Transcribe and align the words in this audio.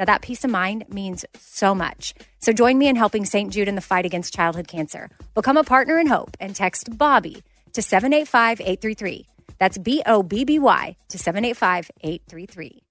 Now, 0.00 0.06
that 0.06 0.22
peace 0.22 0.44
of 0.44 0.50
mind 0.50 0.86
means 0.88 1.26
so 1.38 1.74
much. 1.74 2.14
So 2.38 2.54
join 2.54 2.78
me 2.78 2.88
in 2.88 2.96
helping 2.96 3.26
St. 3.26 3.52
Jude 3.52 3.68
in 3.68 3.74
the 3.74 3.82
fight 3.82 4.06
against 4.06 4.32
childhood 4.32 4.66
cancer. 4.66 5.10
Become 5.34 5.58
a 5.58 5.62
partner 5.62 5.98
in 5.98 6.06
hope 6.06 6.38
and 6.40 6.56
text 6.56 6.96
Bobby 6.96 7.42
to 7.74 7.82
785 7.82 8.62
833. 8.62 9.26
That's 9.58 9.76
B 9.76 10.02
O 10.06 10.22
B 10.22 10.46
B 10.46 10.58
Y 10.58 10.96
to 11.10 11.18
785 11.18 11.90
833. 12.00 12.82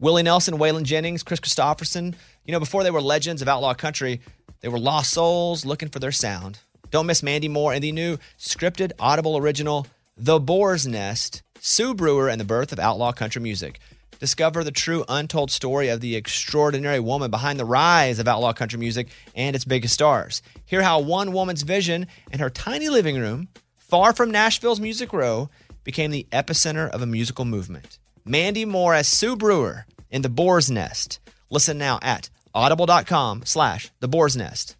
Willie 0.00 0.22
Nelson, 0.22 0.56
Waylon 0.56 0.84
Jennings, 0.84 1.22
Kris 1.22 1.40
Kristofferson. 1.40 2.14
You 2.46 2.52
know, 2.52 2.60
before 2.60 2.82
they 2.82 2.90
were 2.90 3.02
legends 3.02 3.42
of 3.42 3.48
outlaw 3.48 3.74
country, 3.74 4.22
they 4.60 4.68
were 4.68 4.78
lost 4.78 5.10
souls 5.10 5.66
looking 5.66 5.90
for 5.90 5.98
their 5.98 6.12
sound. 6.12 6.60
Don't 6.92 7.04
miss 7.06 7.22
Mandy 7.22 7.48
Moore 7.48 7.74
and 7.74 7.84
the 7.84 7.92
new 7.92 8.16
scripted 8.38 8.92
Audible 8.98 9.36
original, 9.36 9.86
The 10.16 10.40
Boar's 10.40 10.86
Nest, 10.86 11.42
Sue 11.60 11.94
Brewer 11.94 12.30
and 12.30 12.40
the 12.40 12.46
Birth 12.46 12.72
of 12.72 12.78
Outlaw 12.78 13.12
Country 13.12 13.42
Music. 13.42 13.80
Discover 14.24 14.64
the 14.64 14.70
true 14.70 15.04
untold 15.06 15.50
story 15.50 15.90
of 15.90 16.00
the 16.00 16.16
extraordinary 16.16 16.98
woman 16.98 17.30
behind 17.30 17.60
the 17.60 17.66
rise 17.66 18.18
of 18.18 18.26
outlaw 18.26 18.54
country 18.54 18.78
music 18.78 19.08
and 19.34 19.54
its 19.54 19.66
biggest 19.66 19.92
stars. 19.92 20.40
Hear 20.64 20.82
how 20.82 21.00
one 21.00 21.32
woman's 21.32 21.60
vision 21.60 22.06
in 22.32 22.38
her 22.38 22.48
tiny 22.48 22.88
living 22.88 23.18
room, 23.18 23.48
far 23.76 24.14
from 24.14 24.30
Nashville's 24.30 24.80
Music 24.80 25.12
Row, 25.12 25.50
became 25.84 26.10
the 26.10 26.26
epicenter 26.32 26.88
of 26.88 27.02
a 27.02 27.06
musical 27.06 27.44
movement. 27.44 27.98
Mandy 28.24 28.64
Moore 28.64 28.94
as 28.94 29.08
Sue 29.08 29.36
Brewer 29.36 29.84
in 30.10 30.22
The 30.22 30.30
Boar's 30.30 30.70
Nest. 30.70 31.20
Listen 31.50 31.76
now 31.76 31.98
at 32.00 32.30
audible.com 32.54 33.42
slash 33.44 33.90
The 34.00 34.08
Boar's 34.08 34.38
Nest. 34.38 34.74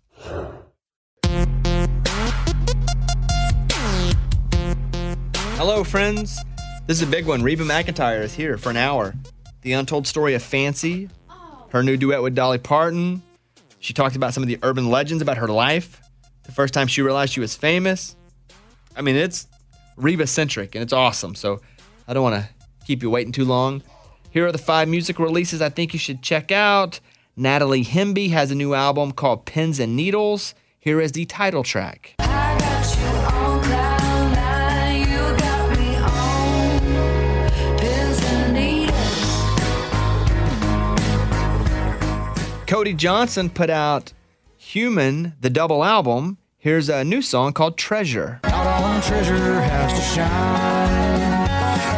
Hello, 5.59 5.85
friends. 5.85 6.41
This 6.87 7.03
is 7.03 7.07
a 7.07 7.11
big 7.11 7.27
one. 7.27 7.43
Reba 7.43 7.65
McEntire 7.65 8.23
is 8.23 8.33
here 8.33 8.57
for 8.57 8.71
an 8.71 8.79
hour. 8.79 9.15
The 9.65 9.73
untold 9.73 10.07
story 10.07 10.35
of 10.35 10.43
Fancy, 10.43 11.09
her 11.71 11.83
new 11.83 11.97
duet 11.97 12.23
with 12.23 12.35
Dolly 12.35 12.59
Parton. 12.59 13.23
She 13.81 13.95
talked 13.95 14.15
about 14.15 14.35
some 14.35 14.43
of 14.43 14.47
the 14.47 14.59
urban 14.63 14.91
legends 14.91 15.23
about 15.23 15.39
her 15.39 15.49
life. 15.49 16.03
The 16.43 16.53
first 16.53 16.75
time 16.75 16.87
she 16.87 17.01
realized 17.01 17.33
she 17.33 17.41
was 17.41 17.55
famous. 17.55 18.15
I 18.95 19.01
mean, 19.01 19.17
it's 19.17 19.47
Reba 19.97 20.27
centric 20.27 20.75
and 20.75 20.83
it's 20.83 20.93
awesome. 20.93 21.35
So 21.35 21.63
I 22.07 22.13
don't 22.13 22.23
want 22.23 22.35
to 22.43 22.49
keep 22.87 23.03
you 23.03 23.09
waiting 23.09 23.33
too 23.33 23.47
long. 23.47 23.83
Here 24.31 24.47
are 24.47 24.53
the 24.53 24.59
five 24.59 24.87
music 24.87 25.19
releases 25.19 25.63
I 25.63 25.71
think 25.71 25.95
you 25.95 25.99
should 25.99 26.21
check 26.21 26.53
out. 26.53 27.01
Natalie 27.35 27.85
Hemby 27.85 28.31
has 28.33 28.51
a 28.51 28.55
new 28.55 28.75
album 28.75 29.13
called 29.13 29.47
Pins 29.47 29.81
and 29.81 29.97
Needles. 29.97 30.55
Here 30.79 31.01
is 31.01 31.13
the 31.13 31.25
title 31.25 31.63
track. 31.63 32.15
Cody 42.75 42.93
Johnson 42.93 43.51
put 43.51 43.71
out 43.71 44.13
Human, 44.57 45.35
the 45.41 45.49
double 45.49 45.85
album. 45.85 46.39
Here's 46.59 46.89
a 46.89 47.05
new 47.05 47.23
song 47.23 47.53
called 47.53 47.79
Treasure. 47.79 48.41
Out 48.43 48.67
on 48.83 49.01
treasure 49.01 49.61
has 49.61 49.93
to 49.93 50.01
shine. 50.01 50.27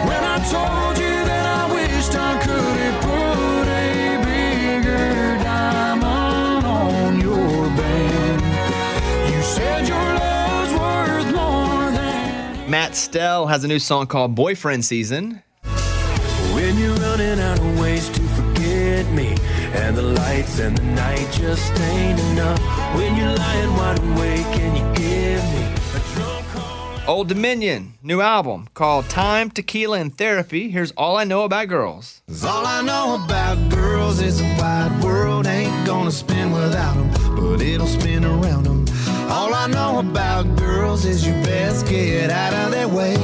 When 0.06 0.22
I 0.22 0.36
told 0.36 0.98
you 0.98 1.24
that 1.24 1.46
I 1.46 1.72
wished 1.72 2.14
I 2.14 2.38
could 2.42 2.76
have 2.76 3.02
put 3.02 3.66
a 3.72 4.18
bigger 4.22 5.42
diamond 5.42 6.66
on 6.66 7.20
your 7.22 7.68
band, 7.74 9.34
you 9.34 9.40
said 9.40 9.88
your 9.88 9.96
love's 9.96 10.72
worth 10.74 11.34
more 11.34 11.90
than. 11.90 12.70
Matt 12.70 12.94
Stell 12.94 13.46
has 13.46 13.64
a 13.64 13.68
new 13.68 13.78
song 13.78 14.08
called 14.08 14.34
Boyfriend 14.34 14.84
Season. 14.84 15.42
The 19.96 20.02
lights 20.02 20.58
and 20.60 20.76
the 20.76 20.82
night 20.82 21.26
just 21.32 21.72
ain't 21.80 22.20
enough. 22.20 22.60
When 22.94 23.16
you're 23.16 23.34
lying 23.34 23.72
wide 23.72 23.98
awake 23.98 24.60
and 24.60 24.76
you 24.76 24.84
give 24.94 25.42
me 25.54 25.64
a 25.94 26.14
drunk 26.14 26.46
call. 26.48 27.00
Old 27.08 27.28
Dominion, 27.28 27.94
new 28.02 28.20
album 28.20 28.68
called 28.74 29.08
Time, 29.08 29.50
Tequila, 29.50 29.98
and 29.98 30.16
Therapy. 30.16 30.68
Here's 30.70 30.92
All 30.92 31.16
I 31.16 31.24
Know 31.24 31.44
About 31.44 31.68
Girls. 31.68 32.20
all 32.44 32.66
I 32.66 32.82
know 32.82 33.24
about 33.24 33.56
girls 33.70 34.20
is 34.20 34.40
a 34.42 34.44
wide 34.58 35.02
world 35.02 35.46
ain't 35.46 35.86
gonna 35.86 36.12
spin 36.12 36.52
without 36.52 36.94
them, 36.94 37.34
but 37.34 37.62
it'll 37.62 37.86
spin 37.86 38.22
around 38.22 38.64
them. 38.64 38.84
All 39.30 39.54
I 39.54 39.66
know 39.66 39.98
about 39.98 40.56
girls 40.56 41.06
is 41.06 41.26
you 41.26 41.32
best 41.42 41.88
get 41.88 42.30
out 42.30 42.52
of 42.52 42.70
their 42.70 42.88
way 42.88 43.16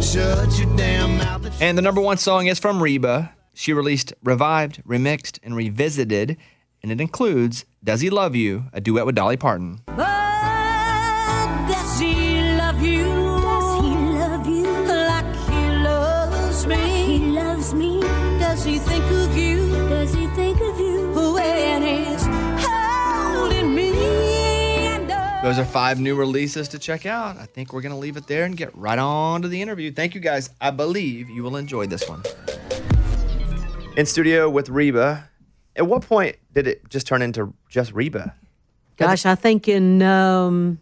shut 0.00 0.58
your 0.58 0.76
damn 0.76 1.18
mouth. 1.18 1.60
And 1.60 1.76
the 1.76 1.82
number 1.82 2.00
one 2.00 2.18
song 2.18 2.46
is 2.46 2.58
from 2.58 2.82
Reba. 2.82 3.32
She 3.60 3.74
released 3.74 4.14
Revived, 4.24 4.82
Remixed, 4.84 5.38
and 5.42 5.54
Revisited, 5.54 6.38
and 6.82 6.90
it 6.90 6.98
includes 6.98 7.66
Does 7.84 8.00
He 8.00 8.08
Love 8.08 8.34
You, 8.34 8.64
a 8.72 8.80
duet 8.80 9.04
with 9.04 9.16
Dolly 9.16 9.36
Parton. 9.36 9.82
Oh, 9.86 11.66
does 11.68 12.00
he 12.00 12.40
love 12.56 12.80
you? 12.80 13.04
Does 13.04 13.84
he 13.84 13.90
love 14.16 14.46
you? 14.46 14.64
Like 14.64 15.36
he 15.50 15.76
loves 15.84 16.66
me? 16.66 17.04
He 17.04 17.18
loves 17.18 17.74
me. 17.74 18.00
Does 18.00 18.64
he 18.64 18.78
think 18.78 19.04
of 19.04 19.36
you? 19.36 19.68
Does 19.90 20.14
he 20.14 20.26
think 20.28 20.58
of 20.58 20.80
you? 20.80 21.12
When 21.12 21.82
he's 21.82 22.26
holding 22.64 23.74
me 23.74 23.92
Those 25.42 25.58
are 25.58 25.66
five 25.66 26.00
new 26.00 26.14
releases 26.14 26.66
to 26.68 26.78
check 26.78 27.04
out. 27.04 27.36
I 27.36 27.44
think 27.44 27.74
we're 27.74 27.82
going 27.82 27.92
to 27.92 27.98
leave 27.98 28.16
it 28.16 28.26
there 28.26 28.46
and 28.46 28.56
get 28.56 28.74
right 28.74 28.98
on 28.98 29.42
to 29.42 29.48
the 29.48 29.60
interview. 29.60 29.92
Thank 29.92 30.14
you 30.14 30.22
guys. 30.22 30.48
I 30.62 30.70
believe 30.70 31.28
you 31.28 31.42
will 31.42 31.56
enjoy 31.56 31.84
this 31.88 32.08
one. 32.08 32.22
In 33.96 34.06
studio 34.06 34.48
with 34.48 34.68
Reba. 34.68 35.28
At 35.76 35.86
what 35.86 36.02
point 36.02 36.36
did 36.54 36.66
it 36.66 36.88
just 36.88 37.06
turn 37.06 37.22
into 37.22 37.52
just 37.68 37.92
Reba? 37.92 38.34
Gosh, 38.96 39.26
I 39.26 39.34
think 39.34 39.68
in 39.68 40.02
um, 40.02 40.78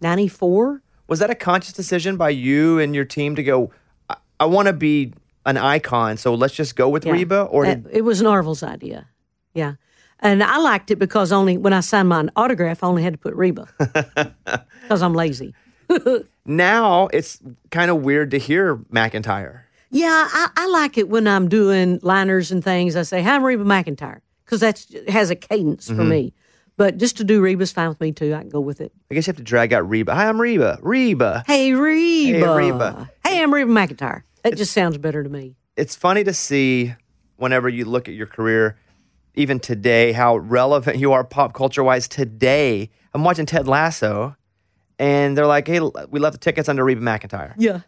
94. 0.00 0.82
Was 1.08 1.18
that 1.18 1.30
a 1.30 1.34
conscious 1.34 1.72
decision 1.72 2.16
by 2.16 2.30
you 2.30 2.78
and 2.78 2.94
your 2.94 3.04
team 3.04 3.34
to 3.36 3.42
go, 3.42 3.70
I, 4.08 4.16
I 4.40 4.44
want 4.46 4.66
to 4.66 4.72
be 4.72 5.12
an 5.46 5.56
icon, 5.56 6.16
so 6.16 6.34
let's 6.34 6.54
just 6.54 6.76
go 6.76 6.88
with 6.88 7.04
Yeah. 7.04 7.12
Reba? 7.12 7.42
Or 7.42 7.64
did, 7.64 7.86
it 7.90 8.02
was 8.02 8.22
Narvel's 8.22 8.62
idea. 8.62 9.08
Yeah. 9.52 9.74
And 10.20 10.42
I 10.42 10.58
liked 10.58 10.90
it 10.90 10.96
because 10.96 11.32
only 11.32 11.56
when 11.58 11.72
I 11.72 11.80
signed 11.80 12.08
my 12.08 12.28
autograph, 12.36 12.82
I 12.82 12.86
only 12.86 13.02
had 13.02 13.14
to 13.14 13.18
put 13.18 13.34
Reba 13.34 13.68
because 14.82 15.02
I'm 15.02 15.14
lazy. 15.14 15.54
now 16.46 17.08
it's 17.08 17.40
kind 17.70 17.90
of 17.90 18.02
weird 18.02 18.30
to 18.30 18.38
hear 18.38 18.76
McEntire. 18.76 19.63
Yeah, 19.94 20.28
I, 20.32 20.50
I 20.56 20.66
like 20.68 20.98
it 20.98 21.08
when 21.08 21.26
I'm 21.28 21.48
doing 21.48 22.00
liners 22.02 22.50
and 22.50 22.62
things. 22.64 22.96
I 22.96 23.02
say, 23.02 23.22
"Hi, 23.22 23.34
I'm 23.34 23.44
Reba 23.44 23.64
McEntire," 23.64 24.20
because 24.44 24.60
that 24.60 24.84
has 25.08 25.30
a 25.30 25.36
cadence 25.36 25.86
Mm-hmm. 25.88 25.96
for 25.96 26.04
me. 26.04 26.32
But 26.76 26.98
just 26.98 27.16
to 27.18 27.24
do 27.24 27.40
Reba's 27.40 27.70
fine 27.70 27.88
with 27.88 28.00
me 28.00 28.10
too. 28.10 28.34
I 28.34 28.40
can 28.40 28.48
go 28.48 28.58
with 28.60 28.80
it. 28.80 28.92
I 29.10 29.14
guess 29.14 29.26
you 29.26 29.30
have 29.30 29.36
to 29.36 29.44
drag 29.44 29.72
out 29.72 29.88
Reba. 29.88 30.12
Hi, 30.12 30.28
I'm 30.28 30.40
Reba. 30.40 30.78
Reba. 30.82 31.44
Hey, 31.46 31.72
Reba. 31.72 32.38
Hey, 32.38 32.42
Reba. 32.70 33.10
Hey, 33.24 33.40
I'm 33.40 33.54
Reba 33.54 33.70
McEntire. 33.70 34.22
That 34.42 34.56
just 34.56 34.72
sounds 34.72 34.98
better 34.98 35.22
to 35.22 35.28
me. 35.30 35.54
it's 35.76 35.94
funny 35.94 36.24
to 36.24 36.34
see 36.34 36.92
whenever 37.36 37.68
you 37.68 37.84
look 37.84 38.08
at 38.08 38.14
your 38.14 38.26
career, 38.26 38.76
even 39.36 39.60
today, 39.60 40.10
how 40.12 40.36
relevant 40.36 40.98
you 40.98 41.12
are 41.12 41.22
pop 41.24 41.52
culture 41.54 41.84
wise 41.84 42.08
today. 42.08 42.90
I'm 43.14 43.22
watching 43.22 43.46
Ted 43.46 43.68
Lasso, 43.68 44.34
and 44.98 45.38
they're 45.38 45.46
like, 45.46 45.68
"Hey, 45.68 45.78
we 46.10 46.18
left 46.18 46.32
the 46.34 46.38
tickets 46.40 46.68
under 46.68 46.84
Reba 46.84 47.00
McEntire," 47.00 47.54
Yeah. 47.56 47.80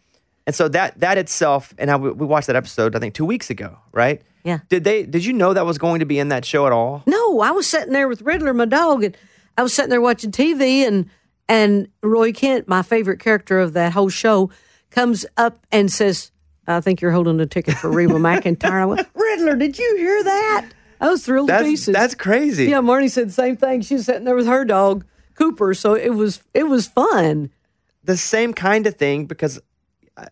And 0.47 0.55
so 0.55 0.67
that 0.69 0.99
that 1.01 1.17
itself, 1.19 1.73
and 1.77 1.89
how 1.89 1.97
we, 1.99 2.11
watched 2.25 2.47
that 2.47 2.55
episode, 2.55 2.95
I 2.95 2.99
think 2.99 3.13
two 3.13 3.25
weeks 3.25 3.49
ago, 3.51 3.77
right? 3.91 4.21
Yeah. 4.43 4.59
Did 4.69 4.83
they? 4.85 5.03
Did 5.03 5.23
you 5.25 5.33
know 5.33 5.53
that 5.53 5.65
was 5.65 5.77
going 5.77 5.99
to 5.99 6.05
be 6.05 6.17
in 6.17 6.29
that 6.29 6.45
show 6.45 6.65
at 6.65 6.71
all? 6.71 7.03
No, 7.05 7.41
I 7.41 7.51
was 7.51 7.67
sitting 7.67 7.93
there 7.93 8.07
with 8.07 8.21
Riddler, 8.23 8.53
my 8.53 8.65
dog, 8.65 9.03
and 9.03 9.15
I 9.57 9.61
was 9.61 9.73
sitting 9.73 9.89
there 9.89 10.01
watching 10.01 10.31
TV, 10.31 10.87
and 10.87 11.09
And 11.49 11.89
Roy 12.01 12.31
Kent, 12.33 12.67
my 12.67 12.81
favorite 12.81 13.19
character 13.19 13.59
of 13.59 13.73
that 13.73 13.91
whole 13.93 14.09
show, 14.09 14.49
comes 14.89 15.25
up 15.35 15.65
and 15.71 15.91
says, 15.91 16.31
I 16.65 16.79
think 16.81 17.01
you're 17.01 17.11
holding 17.11 17.39
a 17.41 17.45
ticket 17.45 17.75
for 17.75 17.89
Reba 17.91 18.13
McEntire. 18.13 18.81
I 18.81 18.85
went, 18.85 19.07
Riddler, 19.15 19.55
did 19.57 19.77
you 19.77 19.95
hear 19.97 20.23
that? 20.23 20.69
I 21.01 21.09
was 21.09 21.25
thrilled 21.25 21.49
to 21.49 21.59
pieces. 21.59 21.93
that's 21.93 22.15
crazy. 22.15 22.65
yeah, 22.65 22.79
Marnie 22.79 23.11
said 23.11 23.27
the 23.29 23.33
same 23.33 23.55
thing. 23.57 23.81
She 23.81 23.95
was 23.95 24.05
sitting 24.05 24.23
there 24.23 24.35
with 24.35 24.47
her 24.47 24.63
dog, 24.65 25.05
Cooper. 25.35 25.73
So 25.73 25.93
it 25.93 26.09
was 26.15 26.41
it 26.53 26.63
was 26.63 26.87
fun. 26.87 27.51
the 28.03 28.15
same 28.17 28.53
kind 28.53 28.87
of 28.87 28.95
thing 28.95 29.25
because 29.25 29.59
I- 29.59 29.61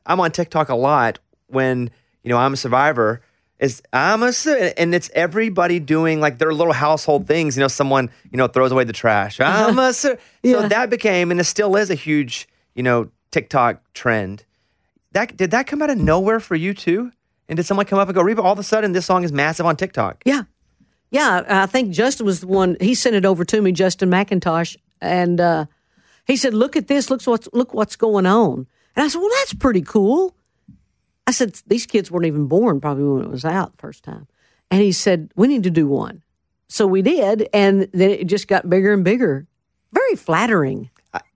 I'm 0.05 0.19
on 0.19 0.31
TikTok 0.31 0.69
a 0.69 0.75
lot 0.75 1.19
when 1.47 1.89
you 2.23 2.29
know 2.29 2.37
I'm 2.37 2.53
a 2.53 2.57
survivor. 2.57 3.21
Is 3.59 3.81
I'm 3.93 4.21
a 4.21 4.33
and 4.77 4.93
it's 4.93 5.09
everybody 5.13 5.79
doing 5.79 6.19
like 6.19 6.39
their 6.39 6.53
little 6.53 6.73
household 6.73 7.25
things. 7.27 7.55
You 7.55 7.61
know, 7.61 7.67
someone 7.69 8.09
you 8.31 8.37
know 8.37 8.47
throws 8.47 8.71
away 8.71 8.83
the 8.83 8.93
trash. 8.93 9.39
I'm 9.41 9.79
a 9.79 9.93
su- 9.93 10.17
Yeah. 10.43 10.61
so 10.61 10.67
that 10.67 10.89
became 10.89 11.31
and 11.31 11.39
it 11.39 11.45
still 11.45 11.75
is 11.77 11.89
a 11.89 11.95
huge 11.95 12.47
you 12.73 12.83
know 12.83 13.09
TikTok 13.31 13.81
trend. 13.93 14.43
That 15.13 15.37
did 15.37 15.51
that 15.51 15.67
come 15.67 15.81
out 15.81 15.89
of 15.89 15.97
nowhere 15.97 16.39
for 16.41 16.55
you 16.55 16.73
too? 16.73 17.11
And 17.47 17.55
did 17.57 17.65
someone 17.65 17.85
come 17.85 17.99
up 17.99 18.07
and 18.09 18.15
go, 18.15 18.21
Reba? 18.23 18.41
All 18.41 18.53
of 18.53 18.59
a 18.59 18.63
sudden, 18.63 18.91
this 18.91 19.05
song 19.05 19.23
is 19.23 19.31
massive 19.31 19.65
on 19.67 19.75
TikTok. 19.77 20.23
Yeah. 20.25 20.43
Yeah. 21.11 21.43
I 21.47 21.67
think 21.67 21.91
Justin 21.91 22.25
was 22.25 22.41
the 22.41 22.47
one, 22.47 22.75
he 22.81 22.95
sent 22.95 23.15
it 23.15 23.23
over 23.23 23.45
to 23.45 23.61
me, 23.61 23.71
Justin 23.71 24.09
McIntosh. 24.09 24.75
And 24.99 25.39
uh, 25.39 25.65
he 26.25 26.35
said, 26.37 26.53
Look 26.55 26.75
at 26.75 26.87
this. 26.87 27.09
Look 27.11 27.21
what's, 27.23 27.47
look 27.53 27.73
what's 27.73 27.95
going 27.95 28.25
on. 28.25 28.65
And 28.95 29.03
I 29.03 29.07
said, 29.07 29.19
Well, 29.19 29.30
that's 29.39 29.53
pretty 29.53 29.81
cool. 29.81 30.36
I 31.27 31.31
said, 31.31 31.59
These 31.68 31.86
kids 31.86 32.09
weren't 32.12 32.25
even 32.25 32.47
born 32.47 32.80
probably 32.81 33.03
when 33.03 33.24
it 33.24 33.30
was 33.30 33.45
out 33.45 33.71
the 33.74 33.77
first 33.81 34.03
time. 34.03 34.27
And 34.71 34.81
he 34.81 34.92
said, 34.92 35.31
We 35.36 35.47
need 35.47 35.63
to 35.63 35.69
do 35.71 35.88
one. 35.88 36.24
So 36.68 36.88
we 36.88 37.01
did. 37.01 37.47
And 37.53 37.88
then 37.94 38.09
it 38.12 38.27
just 38.27 38.47
got 38.47 38.69
bigger 38.69 38.94
and 38.94 39.03
bigger. 39.03 39.47
Very 39.94 40.15
flattering. 40.15 40.89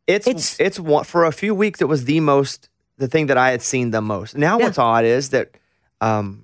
It's 0.07 0.25
It's- 0.27 0.55
it's 0.59 0.79
one 0.79 1.03
for 1.03 1.25
a 1.25 1.31
few 1.31 1.53
weeks. 1.53 1.81
It 1.81 1.87
was 1.87 2.05
the 2.05 2.19
most 2.19 2.69
the 2.97 3.07
thing 3.07 3.27
that 3.27 3.37
I 3.37 3.51
had 3.51 3.61
seen 3.61 3.91
the 3.91 4.01
most. 4.01 4.35
Now 4.37 4.57
Yeah. 4.59 4.65
what's 4.65 4.77
odd 4.77 5.05
is 5.05 5.29
that 5.29 5.51
um, 6.01 6.43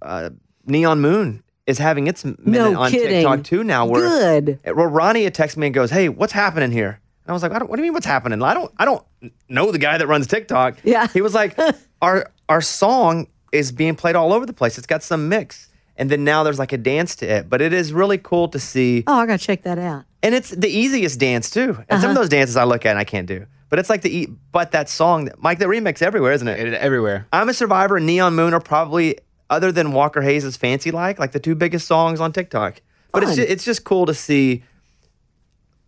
uh, 0.00 0.30
Neon 0.66 1.00
Moon 1.00 1.42
is 1.66 1.78
having 1.78 2.06
its 2.06 2.24
minute 2.24 2.38
No 2.44 2.78
on 2.80 2.90
kidding. 2.90 3.08
TikTok 3.08 3.42
too 3.44 3.64
now. 3.64 3.86
Where 3.86 4.02
Good. 4.02 4.60
where 4.64 4.88
Ronnie 4.88 5.28
texted 5.30 5.56
me 5.56 5.66
and 5.68 5.74
goes, 5.74 5.90
"Hey, 5.90 6.08
what's 6.08 6.32
happening 6.32 6.70
here?" 6.70 7.00
And 7.24 7.30
I 7.30 7.32
was 7.32 7.42
like, 7.42 7.52
I 7.52 7.58
don't, 7.58 7.68
"What 7.70 7.76
do 7.76 7.82
you 7.82 7.86
mean 7.86 7.94
what's 7.94 8.06
happening? 8.06 8.42
I 8.42 8.54
don't 8.54 8.72
I 8.78 8.84
don't 8.84 9.04
know 9.48 9.70
the 9.70 9.78
guy 9.78 9.98
that 9.98 10.06
runs 10.06 10.26
TikTok." 10.26 10.78
Yeah. 10.84 11.06
he 11.08 11.20
was 11.22 11.34
like, 11.34 11.56
"Our 12.02 12.30
our 12.48 12.60
song 12.60 13.28
is 13.52 13.70
being 13.72 13.94
played 13.94 14.16
all 14.16 14.32
over 14.32 14.44
the 14.46 14.52
place. 14.52 14.78
It's 14.78 14.86
got 14.86 15.02
some 15.02 15.28
mix." 15.28 15.68
And 15.96 16.10
then 16.10 16.24
now 16.24 16.42
there's 16.42 16.58
like 16.58 16.72
a 16.72 16.78
dance 16.78 17.14
to 17.16 17.26
it, 17.26 17.48
but 17.50 17.60
it 17.60 17.72
is 17.72 17.92
really 17.92 18.16
cool 18.18 18.48
to 18.48 18.58
see. 18.58 19.04
Oh, 19.06 19.14
I 19.20 19.26
got 19.26 19.38
to 19.38 19.44
check 19.46 19.62
that 19.64 19.78
out. 19.78 20.04
And 20.22 20.34
it's 20.34 20.48
the 20.50 20.68
easiest 20.68 21.20
dance 21.20 21.50
too. 21.50 21.74
And 21.76 21.78
Uh-huh. 21.90 22.00
some 22.00 22.10
of 22.10 22.16
those 22.16 22.30
dances 22.30 22.56
I 22.56 22.64
look 22.64 22.86
at 22.86 22.90
and 22.90 22.98
I 22.98 23.04
can't 23.04 23.26
do. 23.28 23.46
But 23.68 23.78
it's 23.78 23.90
like 23.90 24.00
the 24.02 24.16
e- 24.22 24.28
but 24.52 24.72
that 24.72 24.88
song, 24.88 25.26
that- 25.26 25.40
Mike, 25.42 25.58
the 25.58 25.66
remix 25.66 26.00
everywhere, 26.02 26.32
isn't 26.32 26.48
it? 26.48 26.58
It, 26.68 26.74
everywhere. 26.74 27.26
I'm 27.32 27.48
a 27.48 27.54
Survivor 27.54 27.98
and 27.98 28.06
Neon 28.06 28.34
Moon 28.34 28.54
are 28.54 28.60
probably 28.60 29.18
other 29.50 29.70
than 29.70 29.92
Walker 29.92 30.22
Hayes' 30.22 30.56
Fancy 30.56 30.90
Like, 30.90 31.18
like 31.18 31.32
the 31.32 31.40
two 31.40 31.54
biggest 31.54 31.86
songs 31.86 32.20
on 32.20 32.32
TikTok. 32.32 32.80
But 33.12 33.22
it's 33.24 33.36
just, 33.36 33.50
it's 33.50 33.64
just 33.64 33.84
cool 33.84 34.06
to 34.06 34.14
see. 34.14 34.64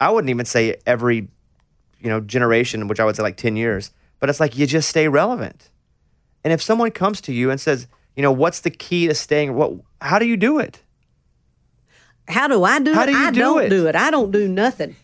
I 0.00 0.10
wouldn't 0.10 0.30
even 0.30 0.46
say 0.46 0.76
every, 0.86 1.28
you 2.00 2.08
know, 2.10 2.20
generation, 2.20 2.88
which 2.88 3.00
I 3.00 3.04
would 3.04 3.16
say 3.16 3.22
like 3.22 3.36
10 3.36 3.56
years, 3.56 3.90
but 4.20 4.28
it's 4.28 4.40
like 4.40 4.56
you 4.56 4.66
just 4.66 4.88
stay 4.88 5.08
relevant. 5.08 5.70
And 6.42 6.52
if 6.52 6.60
someone 6.62 6.90
comes 6.90 7.20
to 7.22 7.32
you 7.32 7.50
and 7.50 7.60
says, 7.60 7.86
you 8.16 8.22
know, 8.22 8.32
what's 8.32 8.60
the 8.60 8.70
key 8.70 9.06
to 9.08 9.14
staying? 9.14 9.54
What? 9.54 9.72
How 10.00 10.18
do 10.18 10.26
you 10.26 10.36
do 10.36 10.58
it? 10.58 10.80
How 12.28 12.48
do 12.48 12.62
I 12.64 12.78
do 12.80 12.92
How 12.94 13.02
it? 13.02 13.06
do 13.06 13.12
you 13.12 13.26
I 13.26 13.30
do 13.30 13.40
don't 13.40 13.62
it? 13.64 13.68
do 13.68 13.86
it. 13.86 13.96
I 13.96 14.10
don't 14.10 14.30
do 14.30 14.48
nothing. 14.48 14.96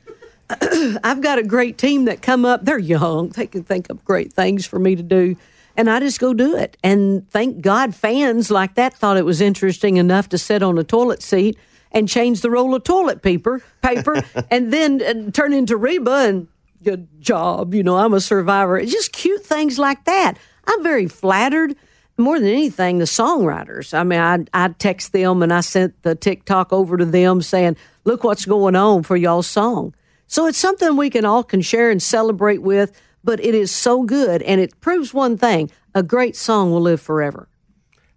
I've 1.04 1.20
got 1.20 1.38
a 1.38 1.42
great 1.42 1.78
team 1.78 2.06
that 2.06 2.22
come 2.22 2.44
up. 2.44 2.64
They're 2.64 2.78
young. 2.78 3.28
They 3.30 3.46
can 3.46 3.62
think 3.62 3.88
of 3.90 4.04
great 4.04 4.32
things 4.32 4.66
for 4.66 4.78
me 4.78 4.96
to 4.96 5.02
do. 5.02 5.36
And 5.76 5.88
I 5.88 6.00
just 6.00 6.18
go 6.20 6.34
do 6.34 6.56
it. 6.56 6.76
And 6.82 7.28
thank 7.30 7.60
God 7.60 7.94
fans 7.94 8.50
like 8.50 8.74
that 8.74 8.94
thought 8.94 9.16
it 9.16 9.24
was 9.24 9.40
interesting 9.40 9.96
enough 9.96 10.28
to 10.30 10.38
sit 10.38 10.62
on 10.62 10.76
a 10.78 10.84
toilet 10.84 11.22
seat 11.22 11.56
and 11.92 12.08
change 12.08 12.40
the 12.40 12.50
roll 12.50 12.74
of 12.74 12.84
toilet 12.84 13.22
paper, 13.22 13.62
paper 13.82 14.22
and 14.50 14.72
then 14.72 15.02
uh, 15.02 15.30
turn 15.30 15.52
into 15.52 15.76
Reba 15.76 16.26
and 16.28 16.48
good 16.82 17.08
job. 17.20 17.74
You 17.74 17.82
know, 17.82 17.96
I'm 17.96 18.14
a 18.14 18.20
survivor. 18.20 18.78
It's 18.78 18.92
just 18.92 19.12
cute 19.12 19.44
things 19.44 19.78
like 19.78 20.04
that. 20.04 20.34
I'm 20.66 20.82
very 20.82 21.08
flattered 21.08 21.76
more 22.16 22.38
than 22.38 22.48
anything, 22.48 22.98
the 22.98 23.06
songwriters. 23.06 23.94
I 23.94 24.04
mean, 24.04 24.20
I 24.20 24.44
I 24.52 24.68
text 24.68 25.12
them 25.12 25.42
and 25.42 25.52
I 25.52 25.60
sent 25.60 26.02
the 26.02 26.14
TikTok 26.14 26.72
over 26.72 26.96
to 26.96 27.04
them 27.04 27.42
saying, 27.42 27.76
"Look 28.04 28.24
what's 28.24 28.44
going 28.44 28.76
on 28.76 29.02
for 29.02 29.16
y'all's 29.16 29.46
song." 29.46 29.94
So 30.26 30.46
it's 30.46 30.58
something 30.58 30.96
we 30.96 31.10
can 31.10 31.24
all 31.24 31.42
can 31.42 31.62
share 31.62 31.90
and 31.90 32.02
celebrate 32.02 32.62
with. 32.62 32.92
But 33.22 33.40
it 33.44 33.54
is 33.54 33.70
so 33.70 34.02
good, 34.02 34.40
and 34.42 34.60
it 34.60 34.80
proves 34.80 35.12
one 35.12 35.36
thing: 35.36 35.70
a 35.94 36.02
great 36.02 36.36
song 36.36 36.70
will 36.70 36.80
live 36.80 37.00
forever. 37.00 37.48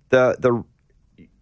The 0.10 0.36
the 0.40 0.64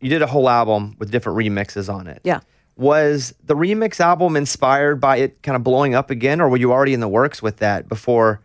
you 0.01 0.09
did 0.09 0.21
a 0.21 0.27
whole 0.27 0.49
album 0.49 0.95
with 0.99 1.11
different 1.11 1.37
remixes 1.37 1.93
on 1.93 2.07
it. 2.07 2.21
Yeah. 2.23 2.41
Was 2.75 3.33
the 3.43 3.55
remix 3.55 3.99
album 3.99 4.35
inspired 4.35 4.99
by 4.99 5.17
it 5.17 5.41
kind 5.43 5.55
of 5.55 5.63
blowing 5.63 5.93
up 5.93 6.09
again, 6.09 6.41
or 6.41 6.49
were 6.49 6.57
you 6.57 6.71
already 6.71 6.93
in 6.93 6.99
the 6.99 7.07
works 7.07 7.41
with 7.41 7.57
that 7.57 7.87
before 7.87 8.41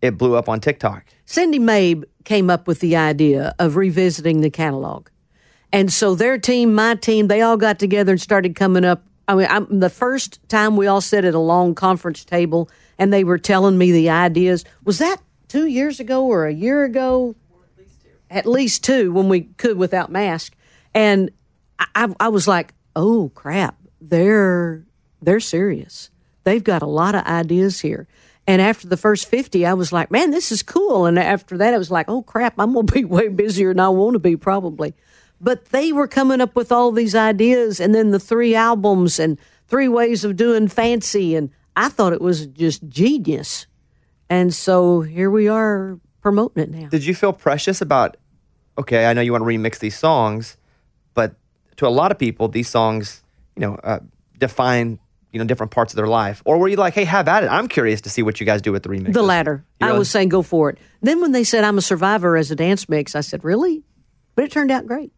it 0.00 0.16
blew 0.16 0.34
up 0.34 0.48
on 0.48 0.60
TikTok? 0.60 1.04
Cindy 1.26 1.58
Mabe 1.58 2.04
came 2.24 2.50
up 2.50 2.66
with 2.66 2.80
the 2.80 2.96
idea 2.96 3.54
of 3.58 3.76
revisiting 3.76 4.40
the 4.40 4.50
catalog. 4.50 5.08
And 5.72 5.92
so 5.92 6.14
their 6.14 6.38
team, 6.38 6.74
my 6.74 6.94
team, 6.94 7.28
they 7.28 7.42
all 7.42 7.58
got 7.58 7.78
together 7.78 8.12
and 8.12 8.20
started 8.20 8.56
coming 8.56 8.84
up. 8.84 9.04
I 9.26 9.34
mean, 9.34 9.46
I'm, 9.50 9.80
the 9.80 9.90
first 9.90 10.40
time 10.48 10.76
we 10.76 10.86
all 10.86 11.02
sat 11.02 11.26
at 11.26 11.34
a 11.34 11.38
long 11.38 11.74
conference 11.74 12.24
table 12.24 12.70
and 12.96 13.12
they 13.12 13.24
were 13.24 13.38
telling 13.38 13.76
me 13.76 13.92
the 13.92 14.08
ideas. 14.08 14.64
Was 14.84 14.98
that 14.98 15.18
two 15.48 15.66
years 15.66 16.00
ago 16.00 16.24
or 16.24 16.46
a 16.46 16.52
year 16.52 16.84
ago? 16.84 17.34
At 18.30 18.46
least 18.46 18.84
two 18.84 19.12
when 19.12 19.28
we 19.28 19.42
could 19.42 19.76
without 19.76 20.10
mask. 20.10 20.54
And 20.94 21.30
I, 21.78 22.12
I, 22.18 22.28
was 22.28 22.48
like, 22.48 22.74
oh 22.96 23.30
crap, 23.34 23.76
they're 24.00 24.84
they're 25.22 25.40
serious. 25.40 26.10
They've 26.44 26.64
got 26.64 26.82
a 26.82 26.86
lot 26.86 27.14
of 27.14 27.24
ideas 27.24 27.80
here. 27.80 28.08
And 28.46 28.62
after 28.62 28.88
the 28.88 28.96
first 28.96 29.28
50, 29.28 29.66
I 29.66 29.74
was 29.74 29.92
like, 29.92 30.10
man, 30.10 30.30
this 30.30 30.50
is 30.50 30.62
cool. 30.62 31.04
And 31.04 31.18
after 31.18 31.58
that, 31.58 31.74
I 31.74 31.78
was 31.78 31.90
like, 31.90 32.08
oh 32.08 32.22
crap, 32.22 32.54
I'm 32.58 32.72
going 32.72 32.86
to 32.86 32.92
be 32.92 33.04
way 33.06 33.28
busier 33.28 33.74
than 33.74 33.80
I 33.80 33.90
want 33.90 34.14
to 34.14 34.18
be 34.18 34.36
probably. 34.36 34.94
But 35.40 35.66
they 35.66 35.92
were 35.92 36.08
coming 36.08 36.40
up 36.40 36.56
with 36.56 36.72
all 36.72 36.90
these 36.90 37.14
ideas 37.14 37.80
and 37.80 37.94
then 37.94 38.10
the 38.10 38.18
three 38.18 38.54
albums 38.54 39.18
and 39.18 39.38
three 39.68 39.88
ways 39.88 40.24
of 40.24 40.36
doing 40.36 40.68
fancy. 40.68 41.36
And 41.36 41.50
I 41.76 41.90
thought 41.90 42.12
it 42.12 42.20
was 42.20 42.46
just 42.46 42.88
genius. 42.88 43.66
And 44.30 44.54
so 44.54 45.02
here 45.02 45.30
we 45.30 45.48
are 45.48 46.00
promoting 46.22 46.62
it 46.62 46.70
now. 46.70 46.88
Did 46.88 47.04
you 47.04 47.14
feel 47.14 47.32
precious 47.32 47.80
about? 47.80 48.16
Okay, 48.76 49.06
I 49.06 49.12
know 49.12 49.20
you 49.20 49.32
want 49.32 49.42
to 49.42 49.48
remix 49.48 49.78
these 49.78 49.96
songs, 49.96 50.56
but 51.18 51.34
to 51.78 51.86
a 51.86 51.90
lot 51.90 52.12
of 52.12 52.18
people, 52.18 52.46
these 52.46 52.68
songs, 52.68 53.24
you 53.56 53.62
know, 53.62 53.74
uh, 53.82 53.98
define 54.38 55.00
you 55.32 55.40
know 55.40 55.44
different 55.44 55.72
parts 55.72 55.92
of 55.92 55.96
their 55.96 56.06
life. 56.06 56.40
Or 56.44 56.58
were 56.58 56.68
you 56.68 56.76
like, 56.76 56.94
hey, 56.94 57.04
have 57.04 57.26
at 57.26 57.42
it? 57.42 57.48
I'm 57.48 57.66
curious 57.66 58.00
to 58.02 58.10
see 58.10 58.22
what 58.22 58.38
you 58.38 58.46
guys 58.46 58.62
do 58.62 58.70
with 58.70 58.84
the 58.84 58.88
remix. 58.88 59.12
The 59.12 59.22
latter. 59.22 59.64
I 59.80 59.86
Really? 59.88 59.98
was 59.98 60.10
saying 60.10 60.28
go 60.28 60.42
for 60.42 60.70
it. 60.70 60.78
Then 61.02 61.20
when 61.20 61.32
they 61.32 61.42
said 61.42 61.64
I'm 61.64 61.76
a 61.76 61.82
survivor 61.82 62.36
as 62.36 62.52
a 62.52 62.56
dance 62.56 62.88
mix, 62.88 63.16
I 63.16 63.20
said, 63.22 63.42
really? 63.42 63.82
But 64.36 64.44
it 64.44 64.52
turned 64.52 64.70
out 64.70 64.86
great. 64.86 65.10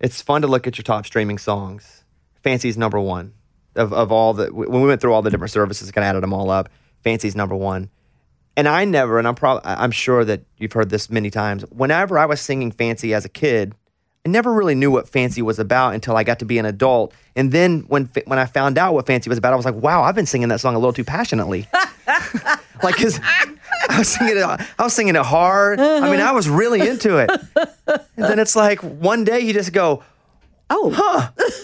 It's 0.00 0.20
fun 0.20 0.42
to 0.42 0.48
look 0.48 0.66
at 0.66 0.76
your 0.76 0.82
top 0.82 1.06
streaming 1.06 1.38
songs. 1.38 2.02
Fancy's 2.42 2.76
number 2.76 2.98
one 2.98 3.32
of, 3.76 3.92
of 3.92 4.10
all 4.10 4.34
the 4.34 4.52
when 4.52 4.80
we 4.82 4.88
went 4.88 5.00
through 5.00 5.12
all 5.14 5.22
the 5.22 5.30
different 5.30 5.52
services, 5.52 5.90
kind 5.92 6.04
of 6.04 6.08
added 6.08 6.22
them 6.22 6.32
all 6.34 6.50
up. 6.50 6.68
Fancy's 7.04 7.36
number 7.36 7.54
one. 7.56 7.90
And 8.56 8.68
I 8.68 8.84
never, 8.84 9.18
and 9.18 9.26
I'm 9.26 9.34
probably, 9.34 9.62
I'm 9.64 9.90
sure 9.90 10.24
that 10.24 10.42
you've 10.58 10.72
heard 10.72 10.90
this 10.90 11.10
many 11.10 11.30
times. 11.30 11.62
Whenever 11.70 12.18
I 12.18 12.26
was 12.26 12.40
singing 12.40 12.70
Fancy 12.70 13.12
as 13.14 13.24
a 13.24 13.28
kid, 13.28 13.74
I 14.26 14.30
never 14.30 14.52
really 14.54 14.74
knew 14.74 14.90
what 14.90 15.06
Fancy 15.06 15.42
was 15.42 15.58
about 15.58 15.92
until 15.92 16.16
I 16.16 16.24
got 16.24 16.38
to 16.38 16.46
be 16.46 16.56
an 16.56 16.64
adult. 16.64 17.12
And 17.36 17.52
then 17.52 17.80
when 17.88 18.08
when 18.24 18.38
I 18.38 18.46
found 18.46 18.78
out 18.78 18.94
what 18.94 19.06
Fancy 19.06 19.28
was 19.28 19.36
about, 19.36 19.52
I 19.52 19.56
was 19.56 19.66
like, 19.66 19.74
wow, 19.74 20.02
I've 20.02 20.14
been 20.14 20.24
singing 20.24 20.48
that 20.48 20.60
song 20.60 20.74
a 20.74 20.78
little 20.78 20.94
too 20.94 21.04
passionately. 21.04 21.68
like, 22.82 22.96
cause 22.96 23.20
I 23.22 23.98
was 23.98 24.08
singing 24.08 24.38
it, 24.38 24.42
I 24.44 24.82
was 24.82 24.94
singing 24.94 25.14
it 25.14 25.22
hard. 25.22 25.78
I 25.78 26.10
mean, 26.10 26.20
I 26.20 26.32
was 26.32 26.48
really 26.48 26.88
into 26.88 27.18
it. 27.18 27.30
And 27.86 28.00
then 28.16 28.38
it's 28.38 28.56
like 28.56 28.80
one 28.80 29.24
day 29.24 29.40
you 29.40 29.52
just 29.52 29.72
go, 29.74 30.02
Oh, 30.70 30.90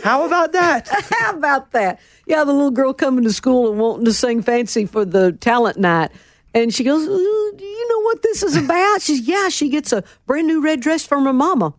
how 0.05 0.26
about 0.26 0.52
that? 0.52 0.87
how 1.19 1.33
about 1.33 1.73
that? 1.73 1.99
Yeah, 2.26 2.45
the 2.45 2.52
little 2.52 2.71
girl 2.71 2.93
coming 2.93 3.25
to 3.25 3.33
school 3.33 3.71
and 3.71 3.81
wanting 3.81 4.05
to 4.05 4.12
sing 4.12 4.43
fancy 4.43 4.85
for 4.85 5.07
the 5.07 5.33
talent 5.33 5.79
night. 5.79 6.11
And 6.52 6.75
she 6.75 6.85
goes, 6.85 7.07
Do 7.07 7.64
you 7.64 7.88
know 7.88 8.02
what 8.02 8.21
this 8.21 8.43
is 8.43 8.57
about? 8.57 9.00
She's, 9.00 9.26
Yeah, 9.26 9.49
she 9.49 9.71
gets 9.71 9.95
a 9.95 10.05
brand 10.26 10.47
new 10.47 10.61
red 10.61 10.81
dress 10.81 11.07
from 11.07 11.25
her 11.25 11.33
mama. 11.33 11.73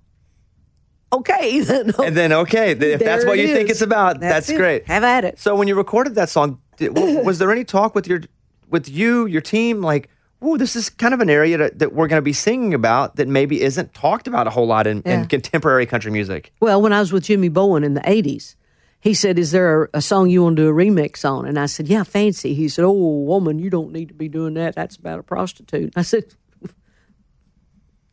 Okay, 1.14 1.60
then. 1.62 1.92
Oh. 1.98 2.04
And 2.04 2.16
then, 2.16 2.32
okay, 2.32 2.72
if 2.72 3.00
that's 3.00 3.26
what 3.26 3.38
you 3.38 3.48
think 3.48 3.70
it's 3.70 3.82
about, 3.82 4.20
that's, 4.20 4.50
it. 4.50 4.58
great. 4.58 4.88
Have 4.88 5.04
at 5.04 5.26
it. 5.26 5.40
So 5.40 5.56
when 5.56 5.68
you 5.68 5.76
recorded 5.76 6.16
that 6.16 6.30
song, 6.30 6.62
did, 6.78 6.96
was 7.26 7.40
there 7.40 7.52
any 7.52 7.64
talk 7.64 7.94
with 7.96 8.08
your, 8.08 8.22
with 8.70 8.88
you, 8.90 9.26
your 9.26 9.42
team, 9.42 9.82
like, 9.82 10.10
oh, 10.42 10.58
this 10.58 10.76
is 10.76 10.90
kind 10.90 11.14
of 11.14 11.20
an 11.20 11.30
area 11.30 11.58
that, 11.58 11.80
that 11.80 11.94
we're 11.94 12.08
going 12.08 12.18
to 12.18 12.24
be 12.24 12.34
singing 12.34 12.74
about 12.74 13.18
that 13.18 13.28
maybe 13.28 13.62
isn't 13.62 13.94
talked 13.94 14.28
about 14.28 14.48
a 14.48 14.50
whole 14.50 14.66
lot 14.66 14.88
in, 14.88 15.04
Yeah. 15.06 15.22
in 15.22 15.28
contemporary 15.28 15.86
country 15.86 16.12
music. 16.12 16.52
Well, 16.60 16.82
when 16.82 16.94
I 16.94 17.00
was 17.00 17.12
with 17.14 17.26
Jimmy 17.26 17.50
Bowen 17.50 17.84
in 17.84 17.94
the 17.94 18.02
80s, 18.02 18.56
he 19.02 19.14
said, 19.16 19.38
"Is 19.40 19.52
there 19.52 19.84
a, 19.86 19.90
a 19.96 20.02
song 20.02 20.30
you 20.30 20.44
want 20.44 20.58
to 20.58 20.62
do 20.64 20.70
a 20.70 20.74
remix 20.74 21.28
on?" 21.28 21.48
And 21.48 21.58
I 21.60 21.66
said, 21.66 21.88
"Yeah, 21.88 22.04
fancy." 22.04 22.54
He 22.54 22.70
said, 22.70 22.86
"Oh, 22.86 22.92
woman, 22.92 23.58
you 23.58 23.72
don't 23.72 23.92
need 23.92 24.10
to 24.10 24.14
be 24.14 24.28
doing 24.30 24.54
that. 24.54 24.76
That's 24.76 24.96
about 24.96 25.18
a 25.20 25.24
prostitute." 25.24 25.94
I 25.96 26.04
said, 26.04 26.26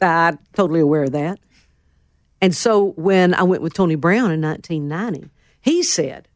"I'm 0.01 0.39
totally 0.55 0.81
aware 0.81 1.05
of 1.05 1.13
that." 1.13 1.39
And 2.41 2.55
so 2.55 2.93
when 2.97 3.35
I 3.35 3.43
went 3.43 3.63
with 3.63 3.75
Tony 3.75 3.97
Brown 3.97 4.31
in 4.31 4.41
1990, 4.41 5.31
he 5.61 5.83
said, 5.83 6.29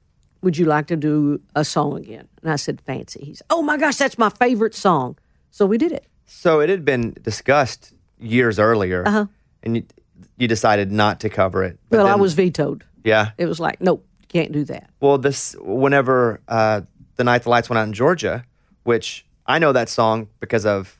"Would 0.43 0.57
you 0.59 0.65
like 0.67 0.87
to 0.89 0.97
do 0.97 1.41
a 1.55 1.65
song 1.65 1.97
again?" 1.99 2.29
And 2.43 2.51
I 2.53 2.57
said, 2.57 2.81
"Fancy." 2.81 3.25
He 3.25 3.35
said, 3.35 3.47
"Oh 3.51 3.63
my 3.63 3.77
gosh, 3.77 3.97
that's 3.97 4.19
my 4.19 4.29
favorite 4.31 4.75
song." 4.75 5.17
So 5.51 5.65
we 5.67 5.79
did 5.79 5.93
it. 5.93 6.07
So 6.27 6.61
it 6.61 6.69
had 6.69 6.85
been 6.85 7.15
discussed 7.23 7.93
years 8.19 8.59
earlier, 8.59 9.07
Uh-huh. 9.07 9.27
and 9.63 9.77
you, 9.77 9.83
you 10.39 10.49
decided 10.49 10.91
not 10.91 11.21
to 11.21 11.29
cover 11.29 11.63
it. 11.63 11.79
But 11.91 11.99
Well, 11.99 12.07
I 12.07 12.15
was 12.17 12.33
vetoed. 12.35 12.85
yeah. 13.05 13.31
It 13.39 13.47
was 13.47 13.61
like, 13.61 13.81
nope, 13.81 14.05
can't 14.29 14.51
do 14.53 14.65
that. 14.65 14.89
Well, 15.01 15.19
this 15.19 15.55
whenever 15.61 16.41
uh, 16.49 16.83
the 17.17 17.25
night 17.25 17.43
the 17.43 17.51
lights 17.51 17.69
went 17.69 17.79
out 17.79 17.87
in 17.87 17.93
Georgia, 17.93 18.45
which 18.85 19.27
I 19.47 19.59
know 19.59 19.73
that 19.73 19.89
song 19.89 20.29
because 20.41 20.65
of 20.65 20.99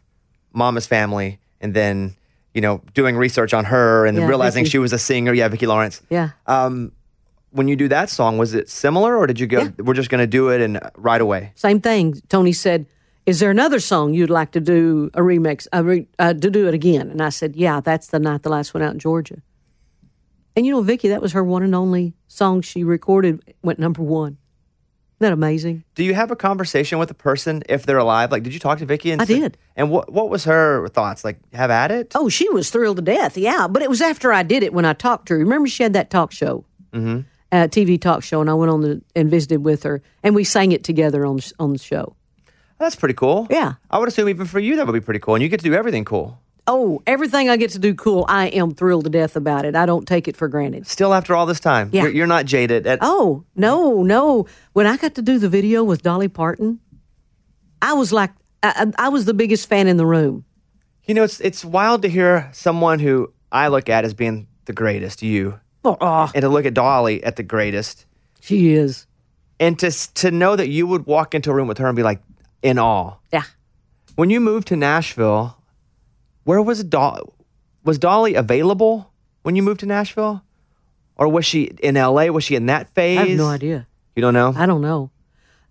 Mama's 0.53 0.87
Family, 0.87 1.39
and 1.61 1.73
then 1.75 2.15
you 2.55 2.61
know 2.61 2.83
doing 2.95 3.17
research 3.17 3.55
on 3.55 3.65
her 3.67 4.07
and 4.07 4.17
Yeah, 4.19 4.27
realizing 4.27 4.65
Vicki. 4.65 4.71
she 4.73 4.79
was 4.79 4.93
a 4.93 4.99
singer. 4.99 5.33
Yeah, 5.33 5.49
Vicki 5.49 5.67
Lawrence. 5.67 6.03
Yeah. 6.11 6.31
Um, 6.47 6.93
when 7.51 7.69
you 7.69 7.77
do 7.77 7.89
that 7.89 8.09
song, 8.09 8.39
was 8.39 8.55
it 8.55 8.69
similar, 8.71 9.17
or 9.17 9.27
did 9.27 9.39
you 9.39 9.47
go? 9.47 9.63
Yeah. 9.63 9.71
We're 9.79 9.95
just 9.95 10.09
going 10.11 10.23
to 10.23 10.27
do 10.27 10.49
it 10.49 10.61
and 10.63 10.79
uh, 10.79 10.91
right 10.97 11.21
away. 11.21 11.53
Same 11.55 11.81
thing. 11.81 12.15
Tony 12.29 12.53
said, 12.53 12.87
"Is 13.27 13.41
there 13.41 13.51
another 13.51 13.79
song 13.81 14.15
you'd 14.15 14.31
like 14.31 14.53
to 14.53 14.61
do 14.61 15.11
a 15.15 15.21
remix, 15.21 15.67
a 15.73 15.83
re, 15.85 16.07
uh, 16.19 16.33
to 16.35 16.51
do 16.51 16.67
it 16.69 16.75
again?" 16.75 17.11
And 17.11 17.21
I 17.21 17.29
said, 17.31 17.55
"Yeah, 17.57 17.81
that's 17.81 18.07
the 18.09 18.19
night 18.19 18.43
the 18.43 18.49
last 18.51 18.73
went 18.75 18.85
out 18.85 18.93
in 18.95 18.99
Georgia." 18.99 19.43
And 20.57 20.67
you 20.67 20.73
know, 20.73 20.83
Vicki, 20.83 21.09
that 21.09 21.23
was 21.23 21.33
her 21.33 21.43
one 21.45 21.63
and 21.63 21.75
only 21.75 22.15
song 22.29 22.61
she 22.63 22.85
recorded. 22.85 23.43
Went 23.63 23.79
number 23.79 24.03
one. 24.03 24.37
Isn't 25.23 25.31
that 25.31 25.35
amazing? 25.35 25.85
Do 25.95 26.03
you 26.03 26.15
have 26.15 26.33
a 26.33 26.37
conversation 26.37 26.99
with 26.99 27.09
a 27.13 27.15
person 27.15 27.63
if 27.69 27.87
they're 27.87 27.99
alive? 27.99 28.33
Like, 28.33 28.43
did 28.43 28.53
you 28.53 28.59
talk 28.59 28.79
to 28.79 28.87
Vicki? 28.87 29.13
And 29.13 29.23
I 29.23 29.25
say- 29.25 29.39
did. 29.39 29.57
And 29.77 29.89
what 29.89 30.13
what 30.13 30.31
was 30.31 30.43
her 30.47 30.89
thoughts? 30.89 31.25
Like, 31.25 31.39
have 31.53 31.71
at 31.71 31.93
it. 31.93 32.11
Oh, 32.17 32.29
she 32.29 32.49
was 32.49 32.71
thrilled 32.71 32.97
to 32.97 33.03
death. 33.03 33.39
Yeah, 33.39 33.69
but 33.69 33.83
it 33.83 33.89
was 33.89 34.01
after 34.01 34.33
I 34.33 34.43
did 34.43 34.65
it 34.65 34.73
when 34.73 34.85
I 34.85 34.95
talked 34.95 35.29
to 35.29 35.35
her. 35.35 35.39
Remember, 35.39 35.69
she 35.69 35.85
had 35.85 35.93
that 35.93 36.11
talk 36.11 36.33
show, 36.33 36.65
mm-hmm. 36.93 37.21
uh, 37.53 37.69
TV 37.69 38.01
talk 38.01 38.25
show, 38.25 38.41
and 38.41 38.51
I 38.51 38.55
went 38.55 38.73
on 38.73 38.81
the, 38.81 39.01
and 39.15 39.31
visited 39.31 39.65
with 39.65 39.85
her, 39.85 40.03
and 40.25 40.35
we 40.35 40.43
sang 40.43 40.73
it 40.73 40.83
together 40.83 41.25
on 41.25 41.39
on 41.61 41.73
the 41.73 41.79
show. 41.79 42.17
That's 42.81 42.97
pretty 42.97 43.15
cool. 43.15 43.47
Yeah. 43.49 43.75
I 43.93 44.01
would 44.01 44.09
assume 44.09 44.29
even 44.29 44.47
for 44.47 44.59
you 44.59 44.75
that 44.75 44.87
would 44.89 44.93
be 44.93 45.01
pretty 45.01 45.21
cool, 45.21 45.37
and 45.37 45.43
you 45.43 45.49
get 45.49 45.61
to 45.61 45.71
do 45.71 45.75
everything 45.75 46.05
cool. 46.05 46.41
Oh, 46.67 47.03
everything 47.09 47.49
I 47.49 47.57
get 47.57 47.71
to 47.71 47.79
do 47.81 47.93
cool, 47.95 48.25
I 48.29 48.47
am 48.49 48.73
thrilled 48.73 49.05
to 49.05 49.11
death 49.11 49.35
about 49.35 49.65
it. 49.65 49.75
I 49.75 49.85
don't 49.85 50.07
take 50.07 50.29
it 50.29 50.37
for 50.37 50.47
granted. 50.47 50.87
Still, 50.87 51.13
after 51.13 51.35
all 51.35 51.45
this 51.45 51.59
time, 51.59 51.91
Yeah. 51.93 52.03
you're, 52.05 52.13
you're 52.13 52.27
not 52.29 52.45
jaded. 52.47 52.87
At, 52.87 53.01
Oh, 53.03 53.45
no, 53.57 54.03
no. 54.05 54.47
When 54.73 54.87
I 54.87 54.97
got 54.97 55.17
to 55.17 55.23
do 55.23 55.39
the 55.41 55.49
video 55.49 55.83
with 55.83 56.03
Dolly 56.03 56.29
Parton, 56.29 56.79
I 57.81 57.95
was 57.95 58.13
like, 58.13 58.31
I, 58.63 58.93
I 58.97 59.09
was 59.09 59.25
the 59.25 59.35
biggest 59.35 59.69
fan 59.69 59.89
in 59.89 59.97
the 59.97 60.07
room. 60.07 60.45
You 61.07 61.15
know, 61.15 61.25
it's 61.25 61.41
it's 61.41 61.65
wild 61.65 62.03
to 62.03 62.09
hear 62.09 62.49
someone 62.53 63.01
who 63.01 63.33
I 63.51 63.67
look 63.67 63.89
at 63.89 64.05
as 64.05 64.15
being 64.15 64.47
the 64.67 64.73
greatest, 64.73 65.21
you, 65.21 65.59
Oh, 65.85 66.31
and 66.33 66.43
to 66.43 66.49
look 66.49 66.65
at 66.65 66.75
Dolly 66.75 67.25
at 67.25 67.35
the 67.35 67.43
greatest, 67.43 68.07
she 68.41 68.73
is. 68.75 69.09
and 69.59 69.77
to 69.81 69.91
to 69.91 70.31
know 70.31 70.55
that 70.55 70.69
you 70.69 70.87
would 70.87 71.07
walk 71.07 71.35
into 71.35 71.51
a 71.51 71.55
room 71.55 71.67
with 71.67 71.79
her 71.79 71.89
and 71.89 71.97
be 71.97 72.05
like 72.05 72.21
in 72.63 72.79
awe. 72.79 73.17
Yeah. 73.33 73.43
When 74.15 74.31
you 74.31 74.39
moved 74.41 74.69
to 74.69 74.77
Nashville, 74.77 75.57
where 76.45 76.63
was 76.63 76.83
Dolly? 76.85 77.23
Was 77.85 77.99
Dolly 77.99 78.35
available 78.35 79.13
when 79.43 79.57
you 79.57 79.63
moved 79.63 79.81
to 79.81 79.87
Nashville, 79.87 80.43
or 81.17 81.29
was 81.29 81.45
she 81.45 81.65
in 81.83 81.97
L.A.? 81.97 82.31
Was 82.31 82.45
she 82.45 82.55
in 82.55 82.67
that 82.67 82.89
phase? 82.95 83.19
I 83.19 83.27
have 83.27 83.39
no 83.39 83.49
idea. 83.49 83.87
You 84.15 84.23
don't 84.23 84.35
know. 84.35 84.53
I 84.57 84.67
don't 84.67 84.83
know. 84.83 85.11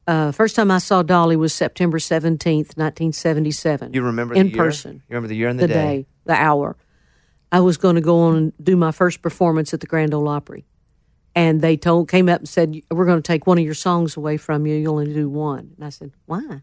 Uh, 0.07 0.31
first 0.31 0.55
time 0.55 0.71
I 0.71 0.79
saw 0.79 1.03
Dolly 1.03 1.35
was 1.35 1.53
September 1.53 1.99
17th, 1.99 2.75
1977. 2.75 3.93
you 3.93 4.01
remember 4.01 4.33
in 4.33 4.47
the 4.47 4.53
year? 4.53 4.63
person. 4.63 4.95
You 5.07 5.15
remember 5.15 5.27
the 5.27 5.35
year 5.35 5.47
and 5.47 5.59
the, 5.59 5.67
the 5.67 5.73
day, 5.73 6.07
the 6.25 6.33
hour. 6.33 6.75
I 7.51 7.59
was 7.59 7.77
going 7.77 7.95
to 7.95 8.01
go 8.01 8.21
on 8.21 8.35
and 8.35 8.53
do 8.61 8.75
my 8.75 8.91
first 8.91 9.21
performance 9.21 9.73
at 9.73 9.79
the 9.79 9.87
Grand 9.87 10.13
Ole 10.13 10.27
Opry, 10.27 10.65
and 11.35 11.61
they 11.61 11.77
told 11.77 12.09
came 12.09 12.29
up 12.29 12.39
and 12.39 12.49
said, 12.49 12.75
"We're 12.89 13.05
going 13.05 13.21
to 13.21 13.27
take 13.27 13.45
one 13.45 13.57
of 13.57 13.63
your 13.63 13.73
songs 13.73 14.17
away 14.17 14.37
from 14.37 14.65
you. 14.65 14.75
You 14.75 14.89
only 14.89 15.13
do 15.13 15.29
one." 15.29 15.73
And 15.75 15.85
I 15.85 15.89
said, 15.89 16.11
"Why?" 16.25 16.61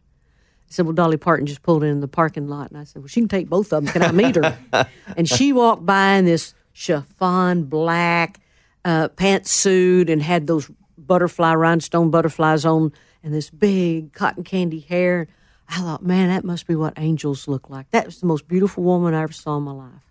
I 0.68 0.70
said, 0.70 0.84
"Well, 0.86 0.94
Dolly 0.94 1.16
Parton 1.16 1.46
just 1.46 1.62
pulled 1.62 1.82
in 1.82 2.00
the 2.00 2.08
parking 2.08 2.46
lot," 2.48 2.70
and 2.70 2.78
I 2.78 2.84
said, 2.84 3.00
"Well, 3.02 3.08
she 3.08 3.20
can 3.20 3.28
take 3.28 3.48
both 3.48 3.72
of 3.72 3.84
them. 3.84 3.92
Can 3.92 4.02
I 4.02 4.12
meet 4.12 4.36
her?" 4.36 4.58
and 5.16 5.28
she 5.28 5.52
walked 5.52 5.86
by 5.86 6.14
in 6.14 6.24
this 6.26 6.54
chiffon 6.72 7.64
black 7.64 8.40
uh, 8.84 9.08
pantsuit 9.08 10.10
and 10.10 10.22
had 10.22 10.46
those 10.46 10.70
butterfly 10.98 11.54
rhinestone 11.54 12.10
butterflies 12.10 12.64
on, 12.64 12.92
and 13.22 13.32
this 13.32 13.48
big 13.50 14.12
cotton 14.12 14.44
candy 14.44 14.80
hair. 14.80 15.26
I 15.70 15.80
thought, 15.80 16.02
man, 16.02 16.28
that 16.28 16.44
must 16.44 16.66
be 16.66 16.74
what 16.74 16.94
angels 16.96 17.46
look 17.46 17.68
like. 17.68 17.90
That 17.90 18.06
was 18.06 18.20
the 18.20 18.26
most 18.26 18.48
beautiful 18.48 18.82
woman 18.84 19.12
I 19.14 19.22
ever 19.22 19.32
saw 19.32 19.58
in 19.58 19.64
my 19.64 19.72
life. 19.72 20.02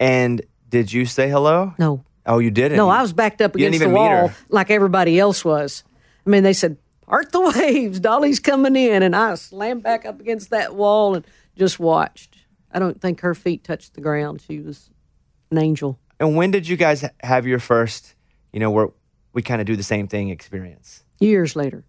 And 0.00 0.42
did 0.68 0.92
you 0.92 1.06
say 1.06 1.28
hello? 1.30 1.74
No, 1.78 2.04
Oh, 2.26 2.38
you 2.38 2.50
didn't. 2.50 2.76
no, 2.76 2.88
I 2.88 3.02
was 3.02 3.12
backed 3.12 3.40
up 3.40 3.54
against 3.54 3.80
the 3.80 3.88
wall 3.88 4.30
like 4.48 4.70
everybody 4.70 5.18
else 5.18 5.44
was. 5.44 5.84
I 6.26 6.30
mean, 6.30 6.42
they 6.44 6.52
said, 6.52 6.76
"Part 7.12 7.30
the 7.30 7.40
waves, 7.58 8.00
Dolly's 8.00 8.40
coming 8.40 8.74
in," 8.74 9.02
and 9.02 9.14
I 9.14 9.34
slammed 9.34 9.82
back 9.82 10.06
up 10.06 10.18
against 10.18 10.48
that 10.48 10.74
wall 10.74 11.14
and 11.14 11.26
just 11.58 11.78
watched. 11.78 12.38
I 12.72 12.78
don't 12.78 12.98
think 13.02 13.20
her 13.20 13.34
feet 13.34 13.64
touched 13.64 13.92
the 13.92 14.00
ground. 14.00 14.40
She 14.40 14.60
was 14.60 14.88
an 15.50 15.58
angel. 15.58 15.98
And 16.18 16.36
when 16.36 16.50
did 16.50 16.66
you 16.66 16.78
guys 16.78 17.04
have 17.20 17.46
your 17.46 17.58
first, 17.58 18.14
you 18.50 18.60
know, 18.60 18.70
where 18.70 18.88
we 19.34 19.42
kind 19.42 19.60
of 19.60 19.66
do 19.66 19.76
the 19.76 19.82
same 19.82 20.08
thing 20.08 20.30
experience? 20.30 21.04
Years 21.20 21.54
later. 21.54 21.84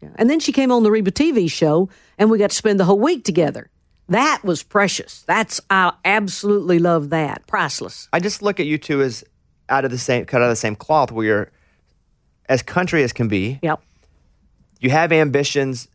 Yeah. 0.00 0.10
And 0.16 0.30
then 0.30 0.38
she 0.38 0.52
came 0.52 0.70
on 0.70 0.84
the 0.84 0.90
Reba 0.92 1.10
TV 1.10 1.50
show, 1.50 1.88
and 2.16 2.30
we 2.30 2.38
got 2.38 2.50
to 2.50 2.56
spend 2.56 2.78
the 2.78 2.84
whole 2.84 3.00
week 3.00 3.24
together. 3.24 3.70
That 4.08 4.44
was 4.44 4.62
precious. 4.62 5.22
That's 5.22 5.60
I 5.68 5.92
absolutely 6.04 6.78
love 6.78 7.10
that. 7.10 7.46
Priceless. 7.48 8.08
I 8.12 8.20
just 8.20 8.40
look 8.40 8.60
at 8.60 8.66
you 8.66 8.78
two 8.78 9.02
as 9.02 9.24
out 9.68 9.84
of 9.84 9.90
the 9.90 9.98
same, 9.98 10.26
cut 10.26 10.42
out 10.42 10.44
of 10.44 10.50
the 10.50 10.56
same 10.56 10.76
cloth. 10.76 11.10
Where 11.10 11.26
you're 11.26 11.52
as 12.48 12.62
country 12.62 13.02
as 13.02 13.12
can 13.12 13.26
be. 13.26 13.58
Yep. 13.62 13.82
You 14.80 14.90
have 14.90 15.12
ambitions 15.12 15.88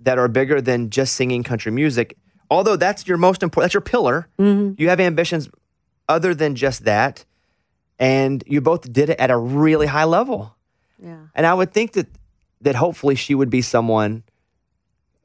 that 0.00 0.18
are 0.18 0.28
bigger 0.28 0.60
than 0.60 0.90
just 0.90 1.14
singing 1.14 1.42
country 1.42 1.72
music. 1.72 2.16
Although 2.50 2.76
that's 2.76 3.06
your 3.06 3.18
most 3.18 3.42
important, 3.42 3.64
that's 3.64 3.74
your 3.74 3.80
pillar. 3.80 4.28
Mm-hmm. 4.38 4.80
You 4.80 4.88
have 4.88 5.00
ambitions 5.00 5.48
other 6.08 6.34
than 6.34 6.54
just 6.54 6.84
that, 6.84 7.24
and 7.98 8.42
you 8.46 8.60
both 8.60 8.92
did 8.92 9.10
it 9.10 9.18
at 9.18 9.30
a 9.30 9.36
really 9.36 9.86
high 9.86 10.04
level. 10.04 10.54
Yeah. 11.02 11.26
And 11.34 11.46
I 11.46 11.54
would 11.54 11.72
think 11.72 11.92
that 11.92 12.06
that 12.60 12.74
hopefully 12.74 13.14
she 13.14 13.34
would 13.34 13.50
be 13.50 13.62
someone. 13.62 14.22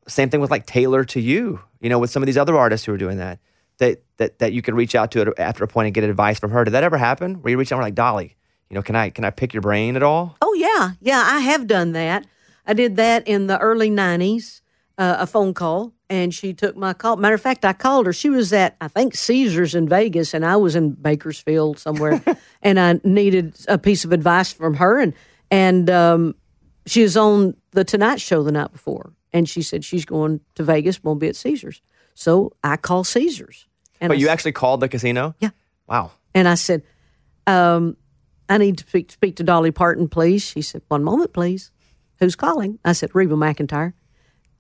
Same 0.08 0.30
thing 0.30 0.42
with 0.42 0.52
like 0.52 0.66
Taylor 0.66 1.06
to 1.06 1.20
you, 1.20 1.62
you 1.80 1.90
know, 1.90 2.00
with 2.00 2.10
some 2.10 2.24
of 2.24 2.28
these 2.28 2.38
other 2.38 2.58
artists 2.58 2.86
who 2.86 2.94
are 2.94 2.98
doing 2.98 3.18
that. 3.18 3.40
That 3.78 4.02
that 4.18 4.40
that 4.40 4.54
you 4.54 4.62
could 4.62 4.74
reach 4.74 4.96
out 4.96 5.12
to 5.12 5.34
after 5.38 5.64
a 5.64 5.68
point 5.68 5.88
and 5.88 5.94
get 5.94 6.04
advice 6.04 6.40
from 6.40 6.52
her. 6.52 6.64
Did 6.64 6.72
that 6.72 6.84
ever 6.84 6.98
happen? 6.98 7.36
Where 7.36 7.52
you 7.52 7.58
reach 7.58 7.72
out 7.72 7.78
and 7.78 7.84
like 7.84 7.96
Dolly, 7.96 8.36
you 8.70 8.76
know, 8.76 8.82
can 8.82 8.96
I 8.96 9.10
can 9.10 9.26
I 9.26 9.30
pick 9.30 9.54
your 9.54 9.62
brain 9.62 9.96
at 9.96 10.04
all? 10.04 10.38
Oh 10.42 10.54
yeah, 10.54 10.92
yeah. 11.02 11.24
I 11.26 11.40
have 11.42 11.68
done 11.68 11.92
that. 11.94 12.26
I 12.66 12.74
did 12.74 12.96
that 12.98 13.28
in 13.28 13.48
the 13.48 13.58
early 13.60 13.90
'90s. 13.90 14.62
Uh, 14.98 15.16
a 15.20 15.26
phone 15.26 15.52
call, 15.54 15.94
and 16.12 16.32
she 16.32 16.54
took 16.54 16.76
my 16.78 16.94
call. 16.94 17.16
Matter 17.16 17.34
of 17.34 17.42
fact, 17.42 17.66
I 17.66 17.74
called 17.74 18.06
her. 18.06 18.14
She 18.14 18.30
was 18.30 18.54
at 18.54 18.76
I 18.82 18.88
think 18.88 19.16
Caesars 19.16 19.74
in 19.74 19.88
Vegas, 19.90 20.34
and 20.36 20.46
I 20.46 20.58
was 20.58 20.76
in 20.76 20.92
Bakersfield 20.92 21.80
somewhere, 21.80 22.22
and 22.62 22.80
I 22.80 23.00
needed 23.04 23.56
a 23.68 23.80
piece 23.80 24.06
of 24.06 24.12
advice 24.12 24.52
from 24.54 24.76
her. 24.76 25.00
And 25.00 25.14
and 25.50 25.90
um, 25.90 26.36
she 26.86 27.02
was 27.02 27.18
on 27.18 27.56
the 27.72 27.84
Tonight 27.84 28.22
Show 28.22 28.44
the 28.44 28.52
night 28.52 28.72
before, 28.72 29.14
and 29.34 29.50
she 29.50 29.64
said 29.64 29.84
she's 29.84 30.06
going 30.06 30.40
to 30.56 30.64
Vegas, 30.64 31.04
won't 31.04 31.20
be 31.20 31.30
at 31.30 31.36
Caesars. 31.38 31.82
So 32.14 32.52
I 32.64 32.78
called 32.78 33.08
Caesars, 33.08 33.66
and 34.00 34.10
But 34.10 34.18
I 34.18 34.20
you 34.20 34.28
s- 34.28 34.34
actually 34.34 34.52
called 34.52 34.82
the 34.82 34.90
casino? 34.90 35.34
Yeah. 35.40 35.50
Wow. 35.88 36.12
and 36.36 36.48
I 36.48 36.56
said, 36.56 36.84
um, 37.48 37.98
I 38.50 38.58
need 38.60 38.78
to 38.80 38.88
speak, 38.88 39.12
speak 39.12 39.38
to 39.38 39.44
Dolly 39.44 39.72
Parton, 39.72 40.08
please. 40.10 40.44
She 40.44 40.62
said, 40.62 40.84
One 40.90 41.04
moment, 41.04 41.34
please. 41.34 41.72
Who's 42.22 42.36
calling? 42.38 42.80
I 42.86 42.94
said, 42.94 43.14
Reba 43.14 43.36
McEntire. 43.36 43.94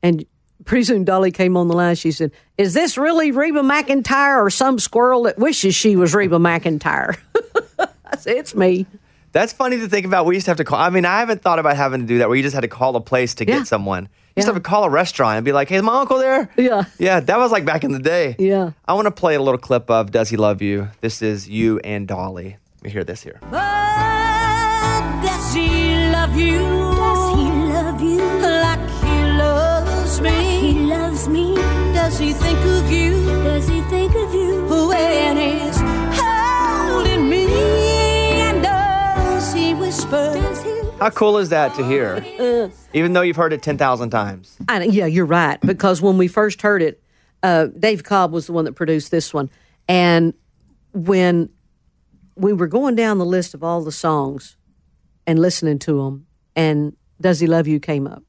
And 0.03 0.25
pretty 0.65 0.83
soon 0.83 1.03
Dolly 1.05 1.31
came 1.31 1.55
on 1.55 1.67
the 1.67 1.75
line. 1.75 1.95
She 1.95 2.11
said, 2.11 2.31
Is 2.57 2.73
this 2.73 2.97
really 2.97 3.31
Reba 3.31 3.61
McEntire 3.61 4.41
or 4.43 4.49
some 4.49 4.79
squirrel 4.79 5.23
that 5.23 5.37
wishes 5.37 5.75
she 5.75 5.95
was 5.95 6.13
Reba 6.15 6.37
McEntire? 6.37 7.17
I 8.05 8.17
said, 8.17 8.35
It's 8.37 8.55
me. 8.55 8.87
That's 9.31 9.53
funny 9.53 9.77
to 9.79 9.87
think 9.87 10.05
about. 10.05 10.25
We 10.25 10.35
used 10.35 10.45
to 10.45 10.49
have 10.51 10.57
to 10.57 10.65
call. 10.65 10.77
I 10.79 10.89
mean, 10.89 11.05
I 11.05 11.19
haven't 11.19 11.41
thought 11.41 11.57
about 11.59 11.77
having 11.77 12.01
to 12.01 12.05
do 12.07 12.17
that 12.17 12.27
where 12.27 12.35
you 12.35 12.43
just 12.43 12.53
had 12.55 12.61
to 12.61 12.67
call 12.67 12.95
a 12.97 12.99
place 13.01 13.35
to 13.35 13.47
Yeah. 13.47 13.59
get 13.59 13.67
someone. 13.67 14.03
You 14.35 14.41
used 14.41 14.47
to 14.47 14.53
have 14.53 14.61
to 14.61 14.67
call 14.69 14.83
a 14.83 14.89
restaurant 14.89 15.37
and 15.37 15.45
be 15.45 15.51
like, 15.53 15.69
hey, 15.69 15.75
is 15.77 15.83
my 15.83 15.99
uncle 16.01 16.17
there? 16.17 16.49
Yeah. 16.57 16.83
Yeah, 16.99 17.19
that 17.21 17.37
was 17.37 17.51
like 17.51 17.63
back 17.63 17.83
in 17.85 17.91
the 17.93 17.99
day. 17.99 18.35
Yeah. 18.39 18.71
I 18.85 18.93
want 18.93 19.05
to 19.05 19.11
play 19.11 19.35
a 19.35 19.41
little 19.41 19.57
clip 19.59 19.89
of 19.89 20.11
Does 20.11 20.29
He 20.29 20.35
Love 20.35 20.61
You? 20.61 20.89
This 20.99 21.21
is 21.21 21.47
you 21.47 21.79
and 21.83 22.07
Dolly. 22.07 22.57
Let 22.77 22.83
me 22.83 22.89
hear 22.89 23.03
this 23.05 23.21
here. 23.23 23.39
But 23.41 25.21
does 25.23 25.53
he 25.53 26.09
love 26.11 26.35
you? 26.35 26.90
He 32.21 32.33
think 32.33 32.59
of 32.59 32.91
you? 32.91 33.25
Does 33.43 33.67
he 33.67 33.81
think 33.83 34.13
of 34.15 34.33
you? 34.33 34.65
When 34.67 35.37
he's 35.37 35.77
holding 36.19 37.29
me? 37.29 37.45
And 38.41 38.63
does 38.63 39.53
he 39.53 39.73
whisper? 39.73 40.37
How 40.99 41.09
cool 41.09 41.39
is 41.39 41.49
that 41.49 41.73
to 41.75 41.83
hear? 41.83 42.23
Even 42.93 43.13
though 43.13 43.21
you've 43.21 43.35
heard 43.35 43.53
it 43.53 43.63
10,000 43.63 44.11
times. 44.11 44.55
I, 44.69 44.83
yeah, 44.83 45.07
you're 45.07 45.25
right. 45.25 45.59
Because 45.61 45.99
when 46.01 46.17
we 46.19 46.27
first 46.27 46.61
heard 46.61 46.83
it, 46.83 47.01
uh, 47.41 47.67
Dave 47.77 48.03
Cobb 48.03 48.31
was 48.31 48.45
the 48.45 48.53
one 48.53 48.65
that 48.65 48.73
produced 48.73 49.09
this 49.09 49.33
one. 49.33 49.49
And 49.87 50.35
when 50.93 51.49
we 52.35 52.53
were 52.53 52.67
going 52.67 52.95
down 52.95 53.17
the 53.17 53.25
list 53.25 53.55
of 53.55 53.63
all 53.63 53.83
the 53.83 53.91
songs 53.91 54.57
and 55.25 55.39
listening 55.39 55.79
to 55.79 56.03
them, 56.03 56.27
and 56.55 56.95
Does 57.19 57.39
He 57.39 57.47
Love 57.47 57.67
You 57.67 57.79
came 57.79 58.05
up. 58.05 58.23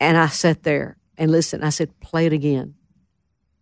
And 0.00 0.16
I 0.16 0.28
sat 0.28 0.62
there 0.62 0.96
and 1.18 1.30
listen. 1.30 1.62
I 1.62 1.70
said, 1.70 1.98
Play 2.00 2.26
it 2.26 2.32
again. 2.32 2.74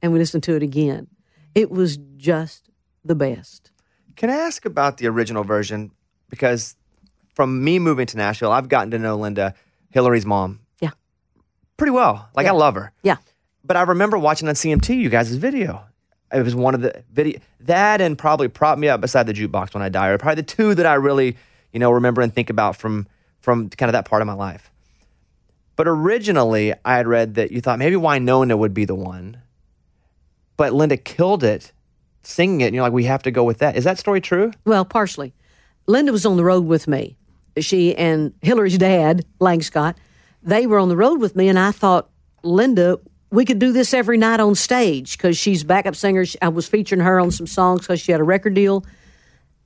And 0.01 0.13
we 0.13 0.19
listened 0.19 0.43
to 0.45 0.57
it 0.57 0.63
again. 0.63 1.07
It 1.55 1.71
was 1.71 1.97
just 2.17 2.69
the 3.05 3.15
best. 3.15 3.71
Can 4.17 4.31
I 4.31 4.35
ask 4.37 4.65
about 4.65 4.97
the 4.99 5.07
original 5.07 5.45
version? 5.45 5.91
Because 6.29 6.77
from 7.35 7.63
me 7.65 7.79
moving 7.79 8.07
to 8.07 8.17
Nashville, 8.17 8.53
I've 8.53 8.69
gotten 8.69 8.91
to 8.93 8.99
know 8.99 9.17
Linda, 9.17 9.55
Hillary's 9.91 10.27
mom, 10.27 10.61
Yeah. 10.81 10.91
pretty 11.77 11.93
well. 11.93 12.29
Like, 12.35 12.47
I 12.47 12.51
love 12.53 12.75
her. 12.75 12.93
Yeah. 13.03 13.17
But 13.65 13.77
I 13.77 13.83
remember 13.83 14.19
watching 14.19 14.49
on 14.49 14.55
CMT 14.55 14.97
you 14.99 15.09
guys' 15.09 15.35
video. 15.37 15.85
It 16.33 16.43
was 16.43 16.55
one 16.55 16.75
of 16.75 16.81
the 16.81 17.05
video 17.13 17.39
that 17.61 18.01
and 18.01 18.17
probably 18.19 18.49
prop 18.49 18.79
me 18.79 18.89
up 18.89 19.01
beside 19.01 19.27
the 19.27 19.33
jukebox 19.35 19.75
when 19.75 19.83
I 19.83 19.89
die 19.91 20.09
are 20.09 20.19
probably 20.19 20.37
the 20.43 20.47
two 20.47 20.75
that 20.75 20.87
I 20.87 20.95
really, 20.95 21.37
you 21.73 21.79
know, 21.79 21.93
remember 21.93 22.23
and 22.23 22.35
think 22.35 22.49
about 22.51 22.75
from 22.77 23.07
from 23.41 23.69
kind 23.71 23.89
of 23.89 23.93
that 23.93 24.05
part 24.07 24.23
of 24.23 24.27
my 24.27 24.33
life. 24.33 24.72
But 25.77 25.89
originally 25.89 26.75
I 26.85 26.97
had 26.97 27.07
read 27.07 27.35
that 27.35 27.51
you 27.51 27.61
thought 27.61 27.79
maybe 27.79 27.97
Wynonna 27.97 28.59
would 28.59 28.75
be 28.75 28.85
the 28.85 28.95
one. 28.95 29.39
But 30.57 30.73
Linda 30.73 30.97
killed 30.97 31.43
it 31.43 31.73
singing 32.23 32.61
it, 32.61 32.67
and 32.67 32.75
you're 32.75 32.83
like, 32.83 32.93
we 32.93 33.05
have 33.05 33.23
to 33.25 33.31
go 33.31 33.45
with 33.45 33.59
that. 33.59 33.77
Is 33.77 33.85
that 33.85 33.99
story 33.99 34.21
true? 34.21 34.53
Well, 34.65 34.85
partially. 34.85 35.33
Linda 35.87 36.13
was 36.13 36.25
on 36.25 36.37
the 36.37 36.45
road 36.45 36.65
with 36.65 36.87
me. 36.87 37.17
She 37.59 37.95
and 37.97 38.33
Hillary's 38.43 38.79
dad, 38.79 39.25
Lang 39.41 39.63
Scott, 39.63 39.99
they 40.43 40.67
were 40.67 40.79
on 40.79 40.89
the 40.89 40.97
road 40.97 41.21
with 41.21 41.37
me, 41.37 41.49
and 41.49 41.59
I 41.59 41.73
thought, 41.73 42.09
Linda, 42.43 42.99
we 43.31 43.45
could 43.45 43.59
do 43.59 43.73
this 43.73 43.95
every 43.95 44.19
night 44.19 44.41
on 44.41 44.55
stage 44.55 45.17
because 45.17 45.39
she's 45.39 45.65
backup 45.65 45.97
singer. 45.97 46.25
I 46.41 46.49
was 46.49 46.69
featuring 46.69 47.01
her 47.01 47.21
on 47.21 47.31
some 47.31 47.47
songs 47.47 47.83
because 47.83 48.01
she 48.01 48.13
had 48.13 48.21
a 48.21 48.25
record 48.25 48.55
deal. 48.55 48.85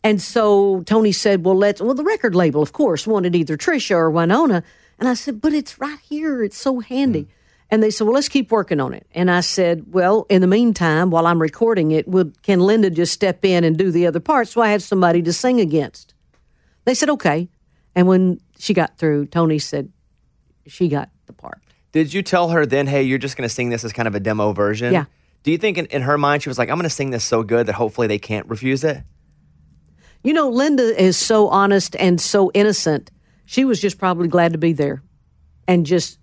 And 0.04 0.22
so 0.22 0.82
Tony 0.82 1.10
said, 1.12 1.44
Well, 1.44 1.56
let's, 1.56 1.80
well, 1.80 1.94
the 1.94 2.04
record 2.04 2.34
label, 2.34 2.62
of 2.62 2.72
course, 2.72 3.06
wanted 3.06 3.34
either 3.34 3.56
Trisha 3.56 3.96
or 3.96 4.10
Wynonna. 4.10 4.62
And 4.98 5.08
I 5.08 5.14
said, 5.14 5.40
But 5.40 5.52
it's 5.52 5.78
right 5.78 5.98
here. 6.00 6.42
It's 6.42 6.56
so 6.56 6.80
handy. 6.80 7.22
Hmm. 7.22 7.30
And 7.68 7.82
they 7.82 7.90
said, 7.90 8.04
Well, 8.04 8.14
let's 8.14 8.28
keep 8.28 8.50
working 8.50 8.80
on 8.80 8.94
it. 8.94 9.06
And 9.12 9.30
I 9.30 9.40
said, 9.40 9.92
Well, 9.92 10.26
in 10.28 10.40
the 10.40 10.46
meantime, 10.46 11.10
while 11.10 11.26
I'm 11.26 11.40
recording 11.40 11.90
it, 11.90 12.06
would, 12.08 12.42
can 12.42 12.60
Linda 12.60 12.90
just 12.90 13.12
step 13.12 13.44
in 13.44 13.64
and 13.64 13.76
do 13.76 13.90
the 13.90 14.06
other 14.06 14.20
parts 14.20 14.52
so 14.52 14.60
I 14.60 14.68
have 14.68 14.82
somebody 14.82 15.22
to 15.22 15.32
sing 15.32 15.60
against? 15.60 16.14
They 16.84 16.94
said, 16.94 17.10
Okay. 17.10 17.48
And 17.94 18.06
when 18.06 18.40
she 18.58 18.74
got 18.74 18.98
through, 18.98 19.26
Tony 19.26 19.58
said, 19.58 19.90
She 20.66 20.88
got 20.88 21.10
the 21.26 21.32
part. 21.32 21.60
Did 21.92 22.12
you 22.12 22.22
tell 22.22 22.50
her 22.50 22.66
then, 22.66 22.86
hey, 22.86 23.04
you're 23.04 23.16
just 23.16 23.38
going 23.38 23.48
to 23.48 23.54
sing 23.54 23.70
this 23.70 23.82
as 23.82 23.92
kind 23.92 24.06
of 24.06 24.14
a 24.14 24.20
demo 24.20 24.52
version? 24.52 24.92
Yeah. 24.92 25.06
Do 25.44 25.50
you 25.50 25.56
think 25.56 25.78
in, 25.78 25.86
in 25.86 26.02
her 26.02 26.18
mind 26.18 26.42
she 26.42 26.50
was 26.50 26.58
like, 26.58 26.68
I'm 26.68 26.76
going 26.76 26.82
to 26.84 26.90
sing 26.90 27.10
this 27.10 27.24
so 27.24 27.42
good 27.42 27.66
that 27.68 27.72
hopefully 27.72 28.06
they 28.06 28.18
can't 28.18 28.46
refuse 28.48 28.84
it? 28.84 29.02
You 30.22 30.32
know, 30.32 30.50
Linda 30.50 30.82
is 31.00 31.16
so 31.16 31.48
honest 31.48 31.96
and 31.96 32.20
so 32.20 32.50
innocent. 32.52 33.10
She 33.46 33.64
was 33.64 33.80
just 33.80 33.98
probably 33.98 34.28
glad 34.28 34.52
to 34.52 34.58
be 34.58 34.72
there. 34.72 35.02
And 35.66 35.86
just, 35.86 36.18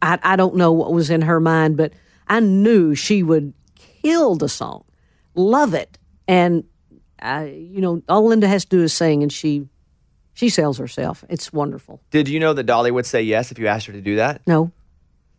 I, 0.00 0.18
I 0.22 0.36
don't 0.36 0.56
know 0.56 0.72
what 0.72 0.92
was 0.92 1.10
in 1.10 1.22
her 1.22 1.40
mind, 1.40 1.76
but 1.76 1.92
I 2.28 2.40
knew 2.40 2.94
she 2.94 3.22
would 3.22 3.52
kill 4.02 4.36
the 4.36 4.48
song, 4.48 4.84
love 5.34 5.74
it. 5.74 5.98
And, 6.26 6.64
I, 7.20 7.46
you 7.46 7.80
know, 7.80 8.02
all 8.08 8.26
Linda 8.26 8.46
has 8.46 8.64
to 8.64 8.68
do 8.68 8.82
is 8.82 8.92
sing 8.92 9.22
and 9.22 9.32
she, 9.32 9.66
she 10.34 10.48
sells 10.48 10.78
herself. 10.78 11.24
It's 11.28 11.52
wonderful. 11.52 12.00
Did 12.10 12.28
you 12.28 12.38
know 12.38 12.52
that 12.52 12.64
Dolly 12.64 12.90
would 12.90 13.06
say 13.06 13.22
yes 13.22 13.50
if 13.50 13.58
you 13.58 13.66
asked 13.66 13.86
her 13.86 13.92
to 13.92 14.00
do 14.00 14.16
that? 14.16 14.42
No. 14.46 14.70